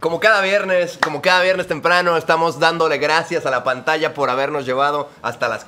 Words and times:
Como 0.00 0.20
cada 0.20 0.42
viernes, 0.42 0.96
como 1.02 1.20
cada 1.20 1.42
viernes 1.42 1.66
temprano, 1.66 2.16
estamos 2.16 2.60
dándole 2.60 2.98
gracias 2.98 3.46
a 3.46 3.50
la 3.50 3.64
pantalla 3.64 4.14
por 4.14 4.30
habernos 4.30 4.64
llevado 4.64 5.08
hasta 5.22 5.48
las 5.48 5.66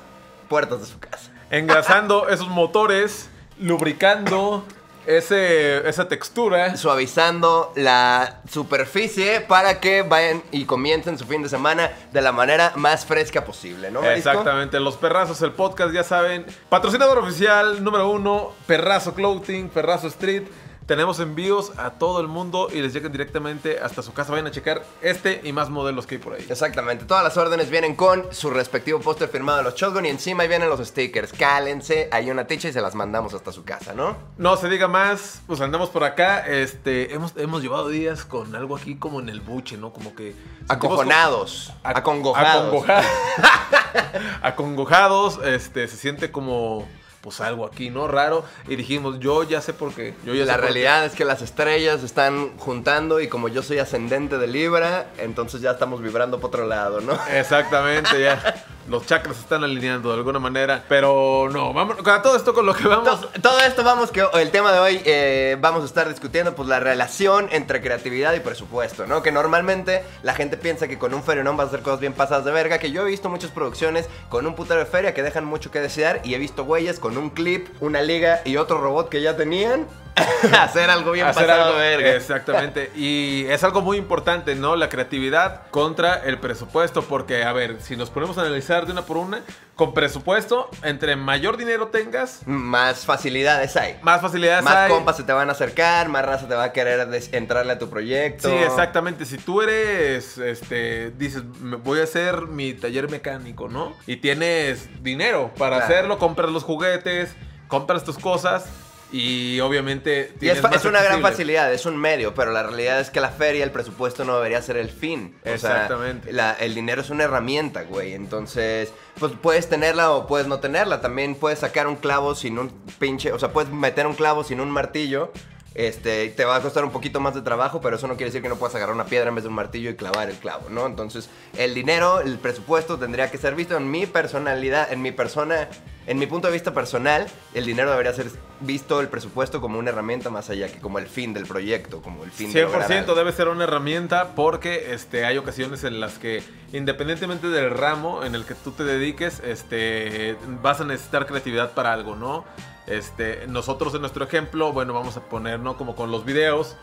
puertas 0.49 0.81
de 0.81 0.87
su 0.87 1.01
casa. 1.01 1.31
Engrasando 1.51 2.29
esos 2.29 2.47
motores, 2.47 3.29
lubricando 3.59 4.65
ese, 5.05 5.89
esa 5.89 6.07
textura. 6.07 6.77
Suavizando 6.77 7.73
la 7.75 8.41
superficie 8.49 9.41
para 9.41 9.81
que 9.81 10.03
vayan 10.03 10.45
y 10.53 10.65
comiencen 10.65 11.19
su 11.19 11.27
fin 11.27 11.43
de 11.43 11.49
semana 11.49 11.91
de 12.13 12.23
la 12.23 12.31
manera 12.31 12.73
más 12.77 13.05
fresca 13.05 13.45
posible, 13.45 13.91
¿no? 13.91 14.01
Marisco? 14.01 14.31
Exactamente, 14.31 14.79
Los 14.79 14.97
Perrazos, 14.97 15.43
el 15.43 15.53
podcast, 15.53 15.93
ya 15.93 16.05
saben. 16.05 16.47
Patrocinador 16.69 17.19
oficial 17.19 17.83
número 17.83 18.09
uno, 18.11 18.53
Perrazo 18.67 19.13
Clothing, 19.15 19.71
Perrazo 19.71 20.07
Street. 20.07 20.45
Tenemos 20.91 21.21
envíos 21.21 21.71
a 21.79 21.91
todo 21.91 22.21
el 22.21 22.27
mundo 22.27 22.67
y 22.73 22.83
les 22.83 22.93
llegan 22.93 23.13
directamente 23.13 23.79
hasta 23.79 24.03
su 24.03 24.13
casa. 24.13 24.33
Vayan 24.33 24.49
a 24.49 24.51
checar 24.51 24.83
este 25.03 25.41
y 25.45 25.53
más 25.53 25.71
modelos 25.71 26.05
que 26.05 26.17
hay 26.17 26.21
por 26.21 26.33
ahí. 26.35 26.45
Exactamente, 26.51 27.05
todas 27.05 27.23
las 27.23 27.37
órdenes 27.37 27.71
vienen 27.71 27.95
con 27.95 28.27
su 28.35 28.51
respectivo 28.51 28.99
póster 28.99 29.29
firmado 29.29 29.59
de 29.59 29.63
los 29.63 29.77
Shotgun 29.77 30.05
y 30.07 30.09
encima 30.09 30.43
ahí 30.43 30.49
vienen 30.49 30.69
los 30.69 30.81
stickers. 30.85 31.33
Cálense, 31.33 32.09
hay 32.11 32.29
una 32.29 32.49
ticha 32.49 32.67
y 32.67 32.73
se 32.73 32.81
las 32.81 32.97
mandamos 32.97 33.35
hasta 33.35 33.53
su 33.53 33.63
casa, 33.63 33.95
¿no? 33.95 34.17
No 34.37 34.57
se 34.57 34.69
diga 34.69 34.89
más, 34.89 35.43
pues 35.47 35.61
andamos 35.61 35.91
por 35.91 36.03
acá. 36.03 36.45
Este, 36.45 37.15
hemos, 37.15 37.35
hemos 37.37 37.63
llevado 37.63 37.89
días 37.89 38.25
con 38.25 38.57
algo 38.57 38.77
aquí 38.77 38.97
como 38.97 39.21
en 39.21 39.29
el 39.29 39.41
buche, 39.41 39.77
¿no? 39.77 39.93
Como 39.93 40.17
que. 40.17 40.35
Acojonados, 40.67 41.67
como- 41.83 41.95
ac- 41.95 41.99
acongojados. 41.99 42.85
acongoja- 42.85 43.05
Acongojados, 44.43 45.39
este, 45.45 45.87
se 45.87 45.97
siente 45.97 46.33
como. 46.33 46.89
Pues 47.21 47.41
algo 47.41 47.67
aquí, 47.67 47.91
¿no? 47.91 48.09
Raro. 48.09 48.45
Y 48.67 48.77
dijimos, 48.77 49.19
yo 49.21 49.43
ya 49.43 49.61
sé 49.61 49.75
por 49.75 49.93
qué. 49.95 50.15
Yo 50.25 50.35
ya 50.35 50.47
La 50.47 50.57
realidad 50.57 51.05
es 51.05 51.13
que 51.13 51.27
las 51.27 51.43
estrellas 51.43 52.03
están 52.03 52.57
juntando 52.57 53.21
y 53.21 53.29
como 53.29 53.49
yo 53.49 53.63
soy 53.63 53.79
ascendente 53.79 54.39
de 54.39 54.47
Libra, 54.47 55.07
entonces 55.19 55.61
ya 55.61 55.73
estamos 55.73 56.01
vibrando 56.01 56.41
por 56.41 56.49
otro 56.49 56.67
lado, 56.67 57.01
¿no? 57.01 57.19
Exactamente, 57.31 58.21
ya. 58.21 58.65
Los 58.91 59.07
chakras 59.07 59.37
se 59.37 59.43
están 59.43 59.63
alineando 59.65 60.11
de 60.11 60.17
alguna 60.17 60.39
manera. 60.39 60.83
Pero 60.89 61.49
no, 61.51 61.73
vamos. 61.73 61.97
A 62.07 62.23
todo 62.23 62.37
esto 62.37 62.53
con 62.53 62.67
lo 62.67 62.75
que 62.75 62.87
vamos. 62.89 63.21
To- 63.21 63.29
Todo 63.41 63.61
esto 63.61 63.85
vamos 63.85 64.11
que 64.11 64.25
el 64.35 64.51
tema 64.51 64.73
de 64.73 64.79
hoy 64.81 65.01
eh, 65.05 65.57
vamos 65.61 65.83
a 65.83 65.87
estar 65.87 66.09
discutiendo 66.09 66.55
pues 66.55 66.69
la 66.69 66.81
relación 66.81 67.49
entre 67.53 67.81
creatividad 67.81 68.35
y 68.35 68.41
presupuesto, 68.41 69.07
¿no? 69.07 69.23
Que 69.23 69.33
normalmente 69.33 70.03
la 70.23 70.35
gente 70.35 70.57
piensa 70.57 70.89
que 70.89 70.99
con 70.99 71.15
un 71.15 71.23
ferión 71.23 71.57
vas 71.57 71.67
a 71.67 71.69
hacer 71.69 71.81
cosas 71.83 72.01
bien 72.01 72.13
pasadas 72.13 72.45
de 72.45 72.51
verga, 72.51 72.79
que 72.79 72.91
yo 72.91 73.03
he 73.03 73.11
visto 73.11 73.29
muchas 73.29 73.51
producciones 73.51 74.09
con 74.29 74.47
un 74.47 74.55
putero 74.55 74.81
de 74.81 74.87
feria 74.87 75.15
que 75.15 75.23
dejan 75.23 75.45
mucho 75.45 75.71
que 75.71 75.81
desear 75.81 76.21
y 76.25 76.35
he 76.35 76.39
visto 76.39 76.65
güeyes 76.65 76.99
con 76.99 77.17
un 77.17 77.31
clip, 77.31 77.69
una 77.81 78.03
liga 78.03 78.41
y 78.45 78.57
otro 78.57 78.79
robot 78.81 79.09
que 79.09 79.23
ya 79.23 79.37
tenían 79.37 79.87
hacer 80.61 80.91
algo 80.91 81.13
bien 81.13 81.27
hacer 81.27 81.47
pasado 81.47 81.67
algo 81.69 81.79
verga. 81.79 82.11
Exactamente. 82.15 82.91
Y 83.01 83.47
es 83.47 83.63
algo 83.65 83.81
muy 83.81 83.97
importante, 83.97 84.55
¿no? 84.55 84.77
La 84.77 84.89
creatividad 84.89 85.63
contra 85.71 86.17
el 86.25 86.39
presupuesto. 86.39 87.03
Porque, 87.03 87.45
a 87.45 87.53
ver, 87.53 87.77
si 87.81 87.97
nos 87.97 88.11
ponemos 88.11 88.37
a 88.39 88.43
analizar 88.43 88.80
de 88.87 88.93
una 88.93 89.03
por 89.03 89.17
una, 89.17 89.43
con 89.75 89.95
presupuesto, 89.95 90.69
entre 90.83 91.17
mayor 91.17 91.57
dinero 91.57 91.89
tengas, 91.89 92.43
Más 92.47 93.05
facilidades 93.07 93.77
hay. 93.77 93.99
más 94.03 94.21
facilidades 94.21 94.65
Más 94.65 94.75
hay. 94.77 94.91
compas 94.91 95.17
se 95.17 95.23
te 95.25 95.33
van 95.33 95.49
a 95.49 95.53
acercar, 95.53 96.09
más 96.09 96.25
raza 96.25 96.47
te 96.49 96.55
va 96.55 96.65
a 96.65 96.73
querer 96.73 97.09
des- 97.09 97.33
entrarle 97.33 97.73
a 97.73 97.79
tu 97.79 97.89
proyecto. 97.89 98.49
Sí, 98.49 98.55
exactamente. 98.55 99.25
Si 99.25 99.39
tú 99.39 99.63
eres, 99.63 100.39
este, 100.39 101.11
dices, 101.13 101.45
"Me 101.61 101.77
voy 101.77 102.01
a 102.01 102.05
hacer 102.05 102.43
mi 102.43 102.75
taller 102.75 103.11
mecánico, 103.11 103.69
¿no? 103.69 103.95
Y 104.07 104.17
tienes 104.17 105.03
dinero 105.03 105.51
para 105.57 105.77
Claro. 105.77 105.85
hacerlo, 105.93 106.19
compras 106.19 106.51
los 106.51 106.65
juguetes, 106.65 107.35
compras 107.69 108.05
tus 108.05 108.19
cosas 108.19 108.67
y 109.13 109.59
obviamente 109.61 110.33
Y 110.41 110.49
es, 110.49 110.63
una 110.85 111.03
gran 111.03 111.21
facilidad, 111.21 111.73
es 111.73 111.87
un 111.87 111.97
medio, 111.97 112.35
pero 112.35 112.53
la 112.53 112.63
realidad 112.63 113.01
es 113.01 113.11
que 113.11 113.21
la 113.21 113.31
feria, 113.31 113.65
el 113.65 113.71
presupuesto 113.71 114.25
no 114.25 114.37
debería 114.37 114.63
ser 114.63 114.77
el 114.77 114.91
fin. 114.91 115.35
O 115.41 115.45
sea, 115.45 115.55
Exactamente. 115.55 116.33
la- 116.33 116.53
el 116.53 116.75
dinero 116.75 117.01
es 117.03 117.11
una 117.11 117.25
herramienta, 117.25 117.83
güey. 117.83 118.15
Entonces, 118.15 118.93
pues 119.19 119.33
puedes 119.41 119.69
tenerla 119.69 120.13
o 120.13 120.27
puedes 120.27 120.47
no 120.47 120.61
tenerla. 120.61 121.01
También 121.01 121.35
puedes 121.35 121.59
sacar 121.61 121.87
un 121.87 121.97
clavo 121.97 122.35
sin 122.35 122.59
un 122.59 122.71
pinche. 122.99 123.33
O 123.33 123.39
sea, 123.39 123.53
puedes 123.53 123.71
meter 123.73 124.07
un 124.07 124.15
clavo 124.15 124.45
sin 124.45 124.61
un 124.61 124.71
martillo. 124.71 125.33
Este, 125.75 126.29
te 126.31 126.45
va 126.45 126.57
a 126.57 126.61
costar 126.61 126.85
un 126.85 126.91
poquito 126.91 127.21
más 127.21 127.35
de 127.35 127.43
trabajo, 127.43 127.81
pero 127.81 127.97
eso 127.97 128.09
no 128.09 128.15
quiere 128.15 128.27
decir 128.27 128.43
que 128.43 128.49
no 128.49 128.57
puedas 128.57 128.75
agarrar 128.75 128.95
una 128.95 129.05
piedra 129.05 129.29
en 129.29 129.37
vez 129.37 129.45
de 129.45 129.49
un 129.49 129.55
martillo 129.55 129.91
y 129.91 129.95
clavar 129.95 130.29
el 130.29 130.37
clavo, 130.37 130.69
¿no? 130.69 130.85
Entonces, 130.85 131.31
el 131.57 131.75
dinero, 131.75 132.21
el 132.21 132.39
presupuesto 132.39 132.99
tendría 132.99 133.31
que 133.31 133.39
ser 133.39 133.55
visto 133.55 133.77
en 133.77 133.89
mi 133.89 134.07
personalidad, 134.07 134.93
en 134.93 135.01
mi 135.01 135.13
persona, 135.13 135.69
en 136.09 136.19
mi 136.19 136.27
punto 136.27 136.49
de 136.49 136.55
vista 136.55 136.75
personal, 136.75 137.29
el 137.55 137.67
dinero 137.67 137.91
debería 137.93 138.13
ser 138.13 138.27
visto 138.59 139.01
el 139.01 139.09
presupuesto 139.09 139.61
como 139.61 139.79
una 139.79 139.91
herramienta 139.91 140.29
más 140.29 140.51
allá 140.51 140.69
que 140.69 140.81
como 140.81 140.99
el 140.99 141.07
fin 141.07 141.33
del 141.33 141.47
proyecto, 141.47 142.03
como 142.03 142.25
el 142.25 142.33
fin 142.33 142.53
de 142.53 142.63
lograr 142.63 142.89
100% 142.91 142.99
algo. 142.99 143.15
debe 143.15 143.33
ser 143.33 143.47
una 143.47 143.65
herramienta 143.65 144.35
porque 144.35 144.93
este, 144.93 145.25
hay 145.25 145.39
ocasiones 145.39 145.85
en 145.85 146.01
las 146.01 146.19
que 146.19 146.43
independientemente 146.73 147.49
del 147.49 147.71
ramo 147.71 148.25
en 148.25 148.35
el 148.35 148.45
que 148.45 148.55
tú 148.55 148.73
te 148.73 148.85
dediques, 148.85 149.41
este, 149.45 150.37
vas 150.63 150.81
a 150.81 150.85
necesitar 150.85 151.27
creatividad 151.27 151.73
para 151.73 151.93
algo, 151.93 152.17
¿no? 152.17 152.45
Este, 152.87 153.47
nosotros 153.47 153.95
en 153.95 154.01
nuestro 154.01 154.25
ejemplo, 154.25 154.73
bueno, 154.73 154.93
vamos 154.93 155.17
a 155.17 155.21
poner, 155.21 155.61
¿no? 155.61 155.77
Como 155.77 155.95
con 155.95 156.11
los 156.11 156.25
videos. 156.25 156.77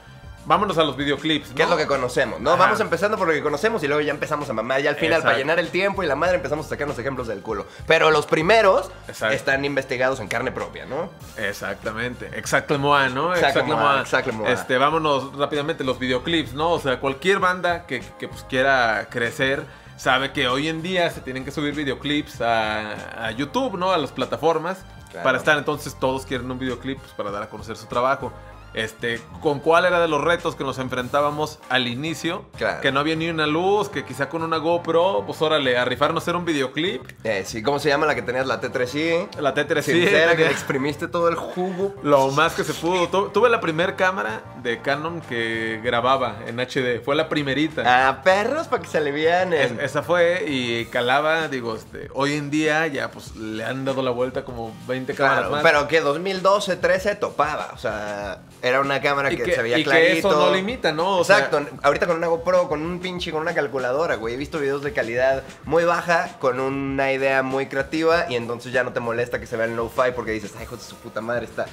Vámonos 0.46 0.78
a 0.78 0.84
los 0.86 0.96
videoclips, 0.96 1.50
¿no? 1.50 1.56
¿Qué 1.56 1.64
es 1.64 1.70
lo 1.70 1.76
que 1.76 1.88
conocemos? 1.88 2.40
¿no? 2.40 2.52
Ajá. 2.52 2.64
Vamos 2.64 2.80
empezando 2.80 3.18
por 3.18 3.28
lo 3.28 3.34
que 3.34 3.44
conocemos 3.44 3.84
y 3.84 3.88
luego 3.88 4.02
ya 4.02 4.12
empezamos 4.12 4.50
a 4.50 4.54
mamar. 4.54 4.82
Ya 4.82 4.92
al 4.92 4.96
final, 4.96 5.16
Exacto. 5.16 5.26
para 5.28 5.38
llenar 5.40 5.60
el 5.60 5.70
tiempo 5.72 6.04
y 6.04 6.08
la 6.08 6.16
madre, 6.16 6.38
empezamos 6.38 6.68
a 6.68 6.70
sacarnos 6.70 6.98
ejemplos 6.98 7.28
del 7.28 7.42
culo. 7.42 7.66
Pero 7.86 8.12
los 8.12 8.28
primeros 8.28 8.90
Exacto. 9.10 9.36
están 9.36 9.66
investigados 9.66 10.22
en 10.22 10.30
carne 10.30 10.54
propia, 10.54 10.86
¿no? 10.86 11.10
Exactamente, 11.36 12.30
exactamente, 12.34 13.14
¿no? 13.14 13.34
Exactamente, 13.34 13.42
Exactamente. 13.76 14.02
exactamente. 14.04 14.54
Este, 14.54 14.78
vámonos 14.78 15.36
rápidamente 15.38 15.84
los 15.84 16.00
videoclips, 16.00 16.54
¿no? 16.54 16.72
O 16.72 16.80
sea, 16.80 17.02
cualquier 17.02 17.40
banda 17.40 17.86
que, 17.86 18.02
que, 18.18 18.30
pues, 18.30 18.44
quiera 18.44 19.08
crecer 19.10 19.66
sabe 19.98 20.32
que 20.32 20.48
hoy 20.48 20.70
en 20.70 20.82
día 20.82 21.10
se 21.10 21.20
tienen 21.22 21.44
que 21.44 21.52
subir 21.52 21.74
videoclips 21.76 22.40
a, 22.42 23.26
a 23.28 23.32
YouTube, 23.32 23.78
¿no? 23.78 23.92
A 23.92 23.98
las 23.98 24.12
plataformas 24.12 24.78
Claro. 25.12 25.24
para 25.24 25.38
estar. 25.38 25.58
Entonces 25.58 25.96
todos 26.00 26.26
quieren 26.26 26.50
un 26.52 26.60
videoclip 26.60 27.00
pues, 27.00 27.12
para 27.14 27.32
dar 27.32 27.44
a 27.44 27.50
conocer 27.50 27.76
su 27.78 27.86
trabajo. 27.88 28.32
Este, 28.74 29.20
¿con 29.42 29.60
cuál 29.60 29.86
era 29.86 30.00
de 30.00 30.08
los 30.08 30.22
retos 30.24 30.56
que 30.56 30.64
nos 30.64 30.78
enfrentábamos 30.78 31.60
al 31.70 31.88
inicio? 31.88 32.46
Claro. 32.58 32.82
Que 32.82 32.92
no 32.92 33.00
había 33.00 33.16
ni 33.16 33.30
una 33.30 33.48
luz, 33.48 33.90
que 33.90 34.06
quizá 34.06 34.30
con 34.30 34.44
una 34.44 34.58
GoPro, 34.58 35.24
pues 35.26 35.42
órale, 35.42 35.78
a 35.78 35.86
rifarnos 35.86 36.24
hacer 36.24 36.36
un 36.36 36.46
videoclip. 36.46 37.02
Eh, 37.24 37.44
sí, 37.46 37.64
¿cómo 37.64 37.80
se 37.80 37.90
llama 37.90 38.06
la 38.06 38.14
que 38.14 38.22
tenías? 38.22 38.46
La 38.46 38.62
T3i. 38.62 39.38
La 39.40 39.56
T3 39.56 39.82
Sincera, 39.82 40.36
que 40.36 40.44
le 40.46 40.52
exprimiste 40.52 41.08
todo 41.08 41.30
el 41.30 41.36
jugo. 41.36 41.96
Lo 42.04 42.30
más 42.32 42.54
que 42.54 42.64
se 42.64 42.74
pudo. 42.74 43.08
Tu- 43.08 43.30
Tuve 43.30 43.50
la 43.50 43.60
primera 43.62 43.96
cámara 43.96 44.42
de 44.62 44.82
Canon 44.82 45.22
que 45.22 45.80
grababa 45.84 46.38
en 46.46 46.60
HD. 46.60 47.02
Fue 47.04 47.16
la 47.16 47.30
primerita. 47.30 48.10
A 48.10 48.22
perros 48.22 48.68
para 48.68 48.82
que 48.84 48.90
se 48.90 48.98
alivianen. 49.00 49.80
Es- 49.80 49.84
esa 49.92 50.04
fue 50.04 50.44
y 50.48 50.86
calaba, 50.86 51.48
digo, 51.48 51.76
este, 51.76 52.10
hoy 52.14 52.34
en 52.34 52.50
día 52.52 52.86
ya 52.88 53.10
pues 53.12 53.36
le 53.36 53.64
han 53.66 53.86
dado 53.86 54.02
la 54.04 54.12
vuelta 54.12 54.44
como 54.46 54.72
20 54.88 55.14
cámaras 55.16 55.38
Claro, 55.40 55.52
más. 55.52 55.64
pero 55.64 55.88
que 55.88 56.02
2012, 56.02 56.76
13 56.76 57.16
topaba. 57.16 57.72
O 57.74 57.78
sea, 57.78 58.42
era 58.62 58.82
una 58.82 59.00
cámara 59.02 59.30
que, 59.30 59.38
que, 59.44 59.54
se 59.54 59.62
veía 59.62 59.78
y 59.78 59.84
que 59.84 59.90
clarito. 59.90 60.30
eso 60.30 60.32
no 60.50 60.56
limita, 60.56 60.92
¿no? 60.92 61.18
O 61.20 61.24
sea, 61.24 61.38
Exacto, 61.40 61.66
ahorita 61.84 62.08
con 62.08 62.18
una 62.18 62.28
GoPro, 62.28 62.68
con 62.68 62.82
un 62.82 63.00
pinche, 63.00 63.32
con 63.32 63.42
una 63.42 63.54
calculadora, 63.54 64.16
güey. 64.16 64.34
He 64.34 64.38
visto 64.38 64.60
videos 64.60 64.82
de 64.84 64.94
calidad 64.94 65.44
muy 65.66 65.84
baja, 65.84 66.38
con 66.40 66.60
una 66.60 67.12
idea 67.14 67.44
muy 67.44 67.68
creativa, 67.68 68.26
y 68.30 68.36
entonces 68.36 68.72
ya 68.74 68.84
no 68.84 68.94
te 68.94 69.00
molesta 69.00 69.40
que 69.40 69.46
se 69.46 69.58
vea 69.58 69.68
en 69.68 69.76
low-fi 69.76 70.12
porque 70.16 70.32
dices, 70.32 70.54
ay, 70.58 70.64
hijo 70.64 70.76
de 70.78 70.84
su 70.84 70.96
puta 70.96 71.22
madre, 71.22 71.46
está. 71.46 71.66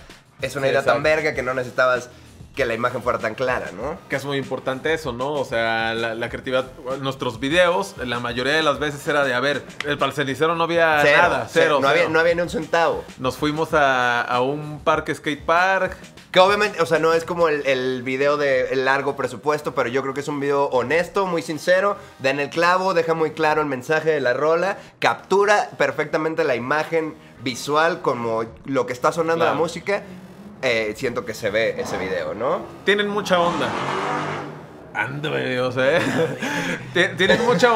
Es 0.42 0.56
una 0.56 0.66
Sí, 0.66 0.72
idea 0.72 0.84
tan 0.84 1.02
verga 1.02 1.32
que 1.34 1.42
no 1.42 1.54
necesitabas 1.54 2.10
que 2.54 2.64
la 2.66 2.74
imagen 2.74 3.02
fuera 3.02 3.18
tan 3.18 3.34
clara, 3.34 3.70
¿no? 3.74 3.98
que 4.08 4.14
es 4.14 4.24
muy 4.24 4.36
importante 4.38 4.94
eso, 4.94 5.12
¿no? 5.12 5.32
O 5.32 5.44
sea, 5.44 5.92
la, 5.92 6.14
la 6.14 6.28
creatividad, 6.28 6.66
nuestros 7.00 7.40
videos, 7.40 7.96
la 7.98 8.20
mayoría 8.20 8.52
de 8.52 8.62
las 8.62 8.78
veces 8.78 9.04
era 9.08 9.24
de, 9.24 9.34
a 9.34 9.40
ver, 9.40 9.64
el 9.84 9.98
para 9.98 10.10
el 10.10 10.14
cenicero 10.16 10.54
no 10.54 10.62
había 10.62 11.02
nada, 11.02 11.48
cero, 11.50 11.80
no, 11.80 11.88
Había, 11.88 12.02
cero. 12.02 12.12
no 12.12 12.20
había 12.20 12.34
ni 12.36 12.42
un 12.42 12.50
centavo. 12.50 13.02
Nos 13.18 13.36
fuimos 13.36 13.74
a, 13.74 14.22
a 14.22 14.40
un 14.40 14.78
parque 14.84 15.12
skate 15.16 15.44
park, 15.44 15.96
Que 16.34 16.40
obviamente, 16.40 16.82
o 16.82 16.86
sea, 16.86 16.98
no 16.98 17.12
es 17.12 17.24
como 17.24 17.46
el, 17.48 17.64
el 17.64 18.02
video 18.02 18.36
de 18.36 18.72
el 18.72 18.84
largo 18.84 19.14
presupuesto, 19.14 19.72
pero 19.72 19.88
yo 19.88 20.02
creo 20.02 20.14
que 20.14 20.20
es 20.20 20.26
un 20.26 20.40
video 20.40 20.64
honesto, 20.64 21.26
muy 21.26 21.42
sincero, 21.42 21.96
da 22.18 22.30
en 22.30 22.40
el 22.40 22.50
clavo, 22.50 22.92
deja 22.92 23.14
muy 23.14 23.30
claro 23.30 23.60
el 23.62 23.68
mensaje 23.68 24.10
de 24.10 24.20
la 24.20 24.32
rola, 24.32 24.76
captura 24.98 25.70
perfectamente 25.78 26.42
la 26.42 26.56
imagen 26.56 27.14
visual 27.44 28.02
como 28.02 28.42
lo 28.64 28.84
que 28.84 28.92
está 28.92 29.12
sonando 29.12 29.44
Claro. 29.44 29.52
la 29.54 29.60
música. 29.60 30.02
Eh, 30.60 30.94
siento 30.96 31.24
que 31.24 31.34
se 31.34 31.50
ve 31.50 31.80
ese 31.80 31.96
video, 31.98 32.34
¿no? 32.34 32.62
tienen 32.84 33.06
mucha 33.06 33.38
onda. 33.38 33.68
Ándale, 34.94 35.60
o 35.60 35.72
sea, 35.72 35.98
ti- 36.94 37.16
tienen 37.16 37.44
mucha, 37.44 37.70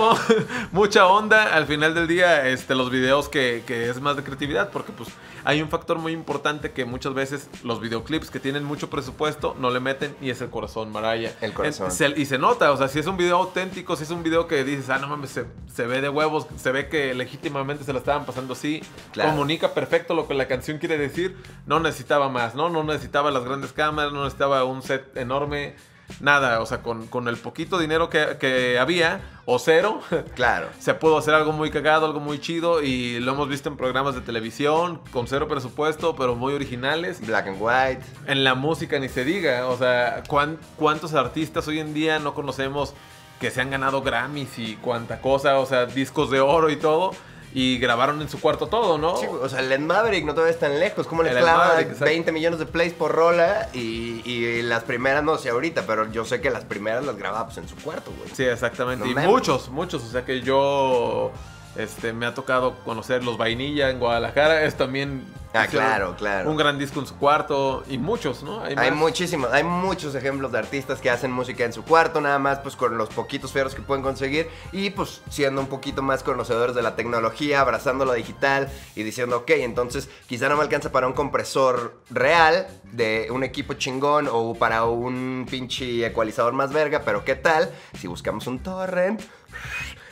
mucha 0.72 1.06
onda 1.08 1.54
al 1.54 1.66
final 1.66 1.92
del 1.94 2.06
día 2.06 2.46
este, 2.48 2.74
los 2.76 2.90
videos 2.90 3.28
que, 3.28 3.64
que 3.66 3.90
es 3.90 4.00
más 4.00 4.16
de 4.16 4.22
creatividad, 4.22 4.70
porque 4.70 4.92
pues 4.92 5.08
hay 5.44 5.60
un 5.60 5.68
factor 5.68 5.98
muy 5.98 6.12
importante 6.12 6.70
que 6.70 6.84
muchas 6.84 7.14
veces 7.14 7.48
los 7.64 7.80
videoclips 7.80 8.30
que 8.30 8.38
tienen 8.38 8.62
mucho 8.64 8.88
presupuesto 8.88 9.56
no 9.58 9.70
le 9.70 9.80
meten 9.80 10.14
y 10.20 10.30
es 10.30 10.40
el 10.42 10.50
corazón, 10.50 10.92
Maraya. 10.92 11.34
El 11.40 11.52
corazón. 11.52 11.86
En- 11.86 11.92
se- 11.92 12.14
y 12.20 12.24
se 12.26 12.38
nota, 12.38 12.70
o 12.70 12.76
sea, 12.76 12.86
si 12.86 13.00
es 13.00 13.06
un 13.08 13.16
video 13.16 13.36
auténtico, 13.38 13.96
si 13.96 14.04
es 14.04 14.10
un 14.10 14.22
video 14.22 14.46
que 14.46 14.62
dices, 14.62 14.88
ah, 14.90 14.98
no 14.98 15.08
mames, 15.08 15.30
se, 15.30 15.44
se 15.74 15.86
ve 15.86 16.00
de 16.00 16.08
huevos, 16.08 16.46
se 16.56 16.70
ve 16.70 16.88
que 16.88 17.14
legítimamente 17.14 17.82
se 17.82 17.92
la 17.92 17.98
estaban 17.98 18.26
pasando 18.26 18.52
así, 18.52 18.80
Claro. 19.12 19.30
comunica 19.30 19.74
perfecto 19.74 20.14
lo 20.14 20.28
que 20.28 20.34
la 20.34 20.46
canción 20.46 20.78
quiere 20.78 20.96
decir, 20.98 21.36
no 21.66 21.80
necesitaba 21.80 22.28
más, 22.28 22.54
¿no? 22.54 22.68
No 22.68 22.84
necesitaba 22.84 23.32
las 23.32 23.42
grandes 23.44 23.72
cámaras, 23.72 24.12
no 24.12 24.22
necesitaba 24.22 24.62
un 24.64 24.82
set 24.82 25.16
enorme. 25.16 25.74
Nada, 26.20 26.60
o 26.60 26.66
sea, 26.66 26.82
con, 26.82 27.06
con 27.06 27.28
el 27.28 27.36
poquito 27.36 27.78
dinero 27.78 28.08
que, 28.10 28.36
que 28.40 28.78
había, 28.78 29.20
o 29.44 29.58
cero, 29.58 30.00
Claro. 30.34 30.68
se 30.78 30.94
pudo 30.94 31.18
hacer 31.18 31.34
algo 31.34 31.52
muy 31.52 31.70
cagado, 31.70 32.06
algo 32.06 32.20
muy 32.20 32.38
chido, 32.40 32.82
y 32.82 33.20
lo 33.20 33.32
hemos 33.32 33.48
visto 33.48 33.68
en 33.68 33.76
programas 33.76 34.14
de 34.14 34.20
televisión, 34.20 35.00
con 35.12 35.26
cero 35.28 35.48
presupuesto, 35.48 36.16
pero 36.16 36.34
muy 36.34 36.54
originales. 36.54 37.24
Black 37.26 37.46
and 37.48 37.56
white. 37.60 38.00
En 38.26 38.44
la 38.44 38.54
música 38.54 38.98
ni 38.98 39.08
se 39.08 39.24
diga, 39.24 39.66
o 39.68 39.76
sea, 39.78 40.22
¿cuán- 40.28 40.58
¿cuántos 40.76 41.14
artistas 41.14 41.66
hoy 41.68 41.78
en 41.80 41.94
día 41.94 42.18
no 42.18 42.34
conocemos 42.34 42.94
que 43.40 43.50
se 43.52 43.60
han 43.60 43.70
ganado 43.70 44.02
Grammys 44.02 44.58
y 44.58 44.76
cuánta 44.76 45.20
cosa, 45.20 45.58
o 45.60 45.66
sea, 45.66 45.86
discos 45.86 46.30
de 46.30 46.40
oro 46.40 46.70
y 46.70 46.76
todo, 46.76 47.12
y 47.54 47.78
grabaron 47.78 48.20
en 48.20 48.28
su 48.28 48.40
cuarto 48.40 48.66
todo, 48.66 48.98
¿no? 48.98 49.16
Sí, 49.16 49.26
o 49.26 49.48
sea, 49.48 49.60
el 49.60 49.72
Ed 49.72 49.80
Maverick 49.80 50.24
no 50.24 50.34
todavía 50.34 50.52
es 50.52 50.60
tan 50.60 50.78
lejos. 50.78 51.06
¿Cómo 51.06 51.22
le 51.22 51.30
El 51.30 51.38
Ed 51.38 51.42
clava 51.42 51.68
Maverick, 51.68 51.88
exacto. 51.88 52.04
20 52.04 52.32
millones 52.32 52.58
de 52.58 52.66
plays 52.66 52.92
por 52.92 53.12
rola? 53.12 53.68
Y, 53.72 54.22
y 54.24 54.62
las 54.62 54.84
primeras, 54.84 55.24
no 55.24 55.38
sé 55.38 55.50
ahorita, 55.50 55.84
pero 55.86 56.10
yo 56.12 56.24
sé 56.24 56.40
que 56.40 56.50
las 56.50 56.64
primeras 56.64 57.04
las 57.04 57.16
grababa 57.16 57.46
pues, 57.46 57.58
en 57.58 57.68
su 57.68 57.76
cuarto, 57.76 58.12
güey. 58.18 58.30
Sí, 58.34 58.44
exactamente. 58.44 59.04
No 59.06 59.10
y 59.10 59.26
muchos, 59.26 59.70
muchos. 59.70 60.04
O 60.04 60.08
sea 60.08 60.24
que 60.24 60.42
yo 60.42 61.32
este, 61.76 62.12
me 62.12 62.26
ha 62.26 62.34
tocado 62.34 62.76
conocer 62.84 63.24
los 63.24 63.38
Vainilla 63.38 63.90
en 63.90 63.98
Guadalajara. 63.98 64.64
Es 64.64 64.76
también. 64.76 65.24
Ah, 65.62 65.66
claro, 65.66 66.16
claro. 66.16 66.50
Un 66.50 66.56
gran 66.56 66.78
disco 66.78 67.00
en 67.00 67.06
su 67.06 67.16
cuarto. 67.16 67.84
Y 67.88 67.98
muchos, 67.98 68.42
¿no? 68.42 68.62
Hay 68.62 68.90
muchísimos, 68.90 69.52
hay 69.52 69.64
muchos 69.64 70.14
ejemplos 70.14 70.52
de 70.52 70.58
artistas 70.58 71.00
que 71.00 71.10
hacen 71.10 71.30
música 71.30 71.64
en 71.64 71.72
su 71.72 71.84
cuarto, 71.84 72.20
nada 72.20 72.38
más 72.38 72.58
pues 72.60 72.76
con 72.76 72.96
los 72.96 73.08
poquitos 73.08 73.52
fierros 73.52 73.74
que 73.74 73.82
pueden 73.82 74.02
conseguir 74.02 74.48
y 74.72 74.90
pues 74.90 75.22
siendo 75.30 75.60
un 75.60 75.66
poquito 75.68 76.02
más 76.02 76.22
conocedores 76.22 76.74
de 76.74 76.82
la 76.82 76.96
tecnología, 76.96 77.60
abrazando 77.60 78.04
lo 78.04 78.12
digital 78.12 78.68
y 78.94 79.02
diciendo, 79.02 79.38
ok, 79.38 79.50
entonces 79.50 80.08
quizá 80.26 80.48
no 80.48 80.56
me 80.56 80.62
alcanza 80.62 80.92
para 80.92 81.06
un 81.06 81.12
compresor 81.12 82.00
real 82.10 82.66
de 82.92 83.28
un 83.30 83.44
equipo 83.44 83.74
chingón 83.74 84.28
o 84.30 84.54
para 84.54 84.84
un 84.84 85.46
pinche 85.50 86.06
ecualizador 86.06 86.52
más 86.52 86.72
verga, 86.72 87.02
pero 87.04 87.24
¿qué 87.24 87.34
tal 87.34 87.70
si 87.98 88.06
buscamos 88.06 88.46
un 88.46 88.60
torrent? 88.60 89.22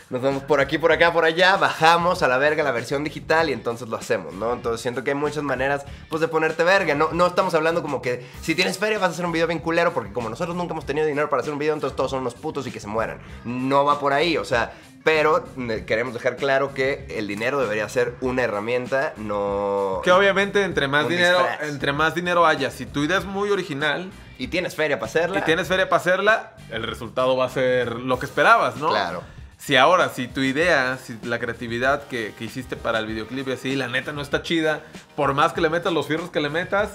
Nos 0.08 0.22
vamos 0.22 0.44
por 0.44 0.60
aquí, 0.60 0.78
por 0.78 0.92
acá, 0.92 1.12
por 1.12 1.24
allá, 1.24 1.56
bajamos 1.56 2.22
a 2.22 2.28
la 2.28 2.38
verga 2.38 2.62
la 2.62 2.70
versión 2.70 3.02
digital 3.02 3.50
y 3.50 3.52
entonces 3.52 3.88
lo 3.88 3.96
hacemos, 3.96 4.34
¿no? 4.34 4.52
Entonces 4.52 4.80
siento 4.80 5.02
que 5.02 5.10
hay 5.10 5.16
muchas 5.16 5.42
maneras, 5.42 5.84
pues, 6.08 6.20
de 6.20 6.28
ponerte 6.28 6.62
verga. 6.62 6.94
No, 6.94 7.08
no 7.12 7.26
estamos 7.26 7.54
hablando 7.54 7.82
como 7.82 8.00
que 8.00 8.24
si 8.40 8.54
tienes 8.54 8.78
feria 8.78 8.98
vas 8.98 9.08
a 9.08 9.12
hacer 9.12 9.26
un 9.26 9.32
video 9.32 9.48
bien 9.48 9.58
culero, 9.58 9.92
porque 9.92 10.12
como 10.12 10.30
nosotros 10.30 10.54
nunca 10.56 10.74
hemos 10.74 10.86
tenido 10.86 11.08
dinero 11.08 11.28
para 11.28 11.40
hacer 11.42 11.52
un 11.52 11.58
video, 11.58 11.74
entonces 11.74 11.96
todos 11.96 12.12
son 12.12 12.20
unos 12.20 12.34
putos 12.34 12.64
y 12.68 12.70
que 12.70 12.78
se 12.78 12.86
mueran. 12.86 13.18
No 13.44 13.84
va 13.84 13.98
por 13.98 14.12
ahí, 14.12 14.36
o 14.36 14.44
sea, 14.44 14.74
pero 15.02 15.44
eh, 15.56 15.84
queremos 15.84 16.14
dejar 16.14 16.36
claro 16.36 16.72
que 16.72 17.06
el 17.10 17.26
dinero 17.26 17.58
debería 17.58 17.88
ser 17.88 18.14
una 18.20 18.42
herramienta, 18.42 19.12
no... 19.16 20.02
Que 20.04 20.12
obviamente 20.12 20.62
entre 20.62 20.86
más 20.86 21.08
dinero, 21.08 21.38
disfraz. 21.38 21.68
entre 21.68 21.92
más 21.92 22.14
dinero 22.14 22.46
haya, 22.46 22.70
si 22.70 22.86
tu 22.86 23.02
idea 23.02 23.18
es 23.18 23.24
muy 23.24 23.50
original 23.50 24.10
Y 24.38 24.48
tienes 24.48 24.76
feria 24.76 25.00
para 25.00 25.10
hacerla. 25.10 25.40
y 25.40 25.42
tienes 25.42 25.66
feria 25.66 25.88
para 25.88 26.00
hacerla, 26.00 26.52
el 26.70 26.84
resultado 26.84 27.36
va 27.36 27.46
a 27.46 27.50
ser 27.50 27.96
lo 27.96 28.20
que 28.20 28.26
esperabas, 28.26 28.76
¿no? 28.76 28.90
Claro. 28.90 29.22
Si 29.58 29.76
ahora, 29.76 30.10
si 30.10 30.28
tu 30.28 30.40
idea, 30.42 30.98
si 30.98 31.18
la 31.24 31.38
creatividad 31.38 32.06
que, 32.08 32.34
que 32.38 32.44
hiciste 32.44 32.76
para 32.76 32.98
el 32.98 33.06
videoclip 33.06 33.48
así, 33.48 33.74
la 33.74 33.88
neta 33.88 34.12
no 34.12 34.20
está 34.20 34.42
chida, 34.42 34.84
por 35.16 35.34
más 35.34 35.52
que 35.52 35.60
le 35.60 35.70
metas 35.70 35.92
los 35.92 36.06
fierros 36.06 36.30
que 36.30 36.40
le 36.40 36.50
metas, 36.50 36.92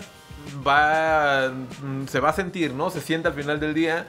va, 0.66 1.50
mm, 1.50 2.08
se 2.08 2.20
va 2.20 2.30
a 2.30 2.34
sentir, 2.34 2.74
¿no? 2.74 2.90
Se 2.90 3.02
siente 3.02 3.28
al 3.28 3.34
final 3.34 3.60
del 3.60 3.74
día. 3.74 4.08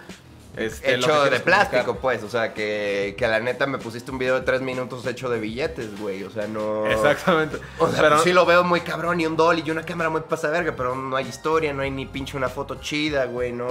Este, 0.57 0.95
Hecho 0.95 1.15
de 1.15 1.21
quieres 1.23 1.41
plástico, 1.41 1.97
pues, 1.97 2.23
o 2.23 2.29
sea, 2.29 2.53
que, 2.53 3.15
que 3.17 3.25
a 3.25 3.29
la 3.29 3.41
neta 3.41 3.67
me 3.67 3.79
pusiste 3.79 4.11
un 4.11 4.19
video 4.19 4.35
de 4.35 4.43
tres 4.43 4.61
minutos 4.61 5.07
hecho 5.07 5.31
de 5.31 5.41
billetes, 5.41 5.99
güey, 5.99 6.23
o 6.25 6.31
sea, 6.31 6.47
no... 6.47 6.87
Exactamente. 6.87 7.59
O 7.79 7.89
sea, 7.89 8.03
Pero- 8.03 8.17
pues 8.17 8.23
sí 8.25 8.33
lo 8.33 8.45
veo 8.45 8.63
muy 8.63 8.81
cabrón 8.83 9.21
y 9.21 9.27
un 9.27 9.37
dolly 9.37 9.63
y 9.65 9.71
una 9.71 9.83
cámara 9.83 10.11
muy 10.11 10.21
pasa 10.23 10.51
verga, 10.51 10.75
pero 10.77 10.95
no 10.95 11.17
hay 11.17 11.27
historia, 11.27 11.73
no 11.73 11.83
hay 11.83 11.91
ni 11.91 12.07
pinche 12.07 12.37
una 12.37 12.49
foto 12.49 12.77
chida, 12.77 13.25
güey, 13.25 13.53
no, 13.53 13.67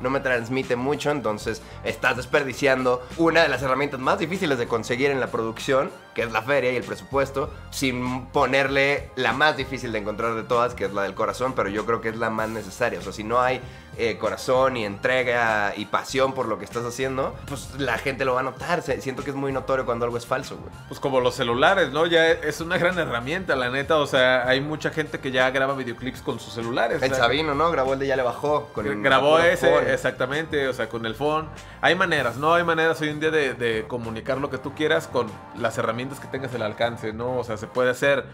no 0.00 0.10
me 0.10 0.20
transmite 0.20 0.76
mucho, 0.76 1.10
entonces 1.10 1.60
estás 1.84 2.16
desperdiciando 2.16 3.02
una 3.16 3.42
de 3.42 3.48
las 3.48 3.62
herramientas 3.62 3.98
más 3.98 4.18
difíciles 4.18 4.58
de 4.58 4.68
conseguir 4.68 5.10
en 5.10 5.18
la 5.20 5.28
producción, 5.28 5.90
que 6.14 6.22
es 6.22 6.30
la 6.30 6.42
feria 6.42 6.72
y 6.72 6.76
el 6.76 6.84
presupuesto, 6.84 7.50
sin 7.70 8.26
ponerle 8.26 9.10
la 9.16 9.32
más 9.32 9.56
difícil 9.56 9.90
de 9.92 9.98
encontrar 9.98 10.34
de 10.34 10.42
todas, 10.44 10.74
que 10.74 10.84
es 10.84 10.92
la 10.92 11.02
del 11.02 11.14
corazón, 11.14 11.54
pero 11.54 11.68
yo 11.68 11.84
creo 11.86 12.00
que 12.00 12.10
es 12.10 12.16
la 12.16 12.30
más 12.30 12.48
necesaria, 12.48 12.98
o 12.98 13.02
sea, 13.02 13.12
si 13.12 13.24
no 13.24 13.40
hay 13.40 13.60
eh, 13.98 14.16
corazón 14.18 14.76
y 14.76 14.86
entrega 14.86 15.74
y 15.76 15.84
pasión 15.84 16.32
por 16.32 16.46
lo 16.46 16.58
que 16.58 16.64
estás 16.64 16.84
haciendo, 16.84 17.34
pues 17.46 17.78
la 17.78 17.98
gente 17.98 18.24
lo 18.24 18.34
va 18.34 18.40
a 18.40 18.42
notar, 18.42 18.82
siento 18.82 19.22
que 19.22 19.30
es 19.30 19.36
muy 19.36 19.52
notorio 19.52 19.84
cuando 19.84 20.04
algo 20.06 20.16
es 20.16 20.26
falso, 20.26 20.56
güey. 20.56 20.70
Pues 20.88 20.98
como 20.98 21.20
los 21.20 21.34
celulares, 21.34 21.90
¿no? 21.92 22.06
Ya 22.06 22.26
es 22.30 22.60
una 22.60 22.78
gran 22.78 22.98
herramienta, 22.98 23.54
la 23.54 23.68
neta. 23.70 23.98
O 23.98 24.06
sea, 24.06 24.48
hay 24.48 24.60
mucha 24.60 24.90
gente 24.90 25.20
que 25.20 25.30
ya 25.30 25.50
graba 25.50 25.74
videoclips 25.74 26.22
con 26.22 26.40
sus 26.40 26.54
celulares. 26.54 27.02
o 27.02 27.04
El 27.04 27.10
sea, 27.10 27.24
Sabino, 27.24 27.54
¿no? 27.54 27.70
Grabó 27.70 27.92
el 27.92 27.98
de 27.98 28.06
Ya 28.06 28.16
le 28.16 28.22
bajó. 28.22 28.68
Con 28.72 29.02
grabó 29.02 29.36
con 29.36 29.44
ese, 29.44 29.70
phone. 29.70 29.90
exactamente, 29.90 30.68
o 30.68 30.72
sea, 30.72 30.88
con 30.88 31.04
el 31.04 31.14
phone. 31.14 31.48
Hay 31.80 31.94
maneras, 31.94 32.36
¿no? 32.36 32.54
Hay 32.54 32.64
maneras 32.64 33.00
hoy 33.02 33.10
en 33.10 33.20
día 33.20 33.30
de, 33.30 33.54
de 33.54 33.84
comunicar 33.86 34.38
lo 34.38 34.48
que 34.50 34.58
tú 34.58 34.74
quieras 34.74 35.06
con 35.06 35.26
las 35.58 35.76
herramientas 35.76 36.18
que 36.18 36.28
tengas 36.28 36.54
al 36.54 36.62
alcance, 36.62 37.12
¿no? 37.12 37.36
O 37.36 37.44
sea, 37.44 37.56
se 37.58 37.66
puede 37.66 37.90
hacer 37.90 38.24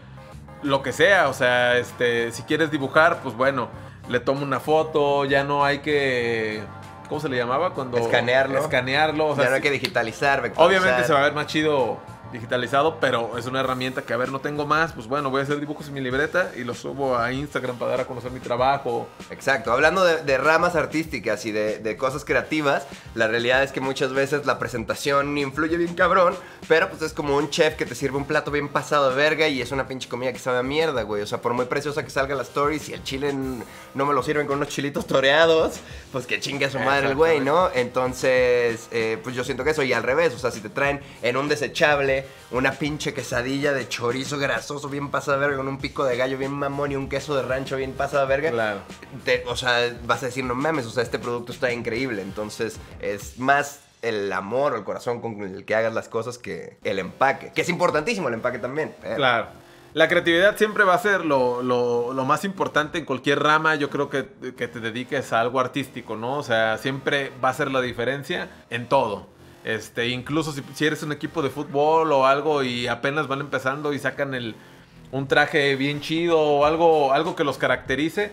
lo 0.63 0.83
que 0.83 0.93
sea, 0.93 1.29
o 1.29 1.33
sea, 1.35 1.77
este, 1.79 2.33
si 2.33 2.43
quieres 2.43 2.71
dibujar, 2.71 3.21
pues 3.23 3.37
bueno, 3.37 3.69
le 4.09 4.21
tomo 4.21 4.43
una 4.43 4.61
foto, 4.61 5.25
ya 5.25 5.45
no 5.45 5.65
hay 5.65 5.79
que... 5.79 6.63
¿Cómo 7.09 7.21
se 7.21 7.29
le 7.29 7.37
llamaba? 7.37 7.73
Cuando... 7.73 7.97
Escanearlo. 7.97 8.59
Escanearlo, 8.59 9.29
o 9.29 9.35
sea, 9.35 9.45
ya 9.45 9.51
no 9.51 9.57
hay 9.57 9.63
que 9.63 9.71
digitalizar, 9.71 10.43
vectorizar. 10.43 10.67
Obviamente 10.67 11.07
se 11.07 11.13
va 11.13 11.21
a 11.21 11.23
ver 11.23 11.33
más 11.33 11.47
chido 11.47 11.99
digitalizado, 12.33 12.99
pero 13.01 13.39
es 13.39 13.47
una 13.47 13.61
herramienta 13.61 14.03
que, 14.03 14.13
a 14.13 14.17
ver, 14.17 14.31
no 14.31 14.41
tengo 14.41 14.67
más, 14.67 14.93
pues 14.93 15.07
bueno, 15.07 15.31
voy 15.31 15.41
a 15.41 15.45
hacer 15.45 15.61
dibujos 15.61 15.89
en 15.89 15.95
mi 15.95 16.01
libreta 16.01 16.53
y 16.57 16.65
los 16.65 16.79
subo 16.79 17.17
a 17.17 17.33
Instagram 17.33 17.79
para 17.79 17.93
dar 17.93 18.01
a 18.01 18.07
conocer 18.07 18.31
mi 18.31 18.41
trabajo. 18.41 19.09
Exacto, 19.31 19.73
hablando 19.73 20.05
de, 20.05 20.23
de 20.23 20.39
ramas 20.39 20.77
artísticas 20.77 21.47
y 21.47 21.53
de, 21.53 21.79
de 21.79 21.97
cosas 21.97 22.25
creativas, 22.25 22.87
la 23.15 23.29
realidad 23.29 23.63
es 23.63 23.73
que 23.73 23.81
muchas 23.81 24.13
veces 24.13 24.47
la 24.47 24.59
presentación 24.59 25.37
influye 25.39 25.77
bien 25.77 25.95
cabrón, 25.95 26.35
pero 26.69 26.89
pues 26.91 27.03
es 27.03 27.13
como 27.13 27.37
un 27.37 27.51
chef 27.51 27.77
que 27.77 27.87
te 27.87 27.95
sirve 27.95 28.17
un 28.17 28.25
plato 28.25 28.51
bien 28.51 28.69
pasado 28.69 29.11
de 29.11 29.17
verga 29.17 29.49
y 29.49 29.61
es 29.61 29.73
una 29.73 29.89
pinche 29.89 30.09
comida 30.09 30.33
que 30.33 30.39
sabe 30.39 30.59
a 30.59 30.63
mierda, 30.63 31.03
güey. 31.03 31.23
O 31.23 31.27
sea, 31.27 31.41
por 31.41 31.55
muy 31.55 31.67
preciosa 31.67 32.05
que 32.05 32.11
salga 32.11 32.35
la 32.35 32.43
story, 32.43 32.79
si 32.79 32.93
el 32.93 33.03
chile 33.03 33.33
no 33.95 34.07
me 34.07 34.15
lo 34.15 34.23
sirven 34.23 34.47
con 34.47 34.57
unos 34.57 34.69
chilitos 34.69 35.07
toreados, 35.07 35.81
pues 36.13 36.27
que 36.27 36.41
chingue 36.41 36.67
a 36.67 36.71
su 36.71 36.79
madre 36.79 37.09
el 37.09 37.15
güey, 37.15 37.41
¿no? 37.41 37.71
Entonces, 37.75 38.89
eh, 38.91 39.19
pues 39.23 39.35
yo 39.35 39.45
siento 39.45 39.65
que 39.65 39.71
eso, 39.71 39.83
y 39.83 39.93
al 39.93 40.03
revés, 40.03 40.35
o 40.35 40.39
sea, 40.39 40.51
si 40.51 40.61
te 40.61 40.69
traen 40.69 41.01
en 41.23 41.37
un 41.37 41.49
desechable 41.49 42.18
una 42.51 42.73
pinche 42.73 43.13
quesadilla 43.15 43.73
de 43.73 43.89
chorizo 43.89 44.39
grasoso 44.39 44.89
bien 44.89 45.11
pasada 45.11 45.37
de 45.39 45.43
verga 45.47 45.57
con 45.59 45.69
un 45.69 45.79
pico 45.79 46.05
de 46.05 46.17
gallo 46.17 46.39
bien 46.39 46.53
mamón 46.53 46.93
y 46.93 46.97
un 46.97 47.09
queso 47.09 47.35
de 47.37 47.43
rancho 47.43 47.77
bien 47.77 47.93
pasado 47.93 48.23
de 48.23 48.29
verga, 48.29 48.51
Claro. 48.51 48.81
te- 49.25 49.45
o 49.47 49.57
sea, 49.57 49.97
vas 50.07 50.23
a 50.23 50.27
decir, 50.27 50.45
no 50.45 50.55
mames, 50.55 50.87
o 50.87 50.91
sea, 50.91 51.03
este 51.03 51.19
producto 51.19 51.53
está 51.53 51.73
increíble. 51.73 52.23
Entonces, 52.23 52.79
es 53.01 53.39
más 53.39 53.81
el 54.03 54.33
amor 54.33 54.75
o 54.75 54.77
el 54.77 54.85
corazón 54.85 55.21
con 55.21 55.41
el 55.43 55.65
que 55.65 55.75
hagas 55.75 55.93
las 55.93 56.09
cosas 56.09 56.39
que 56.39 56.77
el 56.85 56.99
empaque. 57.01 57.51
Que 57.55 57.63
es 57.63 57.69
importantísimo 57.69 58.29
el 58.29 58.35
empaque 58.35 58.59
también. 58.59 58.95
pero- 59.01 59.17
Claro. 59.17 59.47
La 59.95 60.07
creatividad 60.07 60.57
siempre 60.59 60.85
va 60.85 60.95
a 60.95 60.99
ser 60.99 61.25
lo, 61.25 61.63
lo- 61.63 62.13
lo 62.13 62.25
más 62.27 62.45
importante 62.45 62.99
en 62.99 63.07
cualquier 63.07 63.43
rama. 63.43 63.75
Yo 63.75 63.89
creo 63.89 64.11
que, 64.11 64.29
que 64.57 64.69
te 64.69 64.81
dediques 64.81 65.33
a 65.33 65.41
algo 65.41 65.59
artístico, 65.61 66.15
¿no? 66.15 66.37
O 66.37 66.43
sea, 66.43 66.77
siempre 66.79 67.33
va 67.43 67.49
a 67.49 67.55
ser 67.55 67.71
la 67.71 67.81
diferencia 67.81 68.51
en 68.71 68.87
todo. 68.89 69.27
Este, 69.69 70.09
incluso 70.09 70.51
si, 70.51 70.85
eres 70.87 71.03
un 71.03 71.13
equipo 71.13 71.43
de 71.43 71.51
fútbol 71.51 72.11
o 72.13 72.25
algo 72.25 72.63
y 72.63 72.87
apenas 72.87 73.29
van 73.29 73.41
empezando 73.41 73.93
y 73.93 73.99
sacan 73.99 74.33
el, 74.33 74.55
un 75.13 75.29
traje 75.29 75.77
bien 75.77 76.01
chido 76.01 76.41
o 76.41 76.65
algo, 76.65 77.13
algo 77.13 77.37
que 77.37 77.45
los 77.45 77.59
caracterice, 77.59 78.33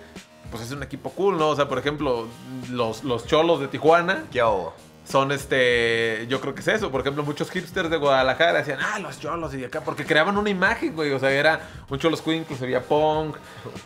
pues 0.49 0.63
es 0.63 0.71
un 0.71 0.81
equipo 0.81 1.09
cool, 1.09 1.37
¿no? 1.37 1.49
O 1.49 1.55
sea, 1.57 1.67
por 1.67 1.77
ejemplo, 1.77 2.29
los, 2.71 3.03
los 3.03 3.27
cholos 3.27 3.59
de 3.59 3.67
Tijuana 3.67 4.23
Yo. 4.31 4.73
Son 5.07 5.31
este, 5.31 6.25
yo 6.27 6.41
creo 6.41 6.53
que 6.55 6.61
es 6.61 6.67
eso. 6.67 6.91
Por 6.91 7.01
ejemplo, 7.01 7.23
muchos 7.23 7.49
hipsters 7.51 7.89
de 7.89 7.97
Guadalajara 7.97 8.59
decían, 8.59 8.79
ah, 8.81 8.99
los 8.99 9.19
cholos 9.19 9.53
y 9.53 9.57
de 9.57 9.67
acá, 9.67 9.81
porque 9.81 10.05
creaban 10.05 10.37
una 10.37 10.49
imagen, 10.49 10.95
güey. 10.95 11.11
O 11.11 11.19
sea, 11.19 11.31
era 11.31 11.61
un 11.89 11.99
cholos 11.99 12.21
queen 12.21 12.43
que 12.45 12.55
se 12.55 12.65
veía 12.65 12.81
punk, 12.81 13.37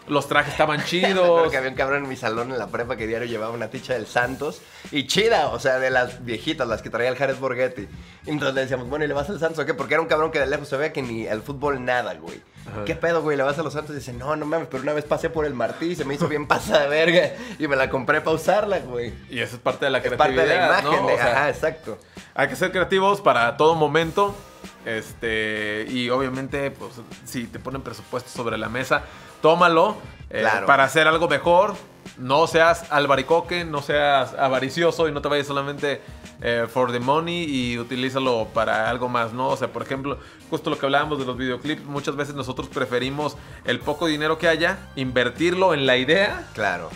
los 0.08 0.28
trajes 0.28 0.54
estaban 0.54 0.78
Creo 0.90 1.14
chidos. 1.14 1.52
que 1.52 1.58
había 1.58 1.70
un 1.70 1.76
cabrón 1.76 2.04
en 2.04 2.10
mi 2.10 2.16
salón 2.16 2.52
en 2.52 2.58
la 2.58 2.68
prepa 2.68 2.96
que 2.96 3.06
diario 3.06 3.28
llevaba 3.28 3.54
una 3.54 3.70
ticha 3.70 3.94
del 3.94 4.08
Santos. 4.08 4.62
Y 4.92 5.08
chida, 5.08 5.48
o 5.50 5.60
sea, 5.60 5.80
de 5.80 5.90
las 5.90 6.24
viejitas, 6.24 6.68
las 6.68 6.82
que 6.82 6.90
traía 6.90 7.10
el 7.10 7.16
Jared 7.18 7.38
Borghetti. 7.38 7.88
Entonces 8.26 8.56
le 8.56 8.62
decíamos, 8.62 8.88
bueno, 8.90 9.06
¿y 9.06 9.08
le 9.08 9.14
vas 9.14 9.30
al 9.30 9.40
Santos 9.40 9.60
o 9.60 9.66
qué? 9.66 9.74
Porque 9.74 9.96
era 9.96 10.02
un 10.02 10.08
cabrón 10.08 10.32
que 10.32 10.40
de 10.40 10.48
lejos 10.48 10.68
se 10.68 10.78
veía 10.78 10.94
que 10.94 11.02
ni 11.02 11.26
el 11.26 11.42
fútbol 11.42 11.84
nada, 11.84 12.14
güey. 12.16 12.42
Ajá. 12.72 12.86
¿Qué 12.86 12.96
pedo, 12.96 13.22
güey? 13.22 13.36
¿Le 13.38 13.44
vas 13.44 13.58
a 13.60 13.64
los 13.64 13.74
Santos? 13.74 13.92
Y 13.96 14.00
dice, 14.00 14.14
no, 14.14 14.36
no 14.36 14.46
mames, 14.46 14.68
pero 14.72 14.84
una 14.84 14.94
vez 14.94 15.06
pasé 15.06 15.30
por 15.30 15.46
el 15.46 15.54
Martí 15.54 15.88
y 15.88 15.96
se 15.96 16.06
me 16.06 16.14
hizo 16.16 16.28
bien 16.28 16.48
pasada 16.48 16.82
de 16.84 16.90
verga. 16.90 17.32
Y 17.60 17.68
me 17.68 17.76
la 17.76 17.90
compré 17.90 18.22
para 18.22 18.36
usarla, 18.36 18.80
güey. 18.80 19.14
Y 19.30 19.40
eso 19.40 19.56
es 19.56 19.62
parte 19.62 19.86
de 19.86 19.92
la 19.92 19.98
Es 20.00 20.04
creatividad. 20.06 20.36
parte 20.38 20.50
de 20.50 20.56
la 20.60 20.66
imagen, 20.68 21.02
¿no? 21.02 21.08
de, 21.08 21.14
O 21.14 21.18
sea, 21.18 21.32
ajá, 21.32 21.50
exacto. 21.50 21.98
Hay 22.36 22.48
que 22.48 22.56
ser 22.56 22.72
creativos 22.72 23.22
para 23.22 23.58
todo 23.58 23.76
momento. 23.76 24.36
Este, 24.86 25.86
y 25.90 26.10
obviamente, 26.10 26.72
pues, 26.72 26.94
si 27.26 27.46
te 27.48 27.60
ponen 27.60 27.82
presupuesto 27.82 28.30
sobre 28.30 28.58
la 28.58 28.70
mesa, 28.70 29.04
tómalo 29.42 29.98
eh, 30.30 30.40
Claro. 30.42 30.66
para 30.66 30.84
hacer 30.84 31.08
algo 31.08 31.28
mejor. 31.28 31.76
No 32.20 32.48
seas 32.48 32.86
albaricoque, 32.92 33.64
no 33.66 33.82
seas 33.82 34.34
avaricioso 34.34 35.08
y 35.08 35.12
no 35.12 35.22
te 35.22 35.30
vayas 35.30 35.48
solamente 35.48 36.02
eh, 36.42 36.68
for 36.72 36.92
the 36.92 37.00
money 37.00 37.44
y 37.46 37.80
utilízalo 37.80 38.48
para 38.54 38.90
algo 38.90 39.08
más, 39.10 39.34
¿no? 39.34 39.48
O 39.50 39.58
sea, 39.58 39.70
por 39.70 39.82
ejemplo, 39.84 40.20
justo 40.50 40.70
lo 40.70 40.78
que 40.78 40.86
hablábamos 40.86 41.18
de 41.20 41.26
los 41.26 41.38
videoclips, 41.38 41.84
muchas 41.86 42.16
veces 42.16 42.36
nosotros 42.36 42.68
preferimos 42.68 43.38
el 43.66 43.80
poco 43.80 44.06
dinero 44.08 44.38
que 44.38 44.48
haya, 44.48 44.78
invertirlo 44.96 45.74
en 45.74 45.86
la 45.86 45.98
idea 45.98 46.46
Claro. 46.54 46.90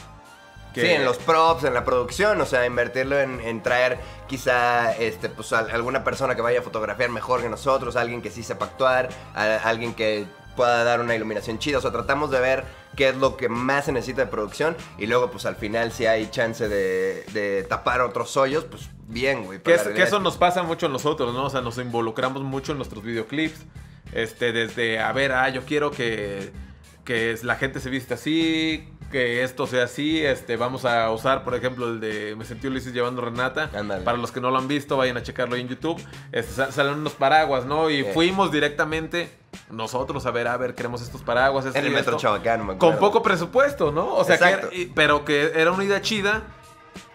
Que- 0.73 0.81
Sí, 0.81 0.87
en 0.89 1.05
los 1.05 1.17
props, 1.19 1.65
en 1.65 1.73
la 1.75 1.85
producción, 1.85 2.41
o 2.41 2.45
sea, 2.47 2.65
invertirlo 2.65 3.19
en, 3.19 3.39
en 3.41 3.61
traer 3.61 3.99
quizá 4.27 4.91
este, 4.97 5.29
pues, 5.29 5.53
al- 5.53 5.69
alguna 5.69 6.03
persona 6.03 6.35
que 6.35 6.41
vaya 6.41 6.59
a 6.59 6.63
fotografiar 6.63 7.11
mejor 7.11 7.41
que 7.43 7.49
nosotros, 7.49 7.95
alguien 7.95 8.23
que 8.23 8.31
sí 8.31 8.41
sepa 8.41 8.65
actuar, 8.65 9.09
a- 9.35 9.57
alguien 9.69 9.93
que 9.93 10.25
pueda 10.55 10.83
dar 10.83 11.01
una 11.01 11.15
iluminación 11.15 11.59
chida. 11.59 11.77
O 11.77 11.81
sea, 11.81 11.91
tratamos 11.91 12.31
de 12.31 12.39
ver 12.39 12.63
qué 12.95 13.09
es 13.09 13.15
lo 13.15 13.37
que 13.37 13.49
más 13.49 13.85
se 13.85 13.91
necesita 13.91 14.25
de 14.25 14.31
producción 14.31 14.75
y 14.97 15.07
luego, 15.07 15.31
pues 15.31 15.45
al 15.45 15.55
final, 15.55 15.91
si 15.91 16.05
hay 16.05 16.29
chance 16.29 16.67
de, 16.69 17.23
de 17.33 17.63
tapar 17.63 18.01
otros 18.01 18.35
hoyos, 18.37 18.63
pues 18.65 18.89
bien, 19.07 19.43
güey. 19.45 19.59
Que, 19.59 19.63
pero 19.65 19.75
es- 19.77 19.81
la 19.81 19.83
que 19.83 19.89
realidad 19.95 20.07
eso 20.07 20.17
es 20.17 20.23
nos 20.23 20.37
pasa 20.37 20.63
mucho 20.63 20.85
a 20.85 20.89
nosotros, 20.89 21.33
¿no? 21.33 21.45
O 21.45 21.49
sea, 21.49 21.61
nos 21.61 21.77
involucramos 21.77 22.43
mucho 22.43 22.71
en 22.71 22.77
nuestros 22.77 23.03
videoclips. 23.03 23.59
Este, 24.13 24.51
desde, 24.51 24.99
a 24.99 25.11
ver, 25.11 25.31
ah, 25.31 25.49
yo 25.49 25.63
quiero 25.65 25.89
que, 25.89 26.51
que 27.03 27.35
la 27.41 27.55
gente 27.55 27.79
se 27.79 27.89
viste 27.89 28.13
así, 28.13 28.87
que 29.13 29.43
esto 29.43 29.65
sea 29.67 29.85
así. 29.85 30.21
Este, 30.25 30.57
vamos 30.57 30.83
a 30.83 31.09
usar, 31.11 31.45
por 31.45 31.55
ejemplo, 31.55 31.87
el 31.87 32.01
de 32.01 32.35
Me 32.35 32.43
sentí 32.43 32.67
Ulises 32.67 32.91
llevando 32.93 33.21
Renata. 33.21 33.69
Ándale. 33.73 34.03
Para 34.03 34.17
los 34.17 34.31
que 34.33 34.41
no 34.41 34.51
lo 34.51 34.57
han 34.57 34.67
visto, 34.67 34.97
vayan 34.97 35.15
a 35.15 35.23
checarlo 35.23 35.55
ahí 35.55 35.61
en 35.61 35.69
YouTube. 35.69 36.03
Este, 36.33 36.51
sa- 36.51 36.71
salen 36.73 36.95
unos 36.95 37.13
paraguas, 37.13 37.65
¿no? 37.65 37.89
Y 37.89 38.03
fuimos 38.03 38.51
directamente 38.51 39.31
nosotros 39.69 40.25
a 40.25 40.31
ver, 40.31 40.47
a 40.49 40.57
ver, 40.57 40.75
queremos 40.75 41.01
estos 41.01 41.21
paraguas. 41.21 41.65
esto 41.65 41.77
En 41.79 41.85
el 41.85 41.91
y 41.91 41.95
Metro 41.95 42.17
esto. 42.17 42.21
Chabacano, 42.21 42.65
me 42.65 42.73
acuerdo. 42.73 42.97
Con 42.97 42.99
poco 42.99 43.23
presupuesto, 43.23 43.91
¿no? 43.93 44.15
O 44.15 44.23
sea, 44.25 44.37
que 44.37 44.43
era- 44.49 44.69
pero 44.93 45.23
que 45.23 45.53
era 45.55 45.71
una 45.71 45.85
idea 45.85 46.01
chida. 46.01 46.41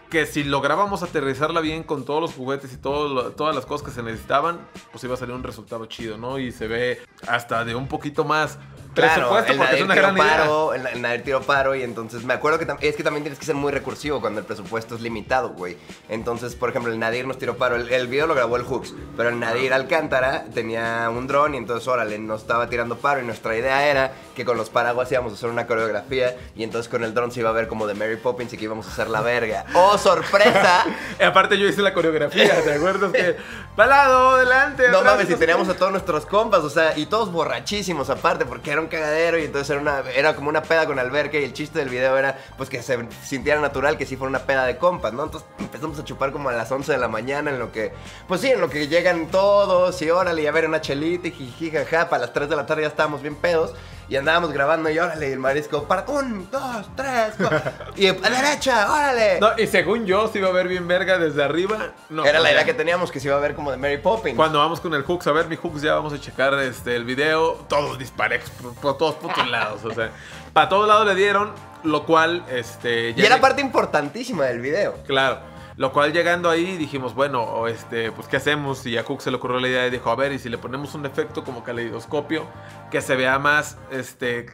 Que 0.09 0.25
si 0.25 0.43
lográbamos 0.43 1.03
aterrizarla 1.03 1.61
bien 1.61 1.83
con 1.83 2.07
todos 2.07 2.23
los 2.23 2.33
juguetes 2.33 2.73
y 2.73 2.79
todo 2.79 3.33
todas 3.33 3.55
las 3.55 3.67
cosas 3.67 3.87
que 3.89 3.93
se 3.95 4.03
necesitaban, 4.03 4.59
pues 4.91 5.05
iba 5.05 5.13
a 5.13 5.17
salir 5.19 5.35
un 5.35 5.43
resultado 5.43 5.85
chido, 5.85 6.17
¿no? 6.17 6.39
Y 6.39 6.51
se 6.51 6.67
ve 6.67 7.03
hasta 7.27 7.63
de 7.67 7.75
un 7.75 7.89
poquito 7.89 8.25
más 8.25 8.59
Claro, 8.99 9.15
presupuesto 9.31 9.53
el 9.53 9.59
porque 9.59 9.77
es 9.77 9.83
una 9.83 9.95
tiro 9.95 10.07
gran 10.07 10.17
idea. 10.17 10.37
paro, 10.39 10.75
el, 10.75 10.87
el 10.87 11.03
Nadir 11.03 11.23
tiro 11.25 11.41
paro 11.43 11.75
y 11.75 11.83
entonces 11.83 12.25
me 12.25 12.35
acuerdo 12.35 12.59
que 12.59 12.89
es 12.89 12.97
que 12.97 13.03
también 13.03 13.23
tienes 13.25 13.39
que 13.39 13.47
ser 13.47 13.55
muy 13.55 13.73
recursivo 13.73 14.21
cuando 14.21 14.41
el 14.41 14.47
presupuesto 14.47 14.95
es 14.95 15.01
limitado, 15.01 15.51
güey. 15.51 15.77
Entonces, 16.09 16.55
por 16.55 16.71
ejemplo, 16.71 16.93
el 16.93 16.99
Nadir 16.99 17.27
nos 17.27 17.39
tiró 17.39 17.57
paro, 17.57 17.77
el, 17.77 17.89
el 17.91 18.07
video 18.09 18.27
lo 18.27 18.35
grabó 18.35 18.57
el 18.57 18.65
Hooks, 18.65 18.95
pero 19.17 19.29
el 19.29 19.39
Nadir 19.41 19.73
Alcántara 19.73 20.45
tenía 20.53 21.11
un 21.11 21.27
dron 21.27 21.55
y 21.55 21.59
entonces, 21.59 21.87
órale, 21.89 22.19
nos 22.19 22.43
estaba 22.43 22.69
tirando 22.69 22.97
paro 22.99 23.21
y 23.21 23.25
nuestra 23.25 23.57
idea 23.57 23.87
era 23.87 24.13
que 24.35 24.45
con 24.45 24.57
los 24.57 24.71
paraguas 24.71 25.11
íbamos 25.11 25.33
a 25.33 25.37
hacer 25.37 25.51
una 25.51 25.67
coreografía 25.67 26.37
y 26.55 26.63
entonces 26.63 26.89
con 26.89 27.05
el 27.05 27.15
dron 27.15 27.33
se 27.33 27.41
iba 27.41 27.51
a 27.51 27.53
ver 27.53 27.69
como 27.69 27.87
de 27.87 27.95
Mary 27.95 28.17
Poppins 28.17 28.53
y 28.53 28.57
que 28.57 28.65
íbamos 28.65 28.87
a 28.87 28.91
hacer 28.91 29.09
la 29.09 29.21
verga. 29.21 29.65
¡Oh, 29.75 29.97
sorpresa! 29.99 30.85
Y 31.21 31.23
aparte 31.23 31.59
yo 31.59 31.67
hice 31.67 31.83
la 31.83 31.93
coreografía, 31.95 32.63
¿te 32.63 32.75
acuerdas? 32.75 33.13
que 33.13 33.37
palado, 33.75 34.31
adelante. 34.37 34.89
No 34.89 34.99
atrás, 34.99 35.15
mames, 35.17 35.31
y 35.31 35.35
teníamos 35.37 35.69
a 35.69 35.75
todos 35.75 35.91
nuestros 35.91 36.27
compas, 36.27 36.61
o 36.61 36.71
sea, 36.71 36.97
y 36.97 37.07
todos 37.07 37.33
borrachísimos 37.33 38.11
aparte, 38.11 38.45
porque 38.45 38.71
era 38.71 38.81
un 38.81 38.88
cagadero 38.89 39.39
y 39.39 39.45
entonces 39.45 39.71
era, 39.71 39.81
una, 39.81 40.01
era 40.11 40.35
como 40.35 40.49
una 40.49 40.63
peda 40.63 40.87
con 40.87 40.99
alberca 40.99 41.39
y 41.39 41.45
el 41.45 41.53
chiste 41.53 41.79
del 41.79 41.89
video 41.89 42.17
era 42.17 42.39
pues 42.57 42.69
que 42.69 42.83
se 42.83 42.99
sintiera 43.25 43.61
natural 43.61 43.97
que 43.97 44.07
sí 44.07 44.17
fuera 44.17 44.31
una 44.31 44.41
peda 44.41 44.65
de 44.65 44.77
compas, 44.77 45.13
¿no? 45.13 45.25
Entonces 45.25 45.49
empezamos 45.59 45.99
a 45.99 46.05
chupar 46.05 46.33
como 46.33 46.49
a 46.49 46.53
las 46.53 46.71
11 46.71 46.93
de 46.93 46.99
la 46.99 47.09
mañana 47.09 47.51
en 47.51 47.59
lo 47.59 47.73
que, 47.73 47.93
pues 48.27 48.41
sí, 48.41 48.49
en 48.49 48.61
lo 48.61 48.69
que 48.71 48.89
llegan 48.89 49.29
todos 49.29 50.01
y 50.03 50.11
órale, 50.11 50.43
y 50.43 50.47
a 50.47 50.53
ver 50.53 50.67
una 50.67 50.81
chelita 50.81 51.29
y 51.29 51.71
jaja, 51.71 52.09
para 52.09 52.23
las 52.23 52.33
3 52.33 52.49
de 52.49 52.57
la 52.57 52.67
tarde 52.67 52.83
ya 52.83 52.89
estábamos 52.89 53.23
bien 53.23 53.35
pedos. 53.35 53.75
Y 54.09 54.17
andábamos 54.17 54.53
grabando 54.53 54.89
y 54.89 54.99
órale, 54.99 55.29
y 55.29 55.33
el 55.33 55.39
marisco, 55.39 55.85
para 55.85 56.03
un, 56.09 56.51
dos, 56.51 56.87
tres, 56.97 57.35
cuatro, 57.37 57.61
y 57.95 58.07
a 58.07 58.15
la 58.15 58.31
derecha, 58.43 58.91
órale. 58.91 59.39
No, 59.39 59.51
y 59.59 59.67
según 59.67 60.07
yo, 60.07 60.29
se 60.29 60.39
iba 60.39 60.49
a 60.49 60.53
ver 60.53 60.67
bien 60.67 60.89
verga 60.89 61.19
desde 61.19 61.45
arriba. 61.45 61.93
No, 62.09 62.25
era 62.25 62.41
la 62.41 62.51
idea 62.51 62.65
que 62.65 62.73
teníamos 62.73 63.13
que 63.13 63.21
se 63.21 63.29
iba 63.29 63.37
a 63.37 63.41
ver 63.41 63.55
como 63.55 63.71
de 63.71 63.77
Mary 63.77 63.99
Poppins. 63.99 64.35
Cuando 64.35 64.61
vamos 64.61 64.81
con 64.81 64.95
el 64.95 65.03
Hooks, 65.03 65.27
a 65.27 65.33
ver 65.33 65.47
mi 65.49 65.57
Hooks, 65.57 65.83
ya 65.83 65.95
vamos 65.95 66.15
a 66.15 66.19
checar 66.21 66.55
este, 66.55 66.97
el 66.97 67.05
video. 67.05 67.53
Todos 67.69 67.99
disparejos, 67.99 68.49
por, 68.51 68.75
por 68.77 68.97
todos 68.97 69.17
putos 69.17 69.47
lados. 69.51 69.85
O 69.85 69.93
sea, 69.93 70.11
para 70.55 70.71
todos 70.71 70.89
lados 70.89 71.07
le 71.07 71.15
dieron, 71.15 71.53
lo 71.85 72.07
cual, 72.07 72.47
este. 72.51 73.11
y 73.11 73.15
ya 73.15 73.27
era 73.27 73.37
lleg- 73.37 73.41
parte 73.43 73.61
importantísima 73.61 74.47
del 74.47 74.61
video. 74.61 74.95
Claro. 75.07 75.41
Lo 75.79 75.93
cual 75.93 76.13
llegando 76.13 76.51
ahí 76.51 76.77
dijimos, 76.77 77.15
bueno, 77.15 77.69
este, 77.69 78.11
pues 78.11 78.27
¿qué 78.27 78.37
hacemos? 78.37 78.85
Y 78.85 78.99
a 78.99 79.05
Cook 79.05 79.21
se 79.21 79.31
le 79.31 79.37
ocurrió 79.37 79.61
la 79.61 79.69
idea 79.69 79.87
y 79.87 79.91
dijo, 79.91 80.11
a 80.11 80.17
ver, 80.17 80.33
y 80.33 80.41
si 80.41 80.49
le 80.49 80.59
ponemos 80.59 80.97
un 80.97 81.07
efecto 81.07 81.45
como 81.45 81.63
caleidoscopio 81.63 82.47
que 82.91 83.01
se 83.01 83.15
vea 83.15 83.39
más, 83.39 83.79
este, 83.93 84.47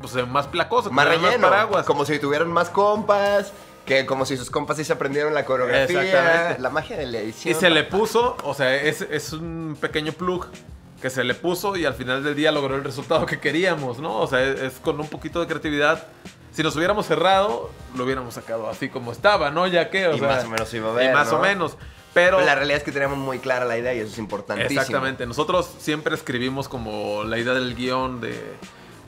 pues 0.00 0.14
más 0.28 0.46
placoso, 0.46 0.92
más 0.92 1.08
relleno. 1.08 1.48
paraguas. 1.48 1.84
Como 1.84 2.04
si 2.04 2.20
tuvieran 2.20 2.52
más 2.52 2.70
compas. 2.70 3.52
Que 3.86 4.06
como 4.06 4.24
si 4.24 4.36
sus 4.36 4.50
compas 4.50 4.76
sí 4.76 4.84
se 4.84 4.92
aprendieron 4.92 5.34
la 5.34 5.44
coreografía. 5.44 6.04
Exactamente. 6.04 6.62
La 6.62 6.70
magia 6.70 6.96
de 6.96 7.06
la 7.06 7.18
edición. 7.18 7.56
Y 7.56 7.58
se 7.58 7.70
le 7.70 7.82
puso, 7.82 8.36
o 8.44 8.54
sea, 8.54 8.72
es, 8.76 9.00
es 9.00 9.32
un 9.32 9.76
pequeño 9.80 10.12
plug 10.12 10.46
que 11.02 11.10
se 11.10 11.24
le 11.24 11.34
puso 11.34 11.74
y 11.74 11.86
al 11.86 11.94
final 11.94 12.22
del 12.22 12.36
día 12.36 12.52
logró 12.52 12.76
el 12.76 12.84
resultado 12.84 13.26
que 13.26 13.40
queríamos, 13.40 13.98
¿no? 13.98 14.16
O 14.20 14.28
sea, 14.28 14.44
es, 14.44 14.60
es 14.60 14.74
con 14.74 15.00
un 15.00 15.08
poquito 15.08 15.40
de 15.40 15.48
creatividad. 15.48 16.06
Si 16.58 16.64
nos 16.64 16.74
hubiéramos 16.74 17.06
cerrado, 17.06 17.70
lo 17.96 18.02
hubiéramos 18.02 18.34
sacado 18.34 18.68
así 18.68 18.88
como 18.88 19.12
estaba, 19.12 19.52
¿no? 19.52 19.68
Ya 19.68 19.90
que, 19.90 20.08
o 20.08 20.16
Y 20.16 20.18
sea, 20.18 20.26
más 20.26 20.44
o 20.44 20.48
menos 20.48 20.74
iba 20.74 20.90
a 20.90 20.92
ver, 20.92 21.08
Y 21.08 21.14
más 21.14 21.30
¿no? 21.30 21.38
o 21.38 21.40
menos. 21.40 21.76
Pero, 22.12 22.38
Pero 22.38 22.46
la 22.46 22.56
realidad 22.56 22.78
es 22.78 22.82
que 22.82 22.90
teníamos 22.90 23.16
muy 23.16 23.38
clara 23.38 23.64
la 23.64 23.78
idea 23.78 23.94
y 23.94 24.00
eso 24.00 24.10
es 24.10 24.18
importantísimo. 24.18 24.80
Exactamente. 24.80 25.24
Nosotros 25.24 25.70
siempre 25.78 26.16
escribimos 26.16 26.68
como 26.68 27.22
la 27.22 27.38
idea 27.38 27.54
del 27.54 27.76
guion 27.76 28.20
de. 28.20 28.56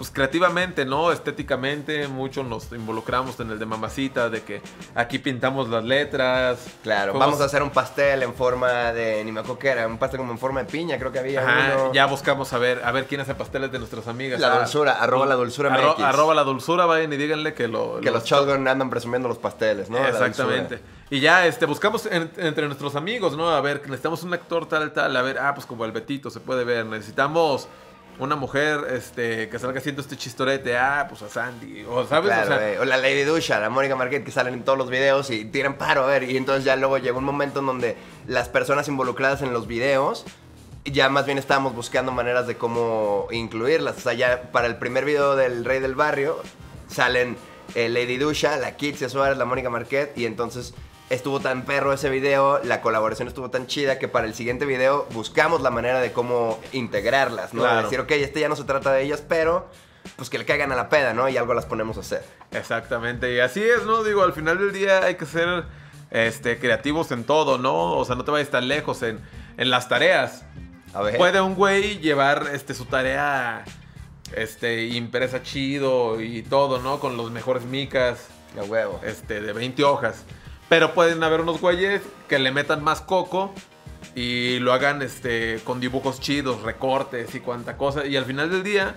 Pues 0.01 0.11
creativamente, 0.11 0.87
¿no? 0.87 1.13
Estéticamente, 1.13 2.09
mucho 2.09 2.43
nos 2.43 2.73
involucramos 2.73 3.39
en 3.39 3.51
el 3.51 3.59
de 3.59 3.67
mamacita, 3.67 4.31
de 4.31 4.41
que 4.43 4.63
aquí 4.95 5.19
pintamos 5.19 5.69
las 5.69 5.85
letras. 5.85 6.59
Claro, 6.83 7.13
Fuimos- 7.13 7.27
vamos 7.27 7.41
a 7.43 7.45
hacer 7.45 7.63
un 7.63 7.69
pastel 7.69 8.23
en 8.23 8.33
forma 8.33 8.95
de. 8.95 9.23
Ni 9.27 9.31
me 9.31 9.41
acuerdo 9.41 9.59
qué 9.59 9.69
era, 9.69 9.87
un 9.87 9.99
pastel 9.99 10.21
como 10.21 10.33
en 10.33 10.39
forma 10.39 10.61
de 10.63 10.73
piña, 10.73 10.99
creo 10.99 11.13
que 11.13 11.19
había 11.19 11.43
Ajá, 11.43 11.73
uno. 11.77 11.93
ya 11.93 12.07
buscamos 12.07 12.51
a 12.55 12.59
ver, 12.59 12.81
a 12.83 12.93
ver 12.93 13.05
quién 13.05 13.21
hace 13.21 13.35
pasteles 13.35 13.71
de 13.73 13.79
nuestras 13.79 14.09
amigas. 14.09 14.41
La 14.41 14.55
Ah, 14.55 14.59
dulzura, 14.61 14.93
arroba 14.93 15.27
la 15.27 15.35
dulzura 15.35 15.69
arro- 15.71 15.93
MX. 15.93 16.03
arroba 16.03 16.35
la 16.35 16.45
dulzura, 16.45 16.87
vayan 16.87 17.13
y 17.13 17.19
díganle 17.19 17.53
que 17.53 17.69
lo. 17.69 18.01
Que 18.01 18.07
lo- 18.07 18.13
los 18.13 18.25
Shotgun 18.25 18.67
andan 18.69 18.89
presumiendo 18.89 19.29
los 19.29 19.37
pasteles, 19.37 19.91
¿no? 19.91 19.99
Exactamente. 19.99 20.81
Y 21.11 21.21
ya 21.21 21.45
este, 21.47 21.67
buscamos 21.67 22.07
en- 22.07 22.31
entre 22.39 22.65
nuestros 22.69 22.97
amigos, 22.97 23.37
¿no? 23.37 23.51
A 23.51 23.61
ver, 23.61 23.83
necesitamos 23.83 24.23
un 24.23 24.33
actor 24.33 24.67
tal, 24.67 24.95
tal. 24.95 25.15
A 25.15 25.21
ver, 25.21 25.39
ah, 25.39 25.53
pues 25.55 25.67
como 25.67 25.85
el 25.85 25.93
Betito 25.93 26.31
se 26.31 26.41
puede 26.41 26.65
ver. 26.65 26.87
Necesitamos 26.87 27.69
una 28.21 28.37
mujer 28.37 28.81
este, 28.91 29.49
que 29.49 29.59
salga 29.59 29.79
haciendo 29.79 30.03
este 30.03 30.17
chistorete. 30.17 30.77
Ah, 30.77 31.07
pues 31.09 31.23
a 31.23 31.29
Sandy. 31.29 31.85
O, 31.85 32.07
¿sabes? 32.07 32.31
Claro, 32.31 32.55
o 32.55 32.59
sea, 32.59 32.59
güey. 32.59 32.77
o 32.79 32.85
la 32.85 32.97
Lady 32.97 33.23
Dusha, 33.23 33.59
la 33.59 33.71
Mónica 33.71 33.97
Marquette, 33.97 34.25
que 34.25 34.31
salen 34.31 34.55
en 34.55 34.63
todos 34.63 34.79
los 34.79 34.91
videos 34.91 35.31
y 35.31 35.45
tiran 35.47 35.75
paro, 35.75 36.05
a 36.05 36.07
ver. 36.07 36.25
Y 36.25 36.37
entonces 36.37 36.65
ya 36.65 36.77
luego 36.77 36.99
llegó 36.99 37.19
un 37.19 37.25
momento 37.25 37.61
en 37.61 37.67
donde 37.67 37.97
las 38.27 38.49
personas 38.49 38.89
involucradas 38.89 39.43
en 39.43 39.53
los 39.53 39.67
videos 39.67 40.25
ya 40.85 41.09
más 41.09 41.27
bien 41.27 41.39
estábamos 41.39 41.75
buscando 41.75 42.11
maneras 42.13 42.47
de 42.47 42.57
cómo 42.57 43.29
incluirlas. 43.31 43.99
O 43.99 44.01
sea, 44.01 44.13
ya 44.15 44.51
para 44.51 44.67
el 44.67 44.77
primer 44.77 45.05
video 45.05 45.37
del 45.37 45.65
Rey 45.65 45.81
del 45.81 45.95
Barrio 45.95 46.41
salen 46.89 47.37
eh, 47.75 47.89
Lady 47.89 48.17
Dusha, 48.17 48.57
la 48.57 48.77
Kitsia 48.77 49.09
Suárez, 49.09 49.39
la 49.39 49.45
Mónica 49.45 49.71
Marquette 49.71 50.17
y 50.17 50.27
entonces 50.27 50.75
estuvo 51.11 51.41
tan 51.41 51.65
perro 51.65 51.93
ese 51.93 52.09
video, 52.09 52.61
la 52.65 52.81
colaboración 52.81 53.29
estuvo 53.29 53.51
tan 53.51 53.67
chida 53.67 53.99
que 53.99 54.09
para 54.09 54.27
el 54.27 54.35
siguiente 54.35 54.65
video 54.65 55.07
buscamos 55.13 55.61
la 55.61 55.71
manera 55.71 56.01
de 56.01 56.13
cómo 56.13 56.59
integrarlas, 56.73 57.53
¿no? 57.53 57.63
De 57.63 57.69
Claro. 57.69 57.83
decir, 57.83 58.01
ok, 58.01 58.11
este 58.13 58.41
ya 58.41 58.49
no 58.49 58.57
se 58.57 58.65
trata 58.65 58.93
de 58.93 59.03
ellas, 59.03 59.23
pero 59.29 59.69
pues 60.17 60.31
que 60.31 60.39
le 60.39 60.45
caigan 60.47 60.73
a 60.73 60.77
la 60.77 60.89
peda, 60.89 61.13
¿no? 61.13 61.29
Y 61.29 61.37
algo 61.37 61.53
las 61.53 61.67
ponemos 61.67 61.97
a 61.99 62.01
hacer. 62.01 62.25
Exactamente, 62.53 63.35
y 63.35 63.41
así 63.41 63.63
es, 63.63 63.85
¿no? 63.85 64.03
Digo, 64.05 64.23
al 64.23 64.33
final 64.33 64.59
del 64.59 64.73
día 64.73 65.05
hay 65.05 65.17
que 65.17 65.27
ser 65.27 65.65
este, 66.11 66.59
creativos 66.59 67.11
en 67.13 67.25
todo, 67.25 67.59
¿no? 67.59 67.93
O 67.99 68.05
sea, 68.05 68.15
no 68.17 68.25
te 68.25 68.31
vayas 68.31 68.49
tan 68.51 68.69
lejos 68.69 69.03
en, 69.03 69.21
en 69.59 69.71
las 69.71 69.89
tareas. 69.89 70.45
A 70.95 71.03
ver. 71.03 71.17
Puede 71.19 71.41
un 71.41 71.55
güey 71.55 71.99
llevar 71.99 72.49
este, 72.53 72.73
su 72.75 72.85
tarea 72.87 73.65
este, 74.35 74.87
impresa 74.87 75.43
chido 75.43 76.21
y 76.21 76.43
todo, 76.43 76.79
¿no? 76.81 76.99
Con 77.01 77.17
los 77.17 77.31
mejores 77.31 77.65
micas 77.65 78.27
A 78.59 78.63
huevo. 78.65 79.01
este, 79.05 79.41
de 79.41 79.53
20 79.53 79.85
hojas. 79.85 80.25
Pero 80.71 80.95
pueden 80.95 81.23
haber 81.23 81.43
unos 81.43 81.61
güeyes 81.61 82.01
que 82.29 82.39
le 82.39 82.51
metan 82.53 82.83
más 82.83 83.03
coco 83.03 83.53
y 84.15 84.59
lo 84.61 84.73
hagan 84.73 85.03
este, 85.03 85.61
con 85.65 85.81
dibujos 85.81 86.21
chidos, 86.21 86.63
recortes 86.63 87.35
y 87.35 87.41
cuanta 87.41 87.77
cosa. 87.77 88.07
Y 88.07 88.17
al 88.17 88.25
final 88.25 88.51
del 88.51 88.63
día, 88.63 88.95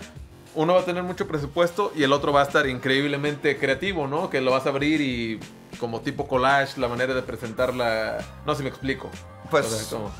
uno 0.55 0.75
va 0.75 0.81
a 0.81 0.85
tener 0.85 1.03
mucho 1.03 1.27
presupuesto 1.27 1.91
y 1.95 2.03
el 2.03 2.13
otro 2.13 2.31
va 2.31 2.41
a 2.41 2.43
estar 2.43 2.67
increíblemente 2.67 3.57
creativo, 3.57 4.07
¿no? 4.07 4.29
Que 4.29 4.39
lo 4.39 4.51
vas 4.51 4.65
a 4.67 4.69
abrir 4.69 5.01
y 5.01 5.39
como 5.79 5.99
tipo 6.01 6.27
collage, 6.27 6.79
la 6.79 6.87
manera 6.87 7.13
de 7.15 7.23
presentarla. 7.23 8.19
No 8.45 8.53
sé 8.53 8.59
si 8.59 8.63
me 8.63 8.69
explico. 8.69 9.09
Pues- 9.49 9.65
O 9.65 9.69
sea, 9.69 9.97
como- 9.97 10.11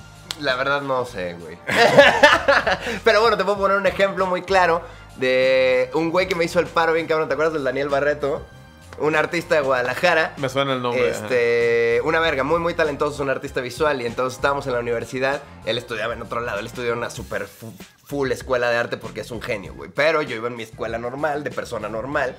La 0.42 0.56
verdad 0.56 0.82
no 0.82 1.06
sé, 1.06 1.36
güey. 1.36 1.60
Pero 3.04 3.22
bueno, 3.22 3.38
te 3.38 3.44
puedo 3.44 3.58
poner 3.60 3.78
un 3.78 3.86
ejemplo 3.86 4.26
muy 4.26 4.42
claro 4.42 4.82
de 5.18 5.92
un 5.94 6.10
güey 6.10 6.28
que 6.28 6.34
me 6.34 6.46
hizo 6.46 6.60
el 6.60 6.66
paro 6.66 6.94
bien 6.94 7.06
cabrón. 7.06 7.28
¿Te 7.28 7.36
acuerdas 7.36 7.54
del 7.54 7.64
Daniel 7.64 7.90
Barreto? 7.90 8.44
Un 9.00 9.16
artista 9.16 9.56
de 9.56 9.62
Guadalajara. 9.62 10.34
Me 10.38 10.50
suena 10.50 10.74
el 10.74 10.82
nombre. 10.82 11.10
ajá. 11.12 11.24
Este, 11.24 12.02
una 12.04 12.20
verga, 12.20 12.44
muy 12.44 12.60
muy 12.60 12.74
talentoso, 12.74 13.24
un 13.24 13.30
artista 13.30 13.60
visual 13.62 14.02
y 14.02 14.06
entonces 14.06 14.38
estábamos 14.38 14.66
en 14.68 14.74
la 14.74 14.80
universidad, 14.80 15.42
él 15.66 15.78
estudiaba 15.78 16.14
en 16.14 16.22
otro 16.22 16.42
lado, 16.42 16.60
él 16.60 16.66
estudió 16.68 16.92
en 16.94 17.00
una 17.00 17.10
super 17.10 17.48
fu- 17.48 17.74
full 18.06 18.32
escuela 18.32 18.70
de 18.70 18.78
arte 18.78 18.98
porque 18.98 19.22
es 19.22 19.32
un 19.32 19.42
genio, 19.42 19.74
güey, 19.74 19.90
pero 19.94 20.22
yo 20.22 20.36
iba 20.36 20.48
en 20.48 20.56
mi 20.56 20.64
escuela 20.64 20.98
normal, 20.98 21.44
de 21.44 21.52
persona 21.52 21.90
normal, 21.90 22.36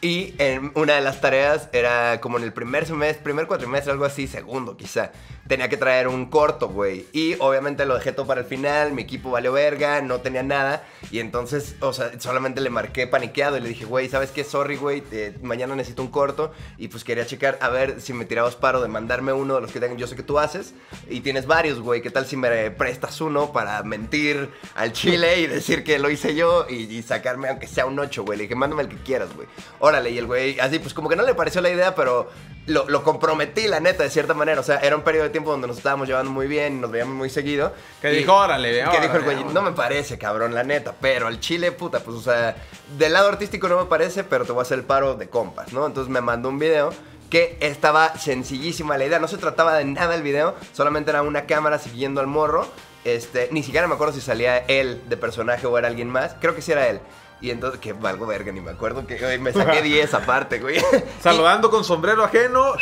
Y 0.00 0.34
en 0.38 0.70
una 0.74 0.94
de 0.94 1.00
las 1.00 1.20
tareas 1.20 1.68
era 1.72 2.20
como 2.20 2.38
en 2.38 2.44
el 2.44 2.52
primer 2.52 2.86
semestre, 2.86 3.24
primer 3.24 3.46
cuatrimestre, 3.46 3.90
algo 3.92 4.04
así, 4.04 4.28
segundo 4.28 4.76
quizá. 4.76 5.10
Tenía 5.48 5.68
que 5.68 5.78
traer 5.78 6.08
un 6.08 6.26
corto, 6.26 6.68
güey. 6.68 7.06
Y 7.12 7.34
obviamente 7.40 7.84
lo 7.86 7.94
dejé 7.94 8.12
todo 8.12 8.26
para 8.26 8.42
el 8.42 8.46
final, 8.46 8.92
mi 8.92 9.02
equipo 9.02 9.30
valió 9.30 9.50
verga, 9.52 10.02
no 10.02 10.20
tenía 10.20 10.42
nada. 10.42 10.84
Y 11.10 11.20
entonces, 11.20 11.74
o 11.80 11.92
sea, 11.92 12.12
solamente 12.20 12.60
le 12.60 12.70
marqué 12.70 13.06
paniqueado 13.06 13.56
y 13.56 13.60
le 13.60 13.70
dije, 13.70 13.86
güey, 13.86 14.08
¿sabes 14.08 14.30
qué? 14.30 14.44
Sorry, 14.44 14.76
güey, 14.76 15.02
mañana 15.42 15.74
necesito 15.74 16.02
un 16.02 16.10
corto. 16.10 16.52
Y 16.76 16.88
pues 16.88 17.02
quería 17.02 17.26
checar 17.26 17.58
a 17.60 17.68
ver 17.70 18.00
si 18.00 18.12
me 18.12 18.24
tirabas 18.24 18.56
paro 18.56 18.80
de 18.82 18.88
mandarme 18.88 19.32
uno 19.32 19.54
de 19.56 19.62
los 19.62 19.72
que 19.72 19.80
tengo, 19.80 19.96
yo 19.96 20.06
sé 20.06 20.14
que 20.14 20.22
tú 20.22 20.38
haces. 20.38 20.74
Y 21.08 21.20
tienes 21.20 21.46
varios, 21.46 21.80
güey. 21.80 22.02
¿Qué 22.02 22.10
tal 22.10 22.26
si 22.26 22.36
me 22.36 22.70
prestas 22.70 23.20
uno 23.20 23.52
para 23.52 23.82
mentir 23.82 24.50
al 24.76 24.92
chile 24.92 25.40
y 25.40 25.46
decir 25.46 25.82
que 25.82 25.98
lo 25.98 26.10
hice 26.10 26.36
yo 26.36 26.66
y, 26.68 26.94
y 26.94 27.02
sacarme 27.02 27.48
aunque 27.48 27.66
sea 27.66 27.86
un 27.86 27.98
8, 27.98 28.22
güey? 28.22 28.36
Le 28.36 28.44
dije, 28.44 28.54
mándame 28.54 28.82
el 28.82 28.88
que 28.90 28.98
quieras, 28.98 29.34
güey. 29.34 29.48
Órale, 29.80 30.10
y 30.10 30.18
el 30.18 30.26
güey, 30.26 30.58
así, 30.60 30.78
pues 30.78 30.94
como 30.94 31.08
que 31.08 31.16
no 31.16 31.22
le 31.22 31.34
pareció 31.34 31.60
la 31.60 31.70
idea, 31.70 31.94
pero 31.94 32.30
lo, 32.66 32.88
lo 32.88 33.02
comprometí, 33.02 33.66
la 33.68 33.80
neta, 33.80 34.02
de 34.02 34.10
cierta 34.10 34.34
manera. 34.34 34.60
O 34.60 34.64
sea, 34.64 34.78
era 34.78 34.96
un 34.96 35.02
periodo 35.02 35.24
de 35.24 35.30
tiempo 35.30 35.50
donde 35.50 35.66
nos 35.66 35.76
estábamos 35.76 36.08
llevando 36.08 36.30
muy 36.30 36.46
bien, 36.46 36.80
nos 36.80 36.90
veíamos 36.90 37.14
muy 37.14 37.30
seguido. 37.30 37.72
Que 38.00 38.10
dijo, 38.10 38.34
órale, 38.34 38.72
Que 38.72 38.82
órale, 38.82 39.00
dijo 39.00 39.16
el 39.16 39.22
güey, 39.22 39.44
no 39.44 39.62
me 39.62 39.72
parece, 39.72 40.18
cabrón, 40.18 40.54
la 40.54 40.64
neta. 40.64 40.94
Pero 41.00 41.26
al 41.26 41.40
chile, 41.40 41.72
puta, 41.72 42.00
pues, 42.00 42.16
o 42.16 42.22
sea, 42.22 42.56
del 42.96 43.12
lado 43.12 43.28
artístico 43.28 43.68
no 43.68 43.78
me 43.78 43.86
parece, 43.86 44.24
pero 44.24 44.44
te 44.44 44.52
voy 44.52 44.60
a 44.60 44.62
hacer 44.62 44.78
el 44.78 44.84
paro 44.84 45.14
de 45.14 45.28
compas, 45.28 45.72
¿no? 45.72 45.86
Entonces 45.86 46.10
me 46.10 46.20
mandó 46.20 46.48
un 46.48 46.58
video 46.58 46.92
que 47.30 47.56
estaba 47.60 48.16
sencillísima 48.18 48.98
la 48.98 49.06
idea. 49.06 49.18
No 49.18 49.28
se 49.28 49.38
trataba 49.38 49.76
de 49.76 49.84
nada 49.84 50.14
el 50.14 50.22
video, 50.22 50.54
solamente 50.72 51.10
era 51.10 51.22
una 51.22 51.46
cámara 51.46 51.78
siguiendo 51.78 52.20
al 52.20 52.26
morro. 52.26 52.66
Este, 53.04 53.48
ni 53.52 53.62
siquiera 53.62 53.86
me 53.86 53.94
acuerdo 53.94 54.12
si 54.12 54.20
salía 54.20 54.58
él 54.58 55.00
de 55.08 55.16
personaje 55.16 55.66
o 55.66 55.78
era 55.78 55.88
alguien 55.88 56.08
más. 56.08 56.34
Creo 56.40 56.54
que 56.54 56.62
sí 56.62 56.72
era 56.72 56.88
él. 56.88 57.00
Y 57.40 57.50
entonces, 57.50 57.78
que 57.80 57.92
valgo 57.92 58.26
verga, 58.26 58.50
ni 58.50 58.60
me 58.60 58.72
acuerdo 58.72 59.06
que 59.06 59.38
me 59.38 59.52
saqué 59.52 59.80
10 59.80 60.12
aparte, 60.14 60.58
güey. 60.58 60.80
Saludando 61.22 61.70
con 61.70 61.84
sombrero 61.84 62.24
ajeno 62.24 62.72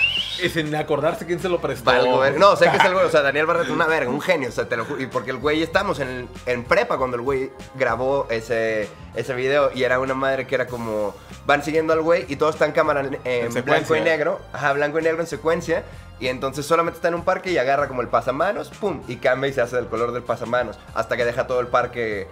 y 0.42 0.48
sin 0.48 0.74
acordarse 0.74 1.26
quién 1.26 1.40
se 1.40 1.48
lo 1.48 1.60
prestó. 1.60 1.84
Valgo 1.90 2.18
verga. 2.18 2.38
No, 2.38 2.56
sé 2.56 2.70
que 2.70 2.78
es 2.78 2.84
el 2.84 2.94
güey, 2.94 3.04
o 3.04 3.10
sea, 3.10 3.20
Daniel 3.20 3.44
Barreto, 3.44 3.72
una 3.72 3.86
verga, 3.86 4.10
un 4.10 4.20
genio, 4.20 4.48
o 4.48 4.52
sea, 4.52 4.66
te 4.66 4.76
lo 4.76 4.86
y 4.98 5.06
porque 5.06 5.30
el 5.30 5.38
güey, 5.38 5.62
estamos 5.62 6.00
en, 6.00 6.28
en 6.46 6.64
prepa 6.64 6.96
cuando 6.96 7.16
el 7.16 7.22
güey 7.22 7.50
grabó 7.74 8.26
ese, 8.30 8.88
ese 9.14 9.34
video 9.34 9.70
y 9.74 9.82
era 9.82 9.98
una 9.98 10.14
madre 10.14 10.46
que 10.46 10.54
era 10.54 10.66
como, 10.66 11.14
van 11.44 11.62
siguiendo 11.62 11.92
al 11.92 12.00
güey 12.00 12.24
y 12.28 12.36
todo 12.36 12.48
está 12.48 12.64
en 12.64 12.72
cámara 12.72 13.08
en, 13.24 13.64
blanco 13.64 13.94
y 13.94 14.00
negro, 14.00 14.40
ajá, 14.54 14.72
blanco 14.72 14.98
y 14.98 15.02
negro 15.02 15.20
en 15.20 15.26
secuencia, 15.26 15.84
y 16.18 16.28
entonces 16.28 16.64
solamente 16.64 16.96
está 16.96 17.08
en 17.08 17.14
un 17.14 17.24
parque 17.24 17.50
y 17.50 17.58
agarra 17.58 17.88
como 17.88 18.00
el 18.00 18.08
pasamanos, 18.08 18.70
pum, 18.70 19.02
y 19.06 19.16
cambia 19.16 19.50
y 19.50 19.52
se 19.52 19.60
hace 19.60 19.76
del 19.76 19.86
color 19.86 20.12
del 20.12 20.22
pasamanos, 20.22 20.78
hasta 20.94 21.16
que 21.16 21.26
deja 21.26 21.46
todo 21.46 21.60
el 21.60 21.66
parque 21.66 22.26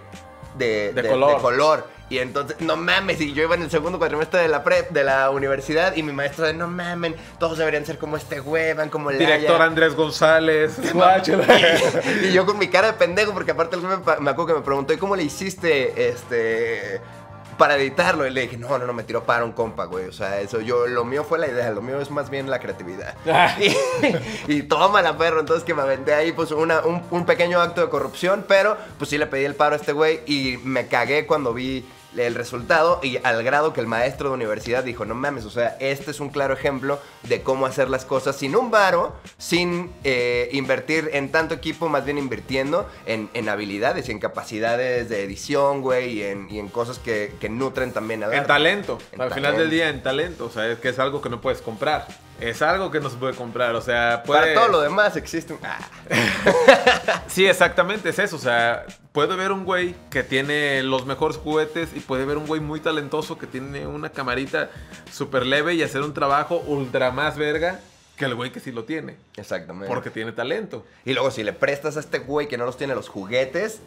de, 0.57 0.93
De 0.93 1.07
color. 1.07 1.41
color. 1.41 1.94
Y 2.09 2.19
entonces, 2.19 2.57
no 2.59 2.75
mames, 2.75 3.19
y 3.19 3.33
yo 3.33 3.43
iba 3.43 3.55
en 3.55 3.63
el 3.63 3.71
segundo 3.71 3.97
cuatrimestre 3.97 4.39
de 4.41 4.47
la 4.47 4.63
prep, 4.63 4.91
de 4.91 5.03
la 5.03 5.31
universidad, 5.31 5.95
y 5.95 6.03
mi 6.03 6.11
maestra 6.11 6.47
de, 6.47 6.53
no 6.53 6.67
mamen, 6.67 7.15
todos 7.39 7.57
deberían 7.57 7.85
ser 7.85 7.97
como 7.97 8.15
este 8.15 8.39
güey, 8.39 8.73
van 8.73 8.89
como 8.89 9.09
el 9.09 9.17
Director 9.17 9.61
Andrés 9.61 9.95
González. 9.95 10.77
Y 12.23 12.31
yo 12.31 12.45
con 12.45 12.59
mi 12.59 12.67
cara 12.67 12.87
de 12.87 12.93
pendejo, 12.93 13.33
porque 13.33 13.51
aparte 13.51 13.75
el 13.75 13.81
me, 13.81 13.97
me 13.97 14.29
acuerdo 14.29 14.47
que 14.47 14.53
me 14.53 14.61
preguntó, 14.61 14.93
¿y 14.93 14.97
cómo 14.97 15.15
le 15.15 15.23
hiciste 15.23 16.09
este 16.09 17.01
para 17.57 17.75
editarlo? 17.75 18.25
Y 18.27 18.31
le 18.31 18.41
dije, 18.41 18.57
no, 18.57 18.77
no, 18.77 18.85
no, 18.85 18.93
me 18.93 19.03
tiró 19.03 19.23
para 19.23 19.43
un 19.45 19.51
compa, 19.51 19.85
güey. 19.85 20.05
O 20.05 20.11
sea, 20.13 20.39
eso 20.41 20.61
yo, 20.61 20.87
lo 20.87 21.05
mío 21.05 21.23
fue 21.23 21.39
la 21.39 21.47
idea, 21.47 21.69
lo 21.71 21.81
mío 21.81 21.99
es 22.01 22.11
más 22.11 22.29
bien 22.29 22.49
la 22.49 22.59
creatividad. 22.59 23.15
y, 24.47 24.53
y 24.53 24.63
toma 24.63 25.01
la 25.01 25.17
perro, 25.17 25.39
entonces 25.39 25.63
que 25.63 25.73
me 25.73 25.81
aventé 25.81 26.13
ahí, 26.13 26.31
pues 26.31 26.51
una- 26.51 26.81
un, 26.85 27.01
un 27.11 27.25
pequeño 27.25 27.59
acto 27.61 27.81
de 27.81 27.89
corrupción, 27.89 28.45
pero 28.47 28.77
pues 28.97 29.09
sí 29.09 29.17
le 29.17 29.27
pedí 29.27 29.45
el 29.45 29.55
paro 29.55 29.75
a 29.75 29.77
este 29.77 29.91
güey 29.93 30.21
y 30.25 30.57
me 30.63 30.87
cagué 30.87 31.25
cuando 31.25 31.53
vi 31.53 31.85
el 32.17 32.35
resultado 32.35 32.99
y 33.03 33.17
al 33.23 33.43
grado 33.43 33.73
que 33.73 33.81
el 33.81 33.87
maestro 33.87 34.29
de 34.29 34.35
universidad 34.35 34.83
dijo, 34.83 35.05
no 35.05 35.15
mames, 35.15 35.45
o 35.45 35.49
sea, 35.49 35.77
este 35.79 36.11
es 36.11 36.19
un 36.19 36.29
claro 36.29 36.53
ejemplo 36.53 36.99
de 37.23 37.41
cómo 37.41 37.65
hacer 37.65 37.89
las 37.89 38.05
cosas 38.05 38.35
sin 38.35 38.55
un 38.55 38.71
varo, 38.71 39.15
sin 39.37 39.91
eh, 40.03 40.49
invertir 40.51 41.09
en 41.13 41.31
tanto 41.31 41.53
equipo, 41.53 41.89
más 41.89 42.05
bien 42.05 42.17
invirtiendo 42.17 42.87
en, 43.05 43.29
en 43.33 43.49
habilidades 43.49 44.09
y 44.09 44.11
en 44.11 44.19
capacidades 44.19 45.09
de 45.09 45.23
edición, 45.23 45.81
güey, 45.81 46.19
y 46.19 46.23
en, 46.23 46.47
y 46.49 46.59
en 46.59 46.69
cosas 46.69 46.99
que, 46.99 47.33
que 47.39 47.49
nutren 47.49 47.91
también 47.91 48.23
a 48.23 48.33
En 48.35 48.45
talento. 48.45 48.97
En 49.11 49.21
Al 49.21 49.33
final 49.33 49.57
del 49.57 49.69
día, 49.69 49.89
en 49.89 50.01
talento. 50.01 50.45
O 50.45 50.49
sea, 50.49 50.67
es 50.67 50.79
que 50.79 50.89
es 50.89 50.99
algo 50.99 51.21
que 51.21 51.29
no 51.29 51.41
puedes 51.41 51.61
comprar. 51.61 52.07
Es 52.39 52.61
algo 52.61 52.91
que 52.91 52.99
no 52.99 53.09
se 53.09 53.17
puede 53.17 53.33
comprar. 53.33 53.75
O 53.75 53.81
sea, 53.81 54.23
puede... 54.25 54.41
Para 54.41 54.53
todo 54.53 54.67
lo 54.67 54.81
demás 54.81 55.15
existe 55.15 55.53
un... 55.53 55.59
Ah. 55.63 55.79
Sí, 57.27 57.45
exactamente, 57.45 58.09
es 58.09 58.19
eso. 58.19 58.35
O 58.35 58.39
sea, 58.39 58.85
puede 59.11 59.35
ver 59.35 59.51
un 59.51 59.65
güey 59.65 59.95
que 60.09 60.23
tiene 60.23 60.83
los 60.83 61.05
mejores 61.05 61.37
juguetes 61.37 61.89
y 61.95 61.99
puede 61.99 62.25
ver 62.25 62.37
un 62.37 62.47
güey 62.47 62.61
muy 62.61 62.79
talentoso 62.79 63.37
que 63.37 63.47
tiene 63.47 63.87
una 63.87 64.09
camarita 64.09 64.69
súper 65.11 65.45
leve 65.45 65.73
y 65.73 65.83
hacer 65.83 66.01
un 66.01 66.13
trabajo 66.13 66.63
ultra 66.67 67.11
más 67.11 67.37
verga 67.37 67.79
que 68.15 68.25
el 68.25 68.35
güey 68.35 68.51
que 68.51 68.59
sí 68.59 68.71
lo 68.71 68.85
tiene. 68.85 69.17
Exactamente. 69.35 69.87
Porque 69.87 70.09
tiene 70.09 70.31
talento. 70.31 70.85
Y 71.03 71.13
luego 71.13 71.31
si 71.31 71.43
le 71.43 71.53
prestas 71.53 71.97
a 71.97 71.99
este 71.99 72.19
güey 72.19 72.47
que 72.47 72.57
no 72.57 72.65
los 72.65 72.77
tiene 72.77 72.95
los 72.95 73.09
juguetes, 73.09 73.81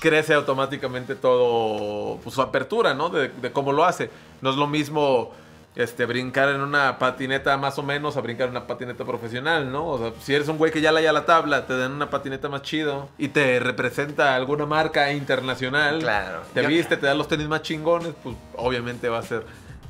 Crece 0.00 0.34
automáticamente 0.34 1.14
todo, 1.14 2.18
pues 2.18 2.34
su 2.34 2.42
apertura, 2.42 2.92
¿no? 2.92 3.08
De, 3.08 3.28
de 3.28 3.52
cómo 3.52 3.72
lo 3.72 3.86
hace. 3.86 4.10
No 4.42 4.50
es 4.50 4.56
lo 4.56 4.66
mismo 4.66 5.32
este, 5.76 6.06
brincar 6.06 6.48
en 6.50 6.60
una 6.60 6.98
patineta 6.98 7.56
más 7.56 7.78
o 7.78 7.82
menos 7.82 8.16
a 8.16 8.20
brincar 8.20 8.46
en 8.46 8.52
una 8.52 8.66
patineta 8.66 9.04
profesional, 9.04 9.72
¿no? 9.72 9.86
O 9.86 9.98
sea, 9.98 10.12
si 10.22 10.34
eres 10.34 10.46
un 10.48 10.56
güey 10.58 10.70
que 10.70 10.80
ya 10.80 10.92
la 10.92 11.00
ya 11.00 11.12
la 11.12 11.24
tabla, 11.26 11.66
te 11.66 11.76
dan 11.76 11.92
una 11.92 12.10
patineta 12.10 12.48
más 12.48 12.62
chido 12.62 13.08
y 13.18 13.28
te 13.28 13.58
representa 13.60 14.34
alguna 14.36 14.66
marca 14.66 15.12
internacional. 15.12 15.98
Claro. 15.98 16.40
Te 16.54 16.62
Yo- 16.62 16.68
viste, 16.68 16.96
te 16.96 17.06
dan 17.06 17.18
los 17.18 17.28
tenis 17.28 17.48
más 17.48 17.62
chingones, 17.62 18.14
pues 18.22 18.36
obviamente 18.56 19.08
va 19.08 19.18
a 19.18 19.22
ser 19.22 19.44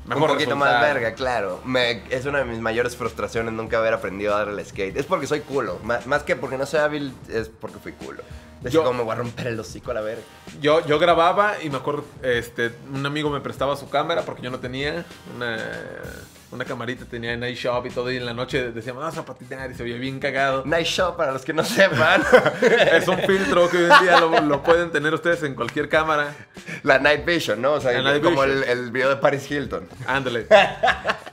mejor 0.07 0.23
un 0.31 0.35
poquito 0.37 0.55
más 0.55 0.81
verga, 0.81 1.13
claro. 1.13 1.61
Me- 1.65 2.03
es 2.09 2.25
una 2.25 2.39
de 2.39 2.45
mis 2.45 2.59
mayores 2.59 2.95
frustraciones 2.95 3.53
nunca 3.53 3.77
haber 3.77 3.93
aprendido 3.93 4.33
a 4.35 4.39
dar 4.39 4.49
el 4.49 4.65
skate. 4.65 4.97
Es 4.97 5.05
porque 5.05 5.27
soy 5.27 5.41
culo. 5.41 5.79
Más, 5.83 6.07
más 6.07 6.23
que 6.23 6.35
porque 6.35 6.57
no 6.57 6.65
soy 6.65 6.79
hábil, 6.79 7.13
es 7.29 7.49
porque 7.49 7.77
fui 7.79 7.91
culo. 7.91 8.23
De 8.65 8.71
Yo- 8.71 8.83
como 8.83 8.97
me 8.97 9.03
voy 9.03 9.13
a 9.13 9.15
romper 9.15 9.47
el 9.47 9.59
hocico 9.59 9.91
a 9.91 9.93
la 9.93 10.01
verga. 10.01 10.23
Yo, 10.59 10.85
yo 10.87 10.97
grababa 10.99 11.61
y 11.61 11.69
me 11.69 11.77
acuerdo, 11.77 12.03
este, 12.23 12.71
un 12.93 13.05
amigo 13.05 13.29
me 13.29 13.39
prestaba 13.39 13.75
su 13.77 13.89
cámara 13.89 14.23
porque 14.23 14.41
yo 14.41 14.49
no 14.51 14.59
tenía 14.59 15.05
una, 15.35 15.57
una 16.51 16.65
camarita, 16.65 17.05
tenía 17.05 17.33
en 17.33 17.43
iShop 17.43 17.85
y 17.87 17.89
todo, 17.89 18.11
y 18.11 18.17
en 18.17 18.25
la 18.25 18.33
noche 18.33 18.71
decíamos, 18.71 19.03
vamos 19.03 19.17
a 19.17 19.25
patinar 19.25 19.71
y 19.71 19.75
se 19.75 19.83
veía 19.83 19.97
bien 19.97 20.19
cagado. 20.19 20.63
Nice 20.65 20.83
shot 20.85 21.17
para 21.17 21.31
los 21.31 21.43
que 21.43 21.53
no 21.53 21.63
sepan. 21.63 22.23
Es 22.91 23.07
un 23.07 23.17
filtro 23.19 23.69
que 23.69 23.77
hoy 23.77 23.91
en 23.91 24.05
día 24.05 24.19
lo, 24.19 24.41
lo 24.41 24.63
pueden 24.63 24.91
tener 24.91 25.13
ustedes 25.13 25.43
en 25.43 25.55
cualquier 25.55 25.89
cámara. 25.89 26.33
la 26.83 26.99
Night 26.99 27.25
Vision, 27.25 27.61
¿no? 27.61 27.73
O 27.73 27.81
sea, 27.81 28.01
Night 28.01 28.23
como 28.23 28.43
el 28.43 28.91
video 28.91 29.09
de 29.09 29.17
Paris 29.17 29.49
Hilton. 29.49 29.87
Ándale. 30.07 30.47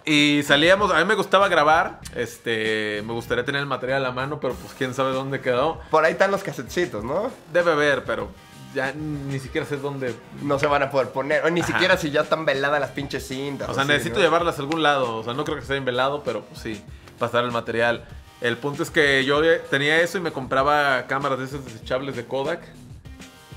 Y 0.05 0.43
salíamos, 0.45 0.91
a 0.91 0.99
mí 0.99 1.05
me 1.05 1.15
gustaba 1.15 1.49
grabar, 1.49 2.01
este, 2.17 3.03
me 3.07 3.13
gustaría 3.13 3.45
tener 3.45 3.61
el 3.61 3.67
material 3.67 4.05
a 4.05 4.09
la 4.09 4.13
mano, 4.13 4.41
pero 4.41 4.55
pues 4.55 4.75
quién 4.75 4.95
sabe 4.95 5.13
dónde 5.13 5.41
quedó. 5.41 5.81
Por 5.91 6.05
ahí 6.05 6.13
están 6.13 6.33
los 6.33 6.43
casetcitos, 6.43 7.05
¿no? 7.05 7.31
Debe 7.53 7.73
haber, 7.73 8.05
pero 8.05 8.29
ya 8.75 8.93
ni 8.93 9.39
siquiera 9.39 9.67
sé 9.67 9.77
dónde. 9.77 10.15
No 10.43 10.59
se 10.59 10.67
van 10.67 10.83
a 10.83 10.91
poder 10.91 11.09
poner. 11.11 11.45
O 11.45 11.51
ni 11.51 11.61
Ajá. 11.61 11.73
siquiera 11.73 11.97
si 11.97 12.11
ya 12.11 12.23
están 12.23 12.45
veladas 12.45 12.81
las 12.81 12.91
pinches 12.91 13.27
cintas. 13.27 13.69
O 13.69 13.75
sea, 13.75 13.85
necesito 13.85 14.17
¿no? 14.17 14.23
llevarlas 14.23 14.59
a 14.59 14.63
algún 14.63 14.83
lado. 14.83 15.17
O 15.17 15.25
sea, 15.25 15.35
no 15.35 15.45
creo 15.45 15.57
que 15.57 15.63
estén 15.63 15.85
velado, 15.85 16.23
pero 16.25 16.43
pues 16.43 16.61
sí, 16.61 16.83
pasar 17.19 17.45
el 17.45 17.53
material. 17.53 18.05
El 18.41 18.57
punto 18.57 18.83
es 18.83 18.91
que 18.91 19.25
yo 19.25 19.41
tenía 19.71 20.01
eso 20.01 20.19
y 20.19 20.21
me 20.21 20.33
compraba 20.33 21.07
cámaras 21.07 21.39
de 21.39 21.45
esas 21.45 21.65
desechables 21.65 22.17
de 22.17 22.25
Kodak. 22.25 22.61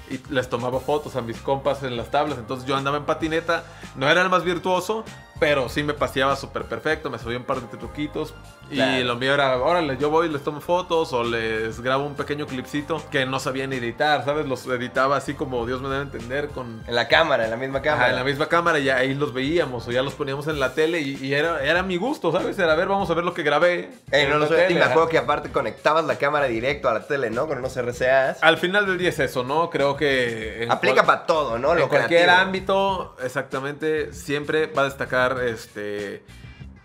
Y 0.09 0.19
les 0.31 0.47
tomaba 0.47 0.79
fotos 0.79 1.15
a 1.15 1.21
mis 1.21 1.37
compas 1.37 1.81
en 1.81 1.97
las 1.97 2.11
tablas. 2.11 2.37
Entonces 2.37 2.67
yo 2.67 2.75
andaba 2.75 2.97
en 2.97 3.05
patineta. 3.05 3.63
No 3.95 4.07
era 4.07 4.21
el 4.21 4.29
más 4.29 4.43
virtuoso, 4.43 5.03
pero 5.39 5.69
sí 5.69 5.83
me 5.83 5.93
paseaba 5.93 6.35
súper 6.35 6.63
perfecto. 6.63 7.09
Me 7.09 7.19
subía 7.19 7.37
un 7.37 7.43
par 7.43 7.61
de 7.61 7.67
truquitos. 7.77 8.33
Y 8.71 8.75
Claro. 8.77 9.03
lo 9.03 9.15
mío 9.17 9.33
era, 9.33 9.57
órale, 9.57 9.95
yo 9.97 10.09
voy 10.09 10.27
y 10.27 10.31
les 10.31 10.43
tomo 10.43 10.59
fotos 10.59 11.13
o 11.13 11.23
les 11.23 11.79
grabo 11.81 12.03
un 12.03 12.15
pequeño 12.15 12.47
clipcito 12.47 12.99
que 13.11 13.25
no 13.27 13.39
sabían 13.39 13.71
editar, 13.73 14.25
¿sabes? 14.25 14.47
Los 14.47 14.65
editaba 14.65 15.17
así 15.17 15.35
como 15.35 15.65
Dios 15.67 15.81
me 15.81 15.89
debe 15.89 16.01
entender 16.01 16.47
con 16.49 16.81
En 16.87 16.95
la 16.95 17.07
cámara, 17.07 17.43
en 17.45 17.51
la 17.51 17.57
misma 17.57 17.81
cámara. 17.83 18.05
Ajá, 18.05 18.09
en 18.11 18.15
la 18.15 18.23
misma 18.23 18.47
cámara 18.47 18.79
y 18.79 18.89
ahí 18.89 19.13
los 19.13 19.33
veíamos 19.33 19.87
o 19.87 19.91
ya 19.91 20.01
los 20.01 20.15
poníamos 20.15 20.47
en 20.47 20.59
la 20.59 20.73
tele 20.73 20.99
y, 21.01 21.15
y 21.23 21.33
era, 21.35 21.63
era 21.63 21.83
mi 21.83 21.97
gusto, 21.97 22.31
¿sabes? 22.31 22.57
Era, 22.57 22.73
a 22.73 22.75
ver, 22.75 22.87
vamos 22.87 23.07
a 23.11 23.13
ver 23.13 23.23
lo 23.23 23.35
que 23.35 23.43
grabé. 23.43 23.91
Ey, 24.11 24.23
en 24.23 24.29
no 24.31 24.39
lo 24.39 24.47
tele, 24.47 24.71
y 24.71 24.75
me 24.75 24.83
acuerdo 24.83 25.09
que 25.09 25.19
aparte 25.19 25.51
conectabas 25.51 26.05
la 26.05 26.17
cámara 26.17 26.47
directo 26.47 26.89
a 26.89 26.93
la 26.95 27.05
tele, 27.05 27.29
¿no? 27.29 27.47
Con 27.47 27.59
unos 27.59 27.75
RCAs. 27.77 28.41
Al 28.41 28.57
final 28.57 28.87
del 28.87 28.97
día 28.97 29.09
es 29.09 29.19
eso, 29.19 29.43
¿no? 29.43 29.69
Creo 29.69 29.95
que... 29.95 30.63
en 30.63 30.71
Aplica 30.71 31.03
para 31.03 31.27
todo, 31.27 31.59
¿no? 31.59 31.73
En 31.73 31.79
Lo 31.81 31.87
cualquier 31.89 32.23
creativo. 32.23 32.41
ámbito, 32.43 33.15
exactamente, 33.23 34.11
siempre 34.11 34.65
va 34.67 34.81
a 34.81 34.85
destacar 34.85 35.24
este 35.33 36.23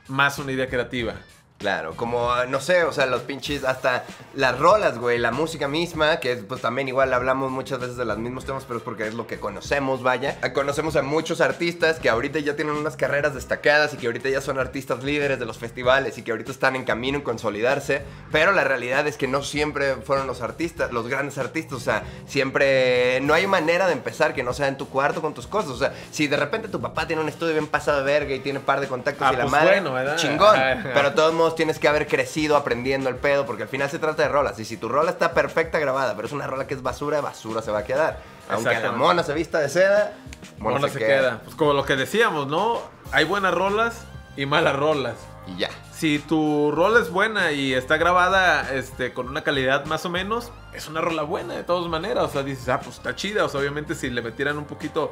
más 0.08 0.38
una 0.38 0.52
idea 0.52 0.68
creativa. 0.68 1.14
Claro, 1.60 1.92
como, 1.94 2.32
ah, 2.32 2.46
no 2.46 2.58
sé, 2.58 2.84
o 2.84 2.92
sea, 2.92 3.04
los 3.04 3.20
pinches, 3.20 3.64
hasta 3.64 4.04
las 4.32 4.58
rolas, 4.58 4.96
güey, 4.96 5.18
la 5.18 5.30
música 5.30 5.68
misma, 5.68 6.18
que 6.18 6.32
es, 6.32 6.42
pues 6.42 6.62
también 6.62 6.88
igual 6.88 7.12
hablamos 7.12 7.50
muchas 7.50 7.78
veces 7.78 7.98
de 7.98 8.06
los 8.06 8.16
mismos 8.16 8.46
temas, 8.46 8.64
pero 8.66 8.78
es 8.78 8.82
porque 8.82 9.06
es 9.06 9.12
lo 9.12 9.26
que 9.26 9.38
conocemos, 9.38 10.02
vaya. 10.02 10.38
Ah, 10.40 10.54
Conocemos 10.54 10.96
a 10.96 11.02
muchos 11.02 11.42
artistas 11.42 11.98
que 11.98 12.08
ahorita 12.08 12.38
ya 12.38 12.56
tienen 12.56 12.76
unas 12.76 12.96
carreras 12.96 13.34
destacadas 13.34 13.92
y 13.92 13.98
que 13.98 14.06
ahorita 14.06 14.30
ya 14.30 14.40
son 14.40 14.58
artistas 14.58 15.04
líderes 15.04 15.38
de 15.38 15.44
los 15.44 15.58
festivales 15.58 16.16
y 16.16 16.22
que 16.22 16.30
ahorita 16.30 16.50
están 16.50 16.76
en 16.76 16.84
camino 16.84 17.18
en 17.18 17.24
consolidarse, 17.24 18.00
pero 18.32 18.52
la 18.52 18.64
realidad 18.64 19.06
es 19.06 19.18
que 19.18 19.28
no 19.28 19.42
siempre 19.42 19.96
fueron 19.96 20.26
los 20.26 20.40
artistas, 20.40 20.92
los 20.92 21.08
grandes 21.08 21.36
artistas, 21.36 21.74
o 21.74 21.80
sea, 21.80 22.04
siempre 22.26 23.20
no 23.20 23.34
hay 23.34 23.46
manera 23.46 23.86
de 23.86 23.92
empezar 23.92 24.32
que 24.32 24.42
no 24.42 24.54
sea 24.54 24.68
en 24.68 24.78
tu 24.78 24.88
cuarto 24.88 25.20
con 25.20 25.34
tus 25.34 25.46
cosas, 25.46 25.72
o 25.72 25.76
sea, 25.76 25.92
si 26.10 26.26
de 26.26 26.38
repente 26.38 26.68
tu 26.68 26.80
papá 26.80 27.06
tiene 27.06 27.20
un 27.20 27.28
estudio 27.28 27.52
bien 27.52 27.66
pasado 27.66 27.98
de 27.98 28.04
verga 28.04 28.34
y 28.34 28.38
tiene 28.38 28.60
un 28.60 28.64
par 28.64 28.80
de 28.80 28.88
contactos 28.88 29.26
Ah, 29.28 29.32
y 29.34 29.36
la 29.36 29.42
pues 29.42 29.52
madre, 29.52 29.80
bueno, 29.82 30.16
chingón, 30.16 30.56
pero 30.94 31.12
todos 31.12 31.34
modos 31.34 31.49
tienes 31.54 31.78
que 31.78 31.88
haber 31.88 32.06
crecido 32.06 32.56
aprendiendo 32.56 33.08
el 33.08 33.16
pedo, 33.16 33.46
porque 33.46 33.64
al 33.64 33.68
final 33.68 33.90
se 33.90 33.98
trata 33.98 34.22
de 34.22 34.28
rolas. 34.28 34.58
Y 34.58 34.64
si 34.64 34.76
tu 34.76 34.88
rola 34.88 35.10
está 35.10 35.34
perfecta 35.34 35.78
grabada, 35.78 36.14
pero 36.16 36.26
es 36.26 36.32
una 36.32 36.46
rola 36.46 36.66
que 36.66 36.74
es 36.74 36.82
basura, 36.82 37.20
basura 37.20 37.62
se 37.62 37.70
va 37.70 37.80
a 37.80 37.84
quedar. 37.84 38.20
Aunque 38.48 38.78
la 38.78 38.92
mona 38.92 39.22
se 39.22 39.32
vista 39.32 39.58
de 39.60 39.68
seda, 39.68 40.14
mona, 40.58 40.88
se, 40.88 40.98
queda. 40.98 41.40
Pues 41.44 41.54
como 41.54 41.72
lo 41.72 41.84
que 41.84 41.96
decíamos, 41.96 42.48
¿no? 42.48 42.80
Hay 43.12 43.24
buenas 43.24 43.54
rolas 43.54 44.04
y 44.36 44.46
malas 44.46 44.76
rolas. 44.76 45.14
Y 45.46 45.58
ya. 45.58 45.70
Si 45.92 46.18
tu 46.18 46.72
rola 46.72 47.00
es 47.00 47.10
buena 47.10 47.52
y 47.52 47.74
está 47.74 47.96
grabada 47.96 48.74
este, 48.74 49.12
con 49.12 49.28
una 49.28 49.42
calidad 49.42 49.84
más 49.84 50.04
o 50.06 50.10
menos, 50.10 50.50
es 50.72 50.88
una 50.88 51.00
rola 51.00 51.22
buena 51.22 51.54
de 51.54 51.62
todas 51.62 51.88
maneras. 51.88 52.24
O 52.24 52.28
sea, 52.28 52.42
dices, 52.42 52.68
ah, 52.68 52.80
pues 52.80 52.96
está 52.96 53.14
chida. 53.14 53.44
O 53.44 53.48
sea, 53.48 53.60
obviamente 53.60 53.94
si 53.94 54.10
le 54.10 54.22
metieran 54.22 54.58
un 54.58 54.64
poquito 54.64 55.10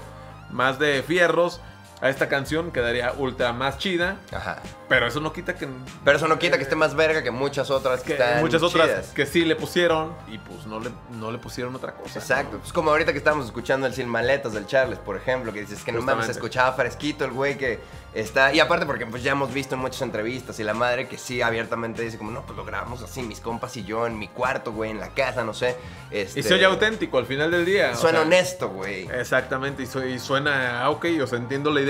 más 0.50 0.78
de 0.78 1.02
fierros 1.02 1.60
a 2.00 2.08
esta 2.08 2.28
canción, 2.28 2.70
quedaría 2.70 3.12
ultra 3.16 3.52
más 3.52 3.78
chida. 3.78 4.18
Ajá. 4.32 4.62
Pero 4.88 5.06
eso 5.06 5.20
no 5.20 5.32
quita 5.32 5.54
que... 5.56 5.68
Pero 6.04 6.16
eso 6.16 6.28
no 6.28 6.38
quita 6.38 6.56
que 6.56 6.62
esté 6.62 6.76
más 6.76 6.94
verga 6.94 7.22
que 7.22 7.30
muchas 7.30 7.70
otras 7.70 8.00
que, 8.02 8.14
que 8.16 8.22
están 8.22 8.40
muchas 8.40 8.62
otras 8.62 8.86
chidas. 8.86 9.06
que 9.08 9.26
sí 9.26 9.44
le 9.44 9.56
pusieron 9.56 10.14
y 10.28 10.38
pues 10.38 10.66
no 10.66 10.80
le, 10.80 10.90
no 11.18 11.30
le 11.30 11.38
pusieron 11.38 11.74
otra 11.74 11.92
cosa. 11.94 12.18
Exacto, 12.18 12.58
pues 12.58 12.72
como 12.72 12.90
ahorita 12.90 13.12
que 13.12 13.18
estamos 13.18 13.46
escuchando 13.46 13.86
el 13.86 13.94
Sin 13.94 14.08
Maletas 14.08 14.52
del 14.52 14.66
Charles, 14.66 14.98
por 14.98 15.16
ejemplo, 15.16 15.52
que 15.52 15.60
dices 15.60 15.82
que 15.84 15.92
no 15.92 16.00
mames, 16.00 16.28
escuchaba 16.28 16.72
fresquito 16.72 17.24
el 17.24 17.32
güey 17.32 17.58
que 17.58 17.80
está. 18.14 18.54
Y 18.54 18.60
aparte, 18.60 18.86
porque 18.86 19.04
pues 19.04 19.22
ya 19.22 19.32
hemos 19.32 19.52
visto 19.52 19.74
en 19.74 19.80
muchas 19.82 20.00
entrevistas 20.02 20.58
y 20.60 20.64
la 20.64 20.74
madre 20.74 21.08
que 21.08 21.18
sí 21.18 21.42
abiertamente 21.42 22.02
dice, 22.02 22.16
como 22.16 22.30
no, 22.30 22.42
pues 22.46 22.56
lo 22.56 22.64
grabamos 22.64 23.02
así, 23.02 23.22
mis 23.22 23.40
compas 23.40 23.76
y 23.76 23.84
yo 23.84 24.06
en 24.06 24.18
mi 24.18 24.28
cuarto, 24.28 24.72
güey, 24.72 24.90
en 24.90 25.00
la 25.00 25.08
casa, 25.10 25.42
no 25.44 25.52
sé. 25.52 25.76
Este, 26.10 26.40
Y 26.40 26.42
se 26.42 26.54
oye 26.54 26.64
auténtico 26.64 27.18
al 27.18 27.26
final 27.26 27.50
del 27.50 27.64
día. 27.66 27.90
o 27.92 27.96
Suena 27.96 28.18
sea, 28.20 28.26
honesto, 28.26 28.68
güey. 28.70 29.06
Exactamente, 29.10 29.82
y, 29.82 29.86
su- 29.86 30.04
y 30.04 30.18
suena, 30.18 30.82
ah, 30.84 30.90
ok, 30.90 31.06
o 31.22 31.26
sea, 31.26 31.38
entiendo 31.38 31.70
la 31.70 31.80
idea 31.82 31.87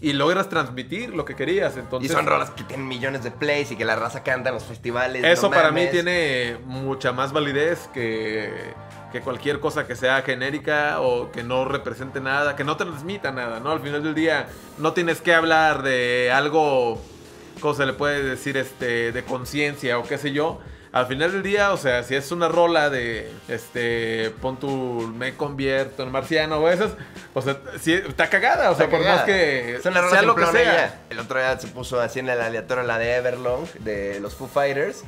y 0.00 0.12
logras 0.12 0.48
transmitir 0.48 1.14
lo 1.14 1.24
que 1.24 1.34
querías. 1.34 1.76
Entonces, 1.76 2.10
Y 2.10 2.14
son 2.14 2.26
rolas 2.26 2.50
que 2.50 2.64
tienen 2.64 2.86
millones 2.86 3.24
de 3.24 3.30
plays 3.30 3.70
y 3.70 3.76
que 3.76 3.84
la 3.84 3.96
raza 3.96 4.22
canta 4.22 4.50
en 4.50 4.54
los 4.54 4.64
festivales. 4.64 5.24
Eso 5.24 5.48
no 5.48 5.54
para 5.54 5.70
mí 5.70 5.86
tiene 5.90 6.58
mucha 6.66 7.12
más 7.12 7.32
validez 7.32 7.88
que, 7.94 8.52
que 9.12 9.20
cualquier 9.20 9.60
cosa 9.60 9.86
que 9.86 9.96
sea 9.96 10.22
genérica 10.22 11.00
o 11.00 11.30
que 11.30 11.42
no 11.42 11.64
represente 11.64 12.20
nada, 12.20 12.56
que 12.56 12.64
no 12.64 12.76
transmita 12.76 13.30
nada, 13.30 13.60
¿no? 13.60 13.70
Al 13.70 13.80
final 13.80 14.02
del 14.02 14.14
día 14.14 14.48
no 14.78 14.92
tienes 14.92 15.20
que 15.20 15.32
hablar 15.32 15.82
de 15.82 16.30
algo, 16.32 17.00
¿cómo 17.60 17.74
se 17.74 17.86
le 17.86 17.92
puede 17.92 18.22
decir? 18.22 18.56
Este, 18.56 19.12
de 19.12 19.24
conciencia 19.24 19.98
o 19.98 20.02
qué 20.02 20.18
sé 20.18 20.32
yo. 20.32 20.60
Al 20.94 21.06
final 21.06 21.32
del 21.32 21.42
día, 21.42 21.72
o 21.72 21.76
sea, 21.76 22.04
si 22.04 22.14
es 22.14 22.30
una 22.30 22.46
rola 22.46 22.88
de, 22.88 23.28
este, 23.48 24.30
pon 24.40 24.60
tu, 24.60 24.68
me 25.16 25.34
convierto 25.34 26.04
en 26.04 26.12
marciano 26.12 26.58
o 26.58 26.68
esas, 26.68 26.92
o 27.34 27.42
sea, 27.42 27.58
sí, 27.80 27.94
está 27.94 28.30
cagada, 28.30 28.70
o 28.70 28.76
sea, 28.76 28.88
por 28.88 29.04
más 29.04 29.22
que 29.22 29.74
Es 29.74 29.84
una 29.86 30.02
rola 30.02 30.12
sea 30.12 30.22
lo 30.22 30.36
que 30.36 30.46
sea. 30.46 30.62
ya. 30.62 31.00
El 31.10 31.18
otro 31.18 31.40
día 31.40 31.58
se 31.58 31.66
puso 31.66 32.00
así 32.00 32.20
en 32.20 32.28
el 32.28 32.40
aleatorio 32.40 32.84
la 32.84 33.00
de 33.00 33.16
Everlong, 33.16 33.66
de 33.80 34.20
los 34.20 34.36
Foo 34.36 34.46
Fighters. 34.46 35.02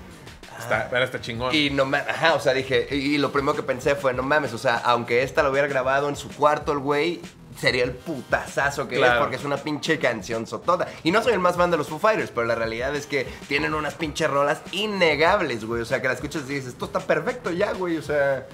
Está, 0.58 0.88
pero 0.90 1.04
está 1.04 1.20
chingón. 1.20 1.54
Y 1.54 1.70
no 1.70 1.84
mames, 1.84 2.08
ajá, 2.08 2.34
o 2.34 2.40
sea, 2.40 2.52
dije, 2.52 2.88
y, 2.90 3.14
y 3.14 3.18
lo 3.18 3.30
primero 3.30 3.54
que 3.54 3.62
pensé 3.62 3.94
fue, 3.94 4.12
no 4.12 4.24
mames, 4.24 4.54
o 4.54 4.58
sea, 4.58 4.78
aunque 4.78 5.22
esta 5.22 5.44
lo 5.44 5.52
hubiera 5.52 5.68
grabado 5.68 6.08
en 6.08 6.16
su 6.16 6.30
cuarto 6.30 6.72
el 6.72 6.80
güey, 6.80 7.20
sería 7.58 7.84
el 7.84 7.92
putazazo 7.92 8.86
que 8.88 9.00
es, 9.00 9.12
porque 9.18 9.36
es 9.36 9.44
una 9.44 9.56
pinche 9.56 9.98
canción 9.98 10.46
sotota. 10.46 10.86
Y 11.02 11.10
no 11.10 11.22
soy 11.22 11.32
el 11.32 11.38
más 11.38 11.56
fan 11.56 11.70
de 11.70 11.76
los 11.76 11.88
Foo 11.88 11.98
Fighters, 11.98 12.30
pero 12.30 12.46
la 12.46 12.54
realidad 12.54 12.94
es 12.94 13.06
que 13.06 13.26
tienen 13.48 13.74
unas 13.74 13.94
pinches 13.94 14.30
rolas 14.30 14.60
innegables, 14.72 15.64
güey. 15.64 15.82
O 15.82 15.84
sea, 15.84 16.00
que 16.00 16.08
la 16.08 16.14
escuchas 16.14 16.42
y 16.48 16.54
dices, 16.54 16.70
esto 16.70 16.86
está 16.86 17.00
perfecto 17.00 17.50
ya, 17.50 17.72
güey. 17.72 17.96
O 17.96 18.02
sea, 18.02 18.46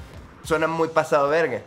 suena 0.45 0.67
muy 0.67 0.88
pasado 0.88 1.29
verga. 1.29 1.62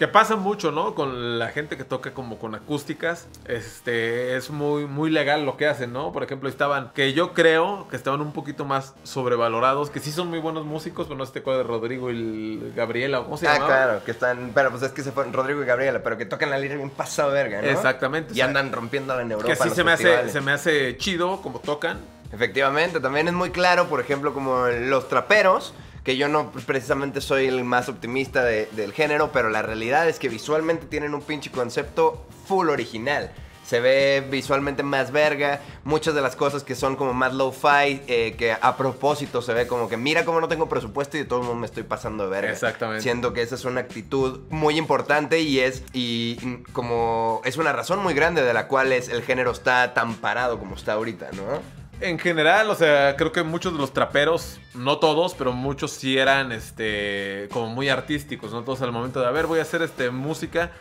Que 0.00 0.08
pasa 0.08 0.34
mucho, 0.34 0.72
¿no? 0.72 0.94
Con 0.94 1.38
la 1.38 1.48
gente 1.48 1.76
que 1.76 1.84
toca 1.84 2.12
como 2.14 2.38
con 2.38 2.54
acústicas. 2.54 3.28
Este, 3.44 4.34
es 4.34 4.48
muy, 4.48 4.86
muy 4.86 5.10
legal 5.10 5.44
lo 5.44 5.58
que 5.58 5.66
hacen, 5.66 5.92
¿no? 5.92 6.10
Por 6.10 6.22
ejemplo, 6.22 6.48
estaban, 6.48 6.90
que 6.94 7.12
yo 7.12 7.34
creo 7.34 7.86
que 7.90 7.96
estaban 7.96 8.22
un 8.22 8.32
poquito 8.32 8.64
más 8.64 8.94
sobrevalorados, 9.02 9.90
que 9.90 10.00
sí 10.00 10.10
son 10.10 10.28
muy 10.28 10.38
buenos 10.38 10.64
músicos, 10.64 11.06
pero 11.06 11.18
no 11.18 11.26
sé 11.26 11.40
de 11.40 11.62
Rodrigo 11.62 12.10
y 12.10 12.14
el 12.14 12.72
Gabriela, 12.74 13.22
¿cómo 13.24 13.36
se 13.36 13.46
Ah, 13.46 13.56
llama? 13.56 13.66
claro, 13.66 14.02
que 14.02 14.12
están, 14.12 14.52
pero 14.54 14.70
pues 14.70 14.82
es 14.84 14.92
que 14.92 15.02
se 15.02 15.12
fueron 15.12 15.34
Rodrigo 15.34 15.62
y 15.62 15.66
Gabriela, 15.66 16.02
pero 16.02 16.16
que 16.16 16.24
tocan 16.24 16.48
la 16.48 16.56
lira 16.56 16.76
bien 16.76 16.88
pasado 16.88 17.32
verga, 17.32 17.60
¿no? 17.60 17.68
Exactamente, 17.68 18.30
o 18.30 18.32
Y 18.32 18.36
sea, 18.36 18.46
andan 18.46 18.72
rompiéndola 18.72 19.20
en 19.20 19.32
Europa. 19.32 19.52
Que 19.52 19.68
sí 19.68 19.68
se 19.68 19.84
me, 19.84 19.92
hace, 19.92 20.30
se 20.30 20.40
me 20.40 20.52
hace 20.52 20.96
chido 20.96 21.42
como 21.42 21.58
tocan. 21.58 21.98
Efectivamente, 22.32 23.00
también 23.00 23.28
es 23.28 23.34
muy 23.34 23.50
claro, 23.50 23.86
por 23.88 24.00
ejemplo, 24.00 24.32
como 24.32 24.66
los 24.66 25.10
traperos, 25.10 25.74
que 26.04 26.16
yo 26.16 26.28
no 26.28 26.50
precisamente 26.50 27.20
soy 27.20 27.46
el 27.46 27.64
más 27.64 27.88
optimista 27.88 28.42
de- 28.44 28.68
del 28.72 28.92
género, 28.92 29.30
pero 29.32 29.50
la 29.50 29.62
realidad 29.62 30.08
es 30.08 30.18
que 30.18 30.28
visualmente 30.28 30.86
tienen 30.86 31.14
un 31.14 31.22
pinche 31.22 31.50
concepto 31.50 32.24
full 32.46 32.68
original. 32.70 33.30
Se 33.64 33.78
ve 33.78 34.26
visualmente 34.28 34.82
más 34.82 35.12
verga, 35.12 35.60
muchas 35.84 36.12
de 36.14 36.20
las 36.20 36.34
cosas 36.34 36.64
que 36.64 36.74
son 36.74 36.96
como 36.96 37.12
más 37.14 37.32
low-fi, 37.34 38.02
eh, 38.08 38.34
que 38.36 38.52
a 38.60 38.76
propósito 38.76 39.42
se 39.42 39.54
ve 39.54 39.68
como 39.68 39.88
que 39.88 39.96
mira 39.96 40.24
cómo 40.24 40.40
no 40.40 40.48
tengo 40.48 40.68
presupuesto 40.68 41.16
y 41.16 41.20
de 41.20 41.26
todo 41.26 41.40
mundo 41.40 41.54
me 41.54 41.66
estoy 41.66 41.84
pasando 41.84 42.24
de 42.24 42.30
verga. 42.30 42.50
Exactamente. 42.50 43.02
Siento 43.02 43.32
que 43.32 43.42
esa 43.42 43.54
es 43.54 43.64
una 43.64 43.82
actitud 43.82 44.40
muy 44.50 44.76
importante 44.76 45.38
y 45.40 45.60
es, 45.60 45.84
y 45.92 46.34
como, 46.72 47.42
es 47.44 47.58
una 47.58 47.72
razón 47.72 48.00
muy 48.02 48.12
grande 48.14 48.42
de 48.42 48.52
la 48.52 48.66
cual 48.66 48.90
es, 48.92 49.08
el 49.08 49.22
género 49.22 49.52
está 49.52 49.94
tan 49.94 50.14
parado 50.14 50.58
como 50.58 50.74
está 50.74 50.94
ahorita, 50.94 51.28
¿no? 51.32 51.79
En 52.00 52.18
general, 52.18 52.70
o 52.70 52.74
sea, 52.74 53.14
creo 53.16 53.30
que 53.30 53.42
muchos 53.42 53.74
de 53.74 53.78
los 53.78 53.92
traperos, 53.92 54.58
no 54.72 54.98
todos, 54.98 55.34
pero 55.34 55.52
muchos 55.52 55.90
sí 55.90 56.16
eran 56.16 56.50
este 56.50 57.46
como 57.52 57.68
muy 57.68 57.90
artísticos, 57.90 58.52
¿no? 58.52 58.62
Todos 58.62 58.80
al 58.80 58.90
momento 58.90 59.20
de, 59.20 59.26
a 59.26 59.30
ver, 59.30 59.46
voy 59.46 59.58
a 59.58 59.62
hacer 59.62 59.82
este 59.82 60.10
música, 60.10 60.72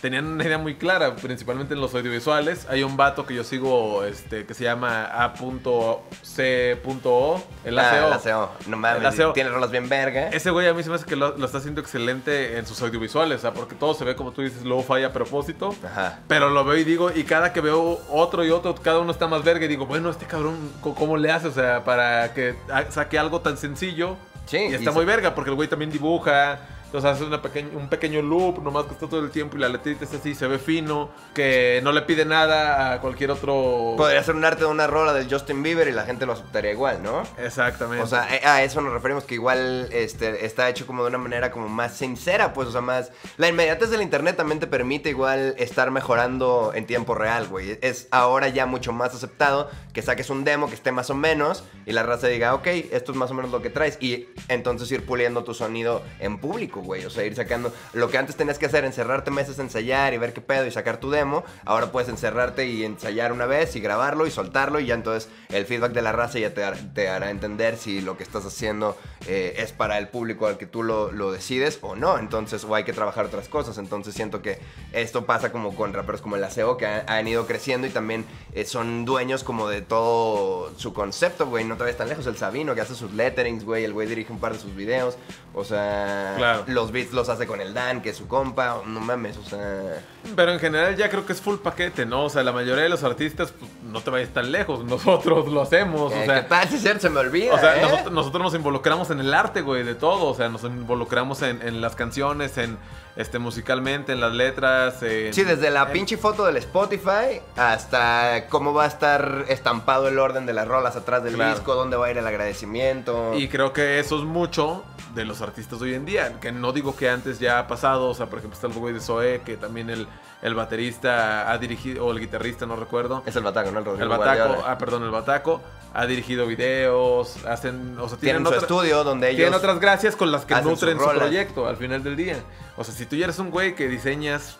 tenían 0.00 0.26
una 0.26 0.44
idea 0.44 0.58
muy 0.58 0.76
clara, 0.76 1.14
principalmente 1.16 1.74
en 1.74 1.80
los 1.80 1.94
audiovisuales. 1.94 2.66
Hay 2.70 2.82
un 2.82 2.96
vato 2.96 3.26
que 3.26 3.34
yo 3.34 3.44
sigo 3.44 4.04
este 4.04 4.46
que 4.46 4.54
se 4.54 4.64
llama 4.64 5.04
A.C.O, 5.12 7.42
el 7.64 7.78
Ah, 7.78 7.90
ACO. 7.90 8.06
el 8.06 8.12
ACO. 8.12 8.50
No 8.66 8.76
mames, 8.76 9.18
ACO. 9.20 9.32
tiene 9.32 9.50
rolas 9.50 9.70
bien 9.70 9.88
verga. 9.88 10.28
Ese 10.28 10.50
güey 10.50 10.68
a 10.68 10.74
mí 10.74 10.82
se 10.82 10.88
me 10.90 10.96
hace 10.96 11.06
que 11.06 11.16
lo, 11.16 11.36
lo 11.36 11.46
está 11.46 11.58
haciendo 11.58 11.80
excelente 11.80 12.58
en 12.58 12.66
sus 12.66 12.80
audiovisuales, 12.82 13.40
sea, 13.40 13.52
porque 13.52 13.74
todo 13.74 13.94
se 13.94 14.04
ve 14.04 14.16
como 14.16 14.32
tú 14.32 14.42
dices, 14.42 14.64
low 14.64 14.82
fi 14.82 15.02
a 15.04 15.12
propósito. 15.12 15.74
Ajá. 15.84 16.20
Pero 16.28 16.50
lo 16.50 16.64
veo 16.64 16.76
y 16.76 16.84
digo, 16.84 17.10
y 17.14 17.24
cada 17.24 17.52
que 17.52 17.60
veo 17.60 18.00
otro 18.10 18.44
y 18.44 18.50
otro, 18.50 18.74
cada 18.74 18.98
uno 19.00 19.12
está 19.12 19.26
más 19.26 19.44
verga. 19.44 19.64
Y 19.64 19.68
digo, 19.68 19.86
bueno, 19.86 20.10
este 20.10 20.26
cabrón, 20.26 20.56
¿cómo 20.80 21.16
le 21.16 21.30
hace? 21.30 21.48
O 21.48 21.52
sea, 21.52 21.84
para 21.84 22.32
que 22.34 22.54
saque 22.90 23.18
algo 23.18 23.40
tan 23.40 23.56
sencillo. 23.56 24.16
Sí, 24.46 24.56
Y 24.58 24.72
y 24.72 24.74
está 24.74 24.90
se- 24.90 24.96
muy 24.96 25.04
verga, 25.04 25.34
porque 25.34 25.50
el 25.50 25.56
güey 25.56 25.68
también 25.68 25.90
dibuja. 25.90 26.58
Entonces 26.92 27.10
hace 27.10 27.24
una 27.24 27.40
pequeña, 27.40 27.70
un 27.74 27.88
pequeño 27.88 28.20
loop, 28.20 28.62
nomás 28.62 28.84
que 28.84 28.92
está 28.92 29.08
todo 29.08 29.20
el 29.20 29.30
tiempo 29.30 29.56
y 29.56 29.60
la 29.60 29.70
letrita 29.70 30.04
es 30.04 30.12
así, 30.12 30.34
se 30.34 30.46
ve 30.46 30.58
fino, 30.58 31.08
que 31.32 31.80
no 31.82 31.90
le 31.90 32.02
pide 32.02 32.26
nada 32.26 32.92
a 32.92 33.00
cualquier 33.00 33.30
otro... 33.30 33.94
Podría 33.96 34.22
ser 34.22 34.34
un 34.34 34.44
arte 34.44 34.64
de 34.64 34.66
una 34.66 34.86
rola 34.86 35.14
del 35.14 35.26
Justin 35.26 35.62
Bieber 35.62 35.88
y 35.88 35.92
la 35.92 36.04
gente 36.04 36.26
lo 36.26 36.34
aceptaría 36.34 36.70
igual, 36.70 37.02
¿no? 37.02 37.22
Exactamente. 37.38 38.04
O 38.04 38.06
sea, 38.06 38.28
eh, 38.36 38.42
a 38.44 38.62
eso 38.62 38.82
nos 38.82 38.92
referimos 38.92 39.24
que 39.24 39.32
igual 39.36 39.88
este, 39.90 40.44
está 40.44 40.68
hecho 40.68 40.86
como 40.86 41.02
de 41.02 41.08
una 41.08 41.16
manera 41.16 41.50
como 41.50 41.66
más 41.66 41.96
sincera, 41.96 42.52
pues, 42.52 42.68
o 42.68 42.72
sea, 42.72 42.82
más... 42.82 43.10
La 43.38 43.48
inmediatez 43.48 43.88
del 43.88 44.02
internet 44.02 44.36
también 44.36 44.60
te 44.60 44.66
permite 44.66 45.08
igual 45.08 45.54
estar 45.56 45.90
mejorando 45.90 46.72
en 46.74 46.86
tiempo 46.86 47.14
real, 47.14 47.48
güey. 47.48 47.78
Es 47.80 48.06
ahora 48.10 48.48
ya 48.48 48.66
mucho 48.66 48.92
más 48.92 49.14
aceptado 49.14 49.70
que 49.94 50.02
saques 50.02 50.28
un 50.28 50.44
demo 50.44 50.68
que 50.68 50.74
esté 50.74 50.92
más 50.92 51.08
o 51.08 51.14
menos 51.14 51.64
y 51.86 51.92
la 51.92 52.02
raza 52.02 52.26
diga, 52.26 52.54
ok, 52.54 52.66
esto 52.66 53.12
es 53.12 53.18
más 53.18 53.30
o 53.30 53.34
menos 53.34 53.50
lo 53.50 53.62
que 53.62 53.70
traes. 53.70 53.96
Y 54.02 54.28
entonces 54.48 54.92
ir 54.92 55.06
puliendo 55.06 55.42
tu 55.42 55.54
sonido 55.54 56.02
en 56.18 56.36
público, 56.38 56.81
güey. 56.82 57.04
O 57.04 57.10
sea, 57.10 57.24
ir 57.24 57.34
sacando... 57.34 57.72
Lo 57.92 58.08
que 58.10 58.18
antes 58.18 58.36
tenías 58.36 58.58
que 58.58 58.66
hacer, 58.66 58.84
encerrarte 58.84 59.30
meses 59.30 59.58
ensayar 59.58 60.12
y 60.14 60.18
ver 60.18 60.32
qué 60.32 60.40
pedo 60.40 60.66
y 60.66 60.70
sacar 60.70 60.98
tu 60.98 61.10
demo, 61.10 61.44
ahora 61.64 61.92
puedes 61.92 62.08
encerrarte 62.08 62.66
y 62.66 62.84
ensayar 62.84 63.32
una 63.32 63.46
vez 63.46 63.74
y 63.76 63.80
grabarlo 63.80 64.26
y 64.26 64.30
soltarlo 64.30 64.80
y 64.80 64.86
ya 64.86 64.94
entonces 64.94 65.28
el 65.50 65.64
feedback 65.66 65.92
de 65.92 66.02
la 66.02 66.12
raza 66.12 66.38
ya 66.38 66.54
te, 66.54 66.62
te 66.94 67.08
hará 67.08 67.30
entender 67.30 67.76
si 67.76 68.00
lo 68.00 68.16
que 68.16 68.22
estás 68.22 68.44
haciendo 68.44 68.96
eh, 69.26 69.54
es 69.58 69.72
para 69.72 69.98
el 69.98 70.08
público 70.08 70.46
al 70.46 70.58
que 70.58 70.66
tú 70.66 70.82
lo, 70.82 71.12
lo 71.12 71.30
decides 71.32 71.78
o 71.82 71.94
no. 71.96 72.18
Entonces, 72.18 72.64
o 72.64 72.74
hay 72.74 72.84
que 72.84 72.92
trabajar 72.92 73.24
otras 73.26 73.48
cosas. 73.48 73.78
Entonces 73.78 74.14
siento 74.14 74.42
que 74.42 74.58
esto 74.92 75.26
pasa 75.26 75.52
como 75.52 75.74
con 75.74 75.92
raperos 75.92 76.20
como 76.22 76.36
el 76.36 76.44
ACO 76.44 76.76
que 76.76 76.86
ha- 76.86 77.04
han 77.06 77.28
ido 77.28 77.46
creciendo 77.46 77.86
y 77.86 77.90
también 77.90 78.24
eh, 78.54 78.64
son 78.64 79.04
dueños 79.04 79.44
como 79.44 79.68
de 79.68 79.82
todo 79.82 80.72
su 80.76 80.92
concepto, 80.92 81.46
güey. 81.46 81.64
No 81.64 81.76
te 81.76 81.84
vayas 81.84 81.98
tan 81.98 82.08
lejos. 82.08 82.26
El 82.26 82.36
Sabino 82.36 82.74
que 82.74 82.80
hace 82.80 82.94
sus 82.94 83.12
letterings, 83.12 83.64
güey. 83.64 83.84
El 83.84 83.92
güey 83.92 84.08
dirige 84.08 84.32
un 84.32 84.40
par 84.40 84.52
de 84.54 84.58
sus 84.58 84.74
videos. 84.74 85.16
O 85.54 85.64
sea, 85.64 86.34
Claro. 86.38 86.64
los 86.66 86.92
beats 86.92 87.12
los 87.12 87.28
hace 87.28 87.46
con 87.46 87.60
el 87.60 87.74
Dan, 87.74 88.00
que 88.00 88.10
es 88.10 88.16
su 88.16 88.26
compa, 88.26 88.80
no 88.86 89.00
mames, 89.00 89.36
o 89.36 89.42
sea... 89.44 90.02
Pero 90.34 90.52
en 90.52 90.58
general 90.60 90.96
ya 90.96 91.10
creo 91.10 91.26
que 91.26 91.32
es 91.34 91.40
full 91.42 91.56
paquete, 91.56 92.06
¿no? 92.06 92.24
O 92.24 92.30
sea, 92.30 92.42
la 92.42 92.52
mayoría 92.52 92.84
de 92.84 92.88
los 92.88 93.02
artistas, 93.04 93.52
pues, 93.58 93.70
no 93.82 94.00
te 94.00 94.08
vayas 94.10 94.30
tan 94.30 94.50
lejos, 94.50 94.82
nosotros 94.84 95.48
lo 95.48 95.60
hacemos, 95.60 96.10
o 96.12 96.14
Eh, 96.16 96.24
sea... 96.24 96.62
Es 96.62 96.80
cierto, 96.80 97.00
se 97.02 97.10
me 97.10 97.20
olvida, 97.20 97.54
O 97.54 97.58
sea, 97.58 97.76
¿eh? 97.76 97.82
nosotros, 97.82 98.12
nosotros 98.12 98.42
nos 98.44 98.54
involucramos 98.54 99.10
en 99.10 99.20
el 99.20 99.34
arte, 99.34 99.60
güey, 99.60 99.82
de 99.82 99.94
todo. 99.94 100.24
O 100.26 100.34
sea, 100.34 100.48
nos 100.48 100.62
involucramos 100.64 101.42
en, 101.42 101.60
en 101.60 101.80
las 101.82 101.96
canciones, 101.96 102.56
en 102.56 102.78
este 103.16 103.38
musicalmente, 103.38 104.12
en 104.12 104.20
las 104.20 104.32
letras. 104.32 105.02
en- 105.02 105.34
Sí, 105.34 105.44
desde 105.44 105.70
la 105.70 105.82
en- 105.82 105.92
pinche 105.92 106.16
foto 106.16 106.46
del 106.46 106.56
Spotify 106.56 107.42
hasta 107.56 108.46
cómo 108.48 108.72
va 108.72 108.84
a 108.84 108.86
estar 108.86 109.44
estampado 109.48 110.08
el 110.08 110.18
orden 110.18 110.46
de 110.46 110.52
las 110.54 110.66
rolas 110.66 110.96
atrás 110.96 111.22
del 111.24 111.34
Claro. 111.34 111.54
disco, 111.54 111.74
dónde 111.74 111.96
va 111.96 112.06
a 112.06 112.10
ir 112.10 112.16
el 112.18 112.26
agradecimiento. 112.26 113.34
Y 113.36 113.48
creo 113.48 113.72
que 113.72 113.98
eso 113.98 114.16
es 114.18 114.24
mucho 114.24 114.82
de 115.14 115.24
los 115.24 115.40
artistas 115.42 115.78
de 115.80 115.86
hoy 115.86 115.94
en 115.94 116.04
día. 116.04 116.40
Que 116.40 116.52
no 116.52 116.72
digo 116.72 116.96
que 116.96 117.08
antes 117.10 117.38
ya 117.38 117.58
ha 117.58 117.66
pasado. 117.66 118.08
O 118.08 118.14
sea, 118.14 118.26
por 118.26 118.38
ejemplo, 118.38 118.54
está 118.54 118.66
el 118.66 118.72
güey 118.74 118.94
de 118.94 119.00
Zoé, 119.00 119.42
que 119.44 119.56
también 119.56 119.90
el, 119.90 120.06
el 120.42 120.54
baterista 120.54 121.50
ha 121.50 121.58
dirigido, 121.58 122.06
o 122.06 122.12
el 122.12 122.20
guitarrista, 122.20 122.66
no 122.66 122.76
recuerdo. 122.76 123.22
Es 123.26 123.36
el 123.36 123.42
bataco, 123.42 123.70
¿no? 123.70 123.78
El, 123.80 123.84
Rodrigo 123.84 124.02
El 124.12 124.18
Bataco, 124.18 124.64
ah, 124.66 124.78
perdón, 124.78 125.02
el 125.04 125.10
Bataco 125.10 125.60
ha 125.94 126.06
dirigido 126.06 126.46
videos, 126.46 127.44
hacen, 127.44 127.98
o 127.98 128.08
sea, 128.08 128.16
Tienen 128.16 128.42
tienen, 128.42 128.42
su 128.44 128.48
otra- 128.48 128.60
estudio 128.60 129.04
donde 129.04 129.28
ellos... 129.28 129.36
tienen 129.36 129.54
otras 129.54 129.78
gracias 129.78 130.16
con 130.16 130.32
las 130.32 130.46
que 130.46 130.54
nutren 130.62 130.98
su 130.98 131.04
proyecto 131.10 131.66
al 131.68 131.76
final 131.76 132.02
del 132.02 132.16
día. 132.16 132.36
O 132.78 132.84
sea, 132.84 132.94
si 132.94 133.04
tú 133.04 133.14
ya 133.16 133.24
eres 133.24 133.38
un 133.38 133.50
güey 133.50 133.74
que 133.74 133.88
diseñas 133.88 134.56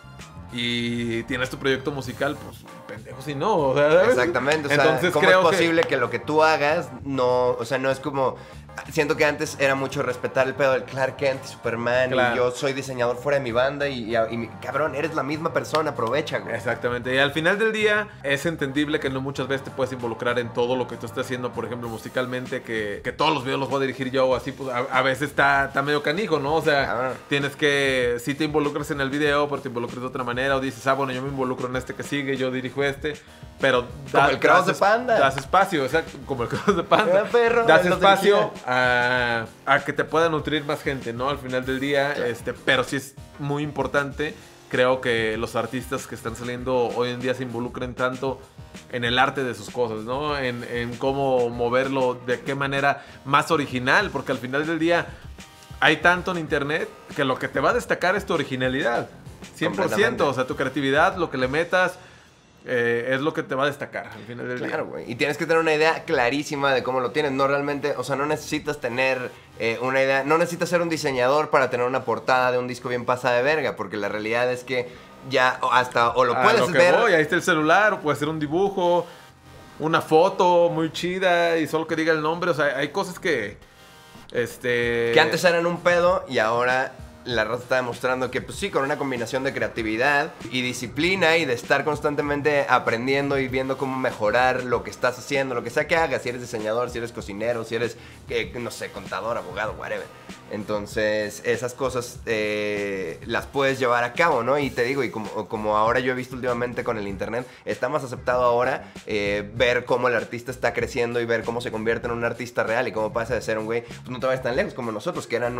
y 0.51 1.23
tienes 1.23 1.49
tu 1.49 1.57
proyecto 1.57 1.89
musical, 1.91 2.37
pues 2.37 2.57
pendejo 2.87 3.21
si 3.23 3.33
no, 3.33 3.55
o 3.55 3.73
sea, 3.75 3.91
¿sabes? 3.91 4.09
Exactamente, 4.09 4.67
o 4.67 4.69
sea, 4.69 4.83
Entonces 4.83 5.11
¿cómo 5.11 5.25
creo 5.25 5.39
es 5.41 5.45
que- 5.49 5.55
posible 5.55 5.83
que... 5.85 5.97
lo 5.97 6.09
que 6.11 6.19
tú 6.19 6.43
hagas 6.43 6.89
no, 7.03 7.47
o 7.49 7.65
sea, 7.65 7.79
no 7.79 7.89
es 7.89 7.99
como 7.99 8.35
siento 8.91 9.15
que 9.15 9.25
antes 9.25 9.55
era 9.59 9.75
mucho 9.75 10.01
respetar 10.03 10.47
el 10.47 10.55
pedo 10.55 10.73
del 10.73 10.83
Clark 10.83 11.15
Kent 11.17 11.45
y 11.45 11.47
Superman 11.47 12.09
Claro. 12.11 12.33
y 12.33 12.37
yo 12.37 12.51
soy 12.51 12.73
diseñador 12.73 13.17
fuera 13.17 13.37
de 13.37 13.43
mi 13.43 13.51
banda 13.51 13.87
y, 13.87 14.13
y- 14.13 14.17
y 14.31 14.37
mi- 14.37 14.47
cabrón, 14.61 14.95
eres 14.95 15.13
la 15.15 15.23
misma 15.23 15.53
persona, 15.53 15.91
aprovecha, 15.91 16.39
güey. 16.39 16.55
Exactamente. 16.55 17.13
Y 17.13 17.17
al 17.19 17.31
final 17.31 17.57
del 17.59 17.71
día 17.71 18.07
es 18.23 18.45
entendible 18.45 18.99
que 18.99 19.09
no 19.09 19.21
muchas 19.21 19.47
veces 19.47 19.65
te 19.65 19.71
puedes 19.71 19.93
involucrar 19.93 20.39
en 20.39 20.49
todo 20.53 20.75
lo 20.75 20.87
que 20.87 20.97
tú 20.97 21.05
estés 21.05 21.25
haciendo, 21.25 21.51
por 21.51 21.65
ejemplo, 21.65 21.87
musicalmente, 21.89 22.61
que, 22.63 23.01
que 23.03 23.11
todos 23.11 23.33
los 23.33 23.43
videos 23.43 23.59
los 23.59 23.69
voy 23.69 23.77
a 23.77 23.81
dirigir 23.81 24.11
yo 24.11 24.27
o 24.27 24.35
así, 24.35 24.51
pues 24.51 24.69
a, 24.69 24.79
a 24.79 25.01
veces 25.01 25.29
está, 25.29 25.65
está 25.65 25.81
medio 25.81 26.01
canijo, 26.03 26.39
¿no? 26.39 26.55
O 26.55 26.61
sea, 26.61 26.85
Cabrón. 26.85 27.13
tienes 27.29 27.55
que, 27.55 28.17
si 28.19 28.33
te 28.35 28.43
involucras 28.43 28.89
en 28.91 29.01
el 29.01 29.09
video, 29.09 29.47
pero 29.49 29.61
te 29.61 29.67
involucras 29.69 30.01
de 30.01 30.07
otra 30.07 30.23
manera, 30.23 30.55
o 30.57 30.59
dices, 30.59 30.85
ah, 30.87 30.93
bueno, 30.93 31.13
yo 31.13 31.21
me 31.21 31.29
involucro 31.29 31.67
en 31.67 31.75
este 31.75 31.93
que 31.93 32.03
sigue, 32.03 32.35
yo 32.37 32.51
dirijo 32.51 32.83
este, 32.83 33.13
pero... 33.61 33.85
Como 34.11 34.27
el 34.29 34.39
Cross 34.39 34.65
de 34.65 34.73
Panda. 34.73 35.19
Das 35.19 35.37
espacio, 35.37 35.83
exacto, 35.85 36.17
como 36.25 36.43
el 36.43 36.49
cross 36.53 36.75
de 36.75 36.83
panda. 36.83 37.23
Perro, 37.31 37.63
das 37.65 37.85
espacio 37.85 38.35
dirigía. 38.37 38.62
A, 38.65 39.45
a 39.65 39.79
que 39.85 39.93
te 39.93 40.03
pueda 40.03 40.29
nutrir 40.29 40.63
más 40.65 40.81
gente, 40.81 41.13
¿no? 41.13 41.29
Al 41.29 41.39
final 41.39 41.65
del 41.65 41.79
día, 41.79 42.13
este, 42.13 42.53
pero 42.53 42.83
sí 42.83 42.97
es 42.97 43.15
muy 43.39 43.63
importante 43.63 44.33
creo 44.73 45.01
que 45.01 45.37
los 45.37 45.55
artistas 45.55 46.07
que 46.07 46.15
están 46.15 46.35
saliendo 46.35 46.87
hoy 46.95 47.11
en 47.11 47.19
día 47.19 47.35
se 47.35 47.43
involucren 47.43 47.93
tanto 47.93 48.41
en 48.91 49.03
el 49.03 49.19
arte 49.19 49.43
de 49.43 49.53
sus 49.53 49.69
cosas, 49.69 50.03
¿no? 50.03 50.35
En, 50.35 50.63
en 50.63 50.97
cómo 50.97 51.51
moverlo, 51.51 52.19
de 52.25 52.39
qué 52.39 52.55
manera 52.55 53.05
más 53.23 53.51
original, 53.51 54.09
porque 54.09 54.31
al 54.31 54.39
final 54.39 54.65
del 54.65 54.79
día 54.79 55.05
hay 55.79 55.97
tanto 55.97 56.31
en 56.31 56.39
internet 56.39 56.89
que 57.15 57.23
lo 57.23 57.37
que 57.37 57.49
te 57.49 57.59
va 57.59 57.69
a 57.69 57.73
destacar 57.73 58.15
es 58.15 58.25
tu 58.25 58.33
originalidad. 58.33 59.09
100%, 59.59 59.65
Completamente. 59.75 60.23
o 60.23 60.33
sea, 60.33 60.47
tu 60.47 60.55
creatividad, 60.55 61.17
lo 61.17 61.29
que 61.29 61.37
le 61.37 61.47
metas, 61.47 61.99
eh, 62.65 63.09
es 63.11 63.21
lo 63.21 63.33
que 63.33 63.43
te 63.43 63.55
va 63.55 63.63
a 63.63 63.67
destacar 63.67 64.07
al 64.07 64.23
final 64.23 64.47
del 64.47 64.57
Claro, 64.57 64.83
día. 64.85 64.91
güey. 64.91 65.11
Y 65.11 65.15
tienes 65.15 65.37
que 65.37 65.45
tener 65.45 65.59
una 65.61 65.73
idea 65.73 66.03
clarísima 66.05 66.73
de 66.73 66.81
cómo 66.83 66.99
lo 67.01 67.11
tienes. 67.11 67.31
No 67.33 67.47
realmente, 67.47 67.93
o 67.97 68.03
sea, 68.03 68.15
no 68.15 68.25
necesitas 68.25 68.79
tener 68.79 69.31
eh, 69.59 69.77
una 69.81 70.01
idea, 70.01 70.23
no 70.23 70.37
necesitas 70.37 70.69
ser 70.69 70.81
un 70.81 70.89
diseñador 70.89 71.49
para 71.49 71.69
tener 71.69 71.85
una 71.85 72.05
portada 72.05 72.51
de 72.51 72.57
un 72.59 72.67
disco 72.67 72.87
bien 72.89 73.05
pasada 73.05 73.35
de 73.37 73.43
verga, 73.43 73.75
porque 73.75 73.97
la 73.97 74.07
realidad 74.09 74.51
es 74.51 74.63
que 74.63 74.87
ya 75.29 75.59
hasta 75.71 76.11
o 76.11 76.23
lo 76.25 76.35
A 76.35 76.41
puedes 76.43 76.59
lo 76.61 76.67
que 76.67 76.77
ver. 76.77 76.95
voy, 76.95 77.13
ahí 77.13 77.21
está 77.21 77.35
el 77.35 77.43
celular, 77.43 77.93
o 77.93 77.99
puede 77.99 78.17
ser 78.17 78.29
un 78.29 78.39
dibujo, 78.39 79.05
una 79.79 80.01
foto 80.01 80.69
muy 80.69 80.91
chida 80.91 81.57
y 81.57 81.67
solo 81.67 81.85
que 81.87 81.95
diga 81.95 82.13
el 82.13 82.21
nombre. 82.21 82.51
O 82.51 82.53
sea, 82.53 82.77
hay 82.77 82.89
cosas 82.89 83.19
que. 83.19 83.57
Este. 84.31 85.11
Que 85.13 85.19
antes 85.19 85.43
eran 85.43 85.65
un 85.65 85.79
pedo 85.81 86.25
y 86.27 86.39
ahora 86.39 86.93
la 87.25 87.43
raza 87.43 87.63
está 87.63 87.75
demostrando 87.77 88.31
que, 88.31 88.41
pues 88.41 88.57
sí, 88.57 88.69
con 88.69 88.83
una 88.83 88.97
combinación 88.97 89.43
de 89.43 89.53
creatividad 89.53 90.33
y 90.51 90.61
disciplina 90.61 91.37
y 91.37 91.45
de 91.45 91.53
estar 91.53 91.83
constantemente 91.83 92.65
aprendiendo 92.69 93.39
y 93.39 93.47
viendo 93.47 93.77
cómo 93.77 93.97
mejorar 93.97 94.63
lo 94.63 94.83
que 94.83 94.89
estás 94.89 95.17
haciendo, 95.17 95.55
lo 95.55 95.63
que 95.63 95.69
sea 95.69 95.87
que 95.87 95.95
hagas, 95.95 96.21
si 96.21 96.29
eres 96.29 96.41
diseñador, 96.41 96.89
si 96.89 96.97
eres 96.97 97.11
cocinero, 97.11 97.63
si 97.63 97.75
eres, 97.75 97.97
eh, 98.29 98.51
no 98.59 98.71
sé, 98.71 98.91
contador, 98.91 99.37
abogado, 99.37 99.73
whatever. 99.73 100.07
Entonces, 100.51 101.41
esas 101.45 101.73
cosas 101.73 102.19
eh, 102.27 103.19
las 103.25 103.47
puedes 103.47 103.79
llevar 103.79 104.03
a 104.03 104.13
cabo, 104.13 104.43
¿no? 104.43 104.59
Y 104.59 104.69
te 104.69 104.83
digo, 104.83 105.03
y 105.03 105.09
como, 105.09 105.47
como 105.47 105.77
ahora 105.77 105.99
yo 105.99 106.11
he 106.11 106.15
visto 106.15 106.35
últimamente 106.35 106.83
con 106.83 106.97
el 106.97 107.07
internet, 107.07 107.47
está 107.65 107.89
más 107.89 108.03
aceptado 108.03 108.43
ahora 108.43 108.91
eh, 109.07 109.49
ver 109.55 109.85
cómo 109.85 110.09
el 110.09 110.15
artista 110.15 110.51
está 110.51 110.73
creciendo 110.73 111.19
y 111.19 111.25
ver 111.25 111.43
cómo 111.43 111.59
se 111.59 111.71
convierte 111.71 112.05
en 112.05 112.13
un 112.13 112.23
artista 112.23 112.63
real 112.63 112.87
y 112.87 112.91
cómo 112.91 113.11
pasa 113.11 113.33
de 113.33 113.41
ser 113.41 113.57
un 113.57 113.65
güey, 113.65 113.81
pues 113.81 114.09
no 114.09 114.19
te 114.19 114.27
vayas 114.27 114.43
tan 114.43 114.55
lejos 114.55 114.75
como 114.75 114.91
nosotros, 114.91 115.25
que 115.25 115.37
eran, 115.37 115.57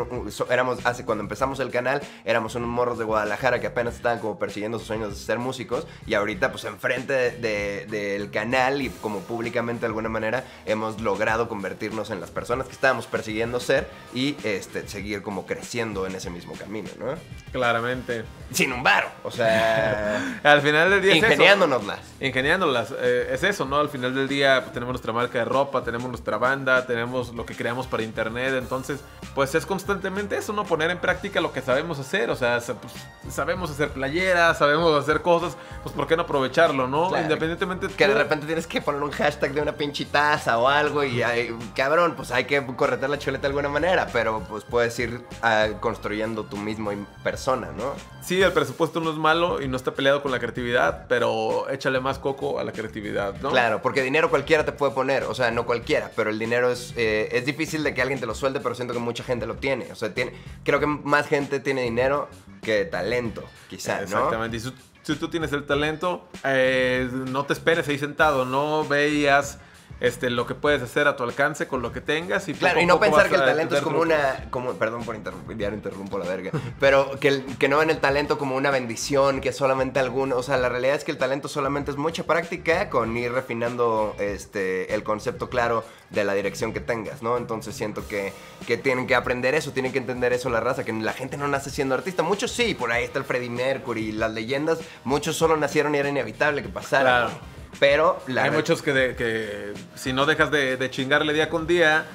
éramos, 0.52 0.86
hace 0.86 1.06
cuando 1.06 1.23
empezamos 1.23 1.53
el 1.60 1.70
canal, 1.72 2.02
éramos 2.26 2.56
unos 2.56 2.70
morros 2.70 2.98
de 2.98 3.06
Guadalajara 3.06 3.60
que 3.62 3.68
apenas 3.68 3.96
estaban 3.96 4.20
como 4.20 4.38
persiguiendo 4.39 4.80
sus 4.80 4.88
sueños 4.88 5.10
de 5.10 5.16
ser 5.16 5.39
músicos 5.39 5.88
y 6.08 6.13
ahorita 6.13 6.52
pues 6.52 6.63
enfrente 6.66 7.13
de- 7.13 7.32
de- 7.32 7.86
del 7.86 8.32
canal 8.32 8.82
y 8.82 8.89
como 8.89 9.20
públicamente 9.20 9.82
de 9.82 9.88
alguna 9.88 10.10
manera 10.10 10.44
hemos 10.66 11.02
logrado 11.02 11.48
convertirnos 11.50 12.10
en 12.10 12.20
las 12.20 12.32
personas 12.32 12.68
que 12.68 12.74
estábamos 12.74 13.06
persiguiendo 13.08 13.60
ser 13.60 13.88
y 14.13 14.36
este, 14.44 14.88
seguir 14.88 15.22
como 15.22 15.46
creciendo 15.46 16.06
en 16.08 16.16
ese 16.16 16.30
mismo 16.30 16.54
camino, 16.54 16.89
¿no? 17.00 17.13
Claramente. 17.52 18.24
Sin 18.52 18.72
un 18.74 18.84
varo, 18.84 19.08
o 19.24 19.32
sea, 19.32 20.39
Al 20.44 20.62
final 20.62 20.89
del 20.89 21.02
día. 21.02 21.12
es 21.12 21.18
ingeniándonoslas. 21.18 22.00
Ingeniándolas. 22.20 22.94
eh, 23.00 23.30
es 23.32 23.44
eso, 23.44 23.66
¿no? 23.66 23.78
Al 23.80 23.89
final 23.89 24.13
del 24.13 24.28
día 24.28 24.62
pues, 24.62 24.74
tenemos 24.74 24.94
nuestra 24.94 25.12
marca 25.13 25.39
de 25.39 25.46
ropa, 25.46 25.84
tenemos 25.84 26.10
nuestra 26.10 26.38
banda, 26.38 26.86
tenemos 26.86 27.34
lo 27.34 27.46
que 27.46 27.56
creamos 27.56 27.88
para 27.88 28.04
internet. 28.04 28.54
Entonces, 28.58 29.00
pues 29.36 29.56
es 29.56 29.66
constantemente 29.66 30.38
eso, 30.38 30.54
¿no? 30.54 30.63
Poner 30.66 30.92
en 30.92 31.00
práctica 31.00 31.42
lo 31.43 31.51
que 31.53 31.62
sabemos 31.62 31.99
hacer. 31.99 32.29
O 32.32 32.36
sea, 32.36 32.60
pues, 32.60 32.93
sabemos 33.34 33.69
hacer 33.69 33.89
playeras, 33.89 34.58
sabemos 34.58 34.97
hacer 34.99 35.21
cosas. 35.21 35.56
Pues, 35.84 35.93
¿por 35.93 36.08
qué 36.08 36.15
no 36.17 36.23
aprovecharlo, 36.23 36.88
no? 36.88 37.10
Claro. 37.10 37.23
Independientemente 37.23 37.88
Que 37.88 38.08
de 38.08 38.13
tú- 38.13 38.19
repente 38.19 38.45
tienes 38.47 38.65
que 38.65 38.82
poner 38.82 39.03
un 39.03 39.12
hashtag 39.12 39.53
de 39.53 39.62
una 39.62 39.73
pinche 39.73 40.06
taza 40.06 40.58
o 40.58 40.67
algo 40.67 41.03
y 41.03 41.21
ay, 41.21 41.56
cabrón, 41.75 42.13
pues 42.15 42.32
hay 42.32 42.45
que 42.45 42.65
correter 42.75 43.10
la 43.10 43.19
chuleta 43.19 43.43
de 43.43 43.47
alguna 43.49 43.69
manera, 43.69 44.08
pero 44.12 44.39
pues 44.49 44.63
puedes 44.63 44.97
ir 44.99 45.21
ah, 45.41 45.67
construyendo 45.79 46.43
tú 46.45 46.58
mismo 46.58 46.91
en 46.91 47.06
persona, 47.23 47.69
¿no? 47.77 47.93
Sí, 48.21 48.41
el 48.41 48.53
presupuesto 48.53 49.01
no 49.01 49.12
es 49.12 49.17
malo 49.17 49.62
y 49.62 49.67
no 49.67 49.75
está 49.75 49.91
peleado 49.91 50.21
con 50.21 50.32
la 50.32 50.39
creatividad, 50.39 51.06
pero 51.10 51.69
échale 51.69 51.99
más 51.99 52.19
coco 52.19 52.58
a 52.60 52.63
la 52.63 52.71
creatividad, 52.71 53.36
¿no? 53.41 53.49
Claro, 53.51 53.82
porque 53.82 54.01
dinero 54.01 54.29
cualquiera 54.29 54.63
te 54.63 54.71
puede 54.71 54.93
poner, 54.93 55.23
o 55.25 55.36
sea, 55.36 55.51
no 55.51 55.65
cualquiera, 55.65 56.10
pero 56.15 56.29
el 56.29 56.39
dinero 56.39 56.71
es, 56.71 56.93
eh, 56.95 57.27
es 57.34 57.45
difícil 57.45 57.84
de 57.84 57.93
que 57.93 58.01
alguien 58.01 58.21
te 58.21 58.25
lo 58.25 58.34
suelte, 58.34 58.62
pero 58.62 58.75
siento 58.75 58.93
que 58.93 58.99
mucha 59.01 59.23
gente 59.25 59.45
lo 59.45 59.56
tiene, 59.56 59.91
o 59.91 59.95
sea, 59.95 60.13
tiene, 60.13 60.32
creo 60.63 60.79
que 60.79 60.86
más 60.88 61.27
gente 61.27 61.33
tiene 61.63 61.84
dinero 61.84 62.30
que 62.62 62.86
talento, 62.86 63.43
quizás, 63.69 64.10
¿no? 64.10 64.17
Exactamente. 64.17 64.58
Y 64.58 64.60
si, 64.60 65.15
tú 65.15 65.28
tienes 65.30 65.52
el 65.54 65.65
talento, 65.65 66.28
eh, 66.43 67.10
no 67.12 67.46
te 67.46 67.54
esperes 67.54 67.88
ahí 67.88 67.98
sentado, 67.98 68.46
no 68.46 68.86
veas 68.86 69.60
este, 70.04 70.30
lo 70.30 70.46
que 70.46 70.54
puedes 70.54 70.82
hacer 70.82 71.08
a 71.08 71.16
tu 71.16 71.24
alcance 71.24 71.66
con 71.66 71.82
lo 71.82 71.94
que 71.94 72.02
tengas. 72.02 72.50
Y 72.50 72.54
Claro, 72.54 72.82
y 72.82 72.86
no 72.86 73.00
pensar 73.00 73.30
que 73.30 73.36
el 73.36 73.42
talento 73.42 73.78
es 73.78 73.82
como 73.82 74.02
una. 74.02 74.48
Como, 74.50 74.74
perdón 74.74 75.06
por 75.06 75.16
interrumpir, 75.16 75.58
ya 75.58 75.70
interrumpo 75.70 76.20
la 76.20 76.26
verga. 76.26 76.52
Pero 76.82 77.18
que, 77.22 77.46
que 77.58 77.70
no 77.70 77.78
ven 77.78 77.89
el 77.89 78.00
talento 78.00 78.38
como 78.38 78.58
una 78.58 78.70
bendición, 78.70 79.39
que 79.39 79.54
solamente 79.54 80.02
alguno. 80.02 80.36
O 80.36 80.44
sea, 80.44 80.58
la 80.58 80.68
realidad 80.68 80.96
es 80.96 81.06
que 81.06 81.12
el 81.12 81.18
talento 81.18 81.48
solamente 81.48 81.89
es 81.89 81.96
mucha 81.96 82.26
práctica 82.26 82.89
con 82.89 83.16
ir 83.16 83.32
refinando 83.32 84.13
este, 84.20 84.94
el 84.94 85.04
concepto 85.04 85.50
claro 85.50 85.86
de 86.10 86.26
la 86.26 86.34
dirección 86.34 86.74
que 86.74 86.82
tengas, 86.82 87.24
¿no? 87.24 87.38
Entonces 87.38 87.74
siento 87.74 88.06
que, 88.06 88.34
que 88.68 88.76
tienen 88.76 89.08
que 89.08 89.16
aprender 89.16 89.56
eso, 89.56 89.72
tienen 89.72 89.94
que 89.94 90.00
entender 90.00 90.34
eso 90.34 90.50
la 90.50 90.60
raza, 90.60 90.84
que 90.84 90.92
la 90.92 91.13
gente 91.13 91.38
no 91.38 91.48
nace 91.48 91.70
siendo 91.70 91.96
artista. 91.96 92.24
Muchos 92.24 92.52
sí, 92.52 92.74
por 92.74 92.92
ahí 92.92 93.06
está 93.06 93.20
el 93.20 93.26
Freddie 93.26 93.50
Mercury, 93.50 94.12
las 94.12 94.34
leyendas, 94.34 94.80
muchos 95.06 95.38
solo 95.38 95.56
nacieron 95.56 95.96
y 95.96 96.00
era 96.00 96.10
inevitable 96.10 96.62
que 96.62 96.68
pasara. 96.68 97.30
Claro. 97.30 97.53
Pero 97.80 98.22
la 98.28 98.44
Hay 98.44 98.52
muchos 98.52 98.82
que, 98.82 98.94
de- 98.94 99.16
que 99.16 99.74
si 99.96 100.14
no 100.14 100.26
dejas 100.26 100.52
de, 100.52 100.78
de 100.78 100.90
chingarle 100.90 101.34
día 101.34 101.50
con 101.50 101.68
día, 101.68 102.06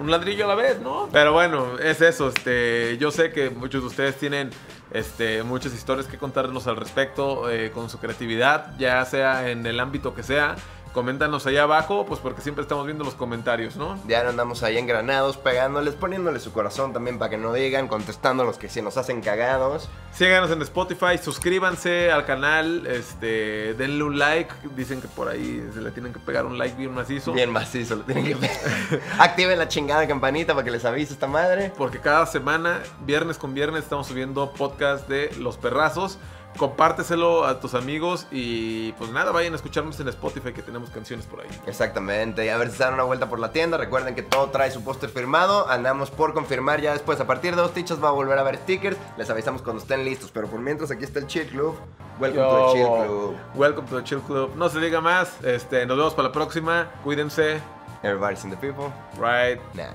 un 0.00 0.10
ladrillo 0.10 0.44
a 0.44 0.48
la 0.48 0.54
vez, 0.54 0.80
¿no? 0.80 1.08
Pero 1.12 1.32
bueno, 1.32 1.78
es 1.78 2.00
eso. 2.00 2.28
Este, 2.28 2.96
yo 2.98 3.10
sé 3.10 3.30
que 3.32 3.50
muchos 3.50 3.82
de 3.82 3.88
ustedes 3.88 4.16
tienen 4.16 4.50
este, 4.92 5.42
muchas 5.42 5.74
historias 5.74 6.06
que 6.06 6.18
contarnos 6.18 6.66
al 6.66 6.76
respecto 6.76 7.50
eh, 7.50 7.70
con 7.72 7.90
su 7.90 7.98
creatividad, 7.98 8.76
ya 8.78 9.04
sea 9.04 9.50
en 9.50 9.66
el 9.66 9.78
ámbito 9.80 10.14
que 10.14 10.22
sea. 10.22 10.56
Coméntanos 10.94 11.44
ahí 11.48 11.56
abajo, 11.56 12.06
pues 12.06 12.20
porque 12.20 12.40
siempre 12.40 12.62
estamos 12.62 12.86
viendo 12.86 13.02
los 13.02 13.16
comentarios, 13.16 13.74
¿no? 13.74 13.98
Ya 14.06 14.22
no 14.22 14.30
andamos 14.30 14.62
ahí 14.62 14.78
engranados, 14.78 15.36
pegándoles, 15.36 15.94
poniéndoles 15.96 16.44
su 16.44 16.52
corazón 16.52 16.92
también 16.92 17.18
para 17.18 17.30
que 17.30 17.36
no 17.36 17.52
digan, 17.52 17.88
contestando 17.88 18.44
los 18.44 18.58
que 18.58 18.68
se 18.68 18.80
nos 18.80 18.96
hacen 18.96 19.20
cagados. 19.20 19.88
Síganos 20.12 20.52
en 20.52 20.62
Spotify, 20.62 21.18
suscríbanse 21.20 22.12
al 22.12 22.24
canal, 22.24 22.86
este, 22.86 23.74
denle 23.74 24.04
un 24.04 24.20
like. 24.20 24.54
Dicen 24.76 25.00
que 25.00 25.08
por 25.08 25.26
ahí 25.26 25.68
se 25.74 25.80
le 25.80 25.90
tienen 25.90 26.12
que 26.12 26.20
pegar 26.20 26.46
un 26.46 26.58
like 26.58 26.76
bien 26.76 26.94
macizo. 26.94 27.32
Bien 27.32 27.50
macizo, 27.50 27.96
lo 27.96 28.04
tienen 28.04 28.26
que 28.26 28.36
pegar. 28.36 28.56
Activen 29.18 29.58
la 29.58 29.66
chingada 29.66 30.06
campanita 30.06 30.54
para 30.54 30.64
que 30.64 30.70
les 30.70 30.84
avise 30.84 31.12
esta 31.12 31.26
madre. 31.26 31.72
Porque 31.76 31.98
cada 31.98 32.24
semana, 32.26 32.78
viernes 33.04 33.36
con 33.36 33.52
viernes, 33.52 33.82
estamos 33.82 34.06
subiendo 34.06 34.52
podcast 34.52 35.08
de 35.08 35.34
Los 35.40 35.56
Perrazos. 35.56 36.20
Compárteselo 36.56 37.44
a 37.44 37.60
tus 37.60 37.74
amigos 37.74 38.26
y 38.30 38.92
pues 38.92 39.10
nada, 39.10 39.32
vayan 39.32 39.52
a 39.52 39.56
escucharnos 39.56 39.98
en 40.00 40.08
Spotify 40.08 40.52
que 40.52 40.62
tenemos 40.62 40.90
canciones 40.90 41.26
por 41.26 41.40
ahí. 41.40 41.48
Exactamente, 41.66 42.44
y 42.44 42.48
a 42.48 42.56
ver 42.56 42.70
si 42.70 42.76
se 42.76 42.84
dan 42.84 42.94
una 42.94 43.02
vuelta 43.02 43.28
por 43.28 43.38
la 43.38 43.52
tienda. 43.52 43.76
Recuerden 43.76 44.14
que 44.14 44.22
todo 44.22 44.50
trae 44.50 44.70
su 44.70 44.82
póster 44.84 45.10
firmado. 45.10 45.68
Andamos 45.68 46.10
por 46.10 46.32
confirmar 46.32 46.80
ya 46.80 46.92
después. 46.92 47.20
A 47.20 47.26
partir 47.26 47.56
de 47.56 47.62
dos 47.62 47.72
tichas 47.72 48.02
va 48.02 48.08
a 48.08 48.12
volver 48.12 48.38
a 48.38 48.42
haber 48.42 48.56
stickers. 48.56 48.96
Les 49.16 49.28
avisamos 49.30 49.62
cuando 49.62 49.82
estén 49.82 50.04
listos. 50.04 50.30
Pero 50.32 50.48
por 50.48 50.60
mientras, 50.60 50.90
aquí 50.90 51.04
está 51.04 51.18
el 51.18 51.26
Chill 51.26 51.48
Club. 51.48 51.76
Welcome 52.20 52.44
to 52.44 52.66
the 52.66 52.72
Chill 52.72 52.86
Club. 52.86 53.36
Welcome 53.54 53.88
to 53.88 53.96
the 53.96 54.04
Chill 54.04 54.20
Club. 54.20 54.54
No 54.56 54.68
se 54.68 54.80
diga 54.80 55.00
más. 55.00 55.42
Este, 55.42 55.86
nos 55.86 55.96
vemos 55.96 56.14
para 56.14 56.28
la 56.28 56.32
próxima. 56.32 56.90
Cuídense. 57.02 57.60
Everybody's 58.02 58.44
in 58.44 58.50
the 58.50 58.56
people. 58.56 58.92
Right 59.18 59.60
now. 59.74 59.92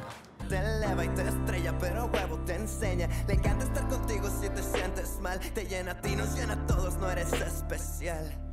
Te 0.50 0.58
eleva 0.58 1.06
y 1.06 1.10
te 1.10 1.22
estrella, 1.22 1.78
pero 1.78 2.06
huevo 2.08 2.40
te 2.40 2.56
enseña. 2.56 3.08
Le 3.28 3.36
encanta 3.36 3.66
estar 3.66 3.88
contigo 3.88 4.28
si 4.42 4.50
te 4.50 4.64
sientes 4.64 5.20
mal. 5.22 5.40
Te 5.40 5.66
llena 5.66 5.92
a 5.92 6.02
ti, 6.02 6.16
nos 6.16 6.34
llena 6.36 6.54
a 6.54 6.66
todos, 6.66 6.98
no 6.98 7.08
eres 7.08 7.32
especial. 7.34 8.40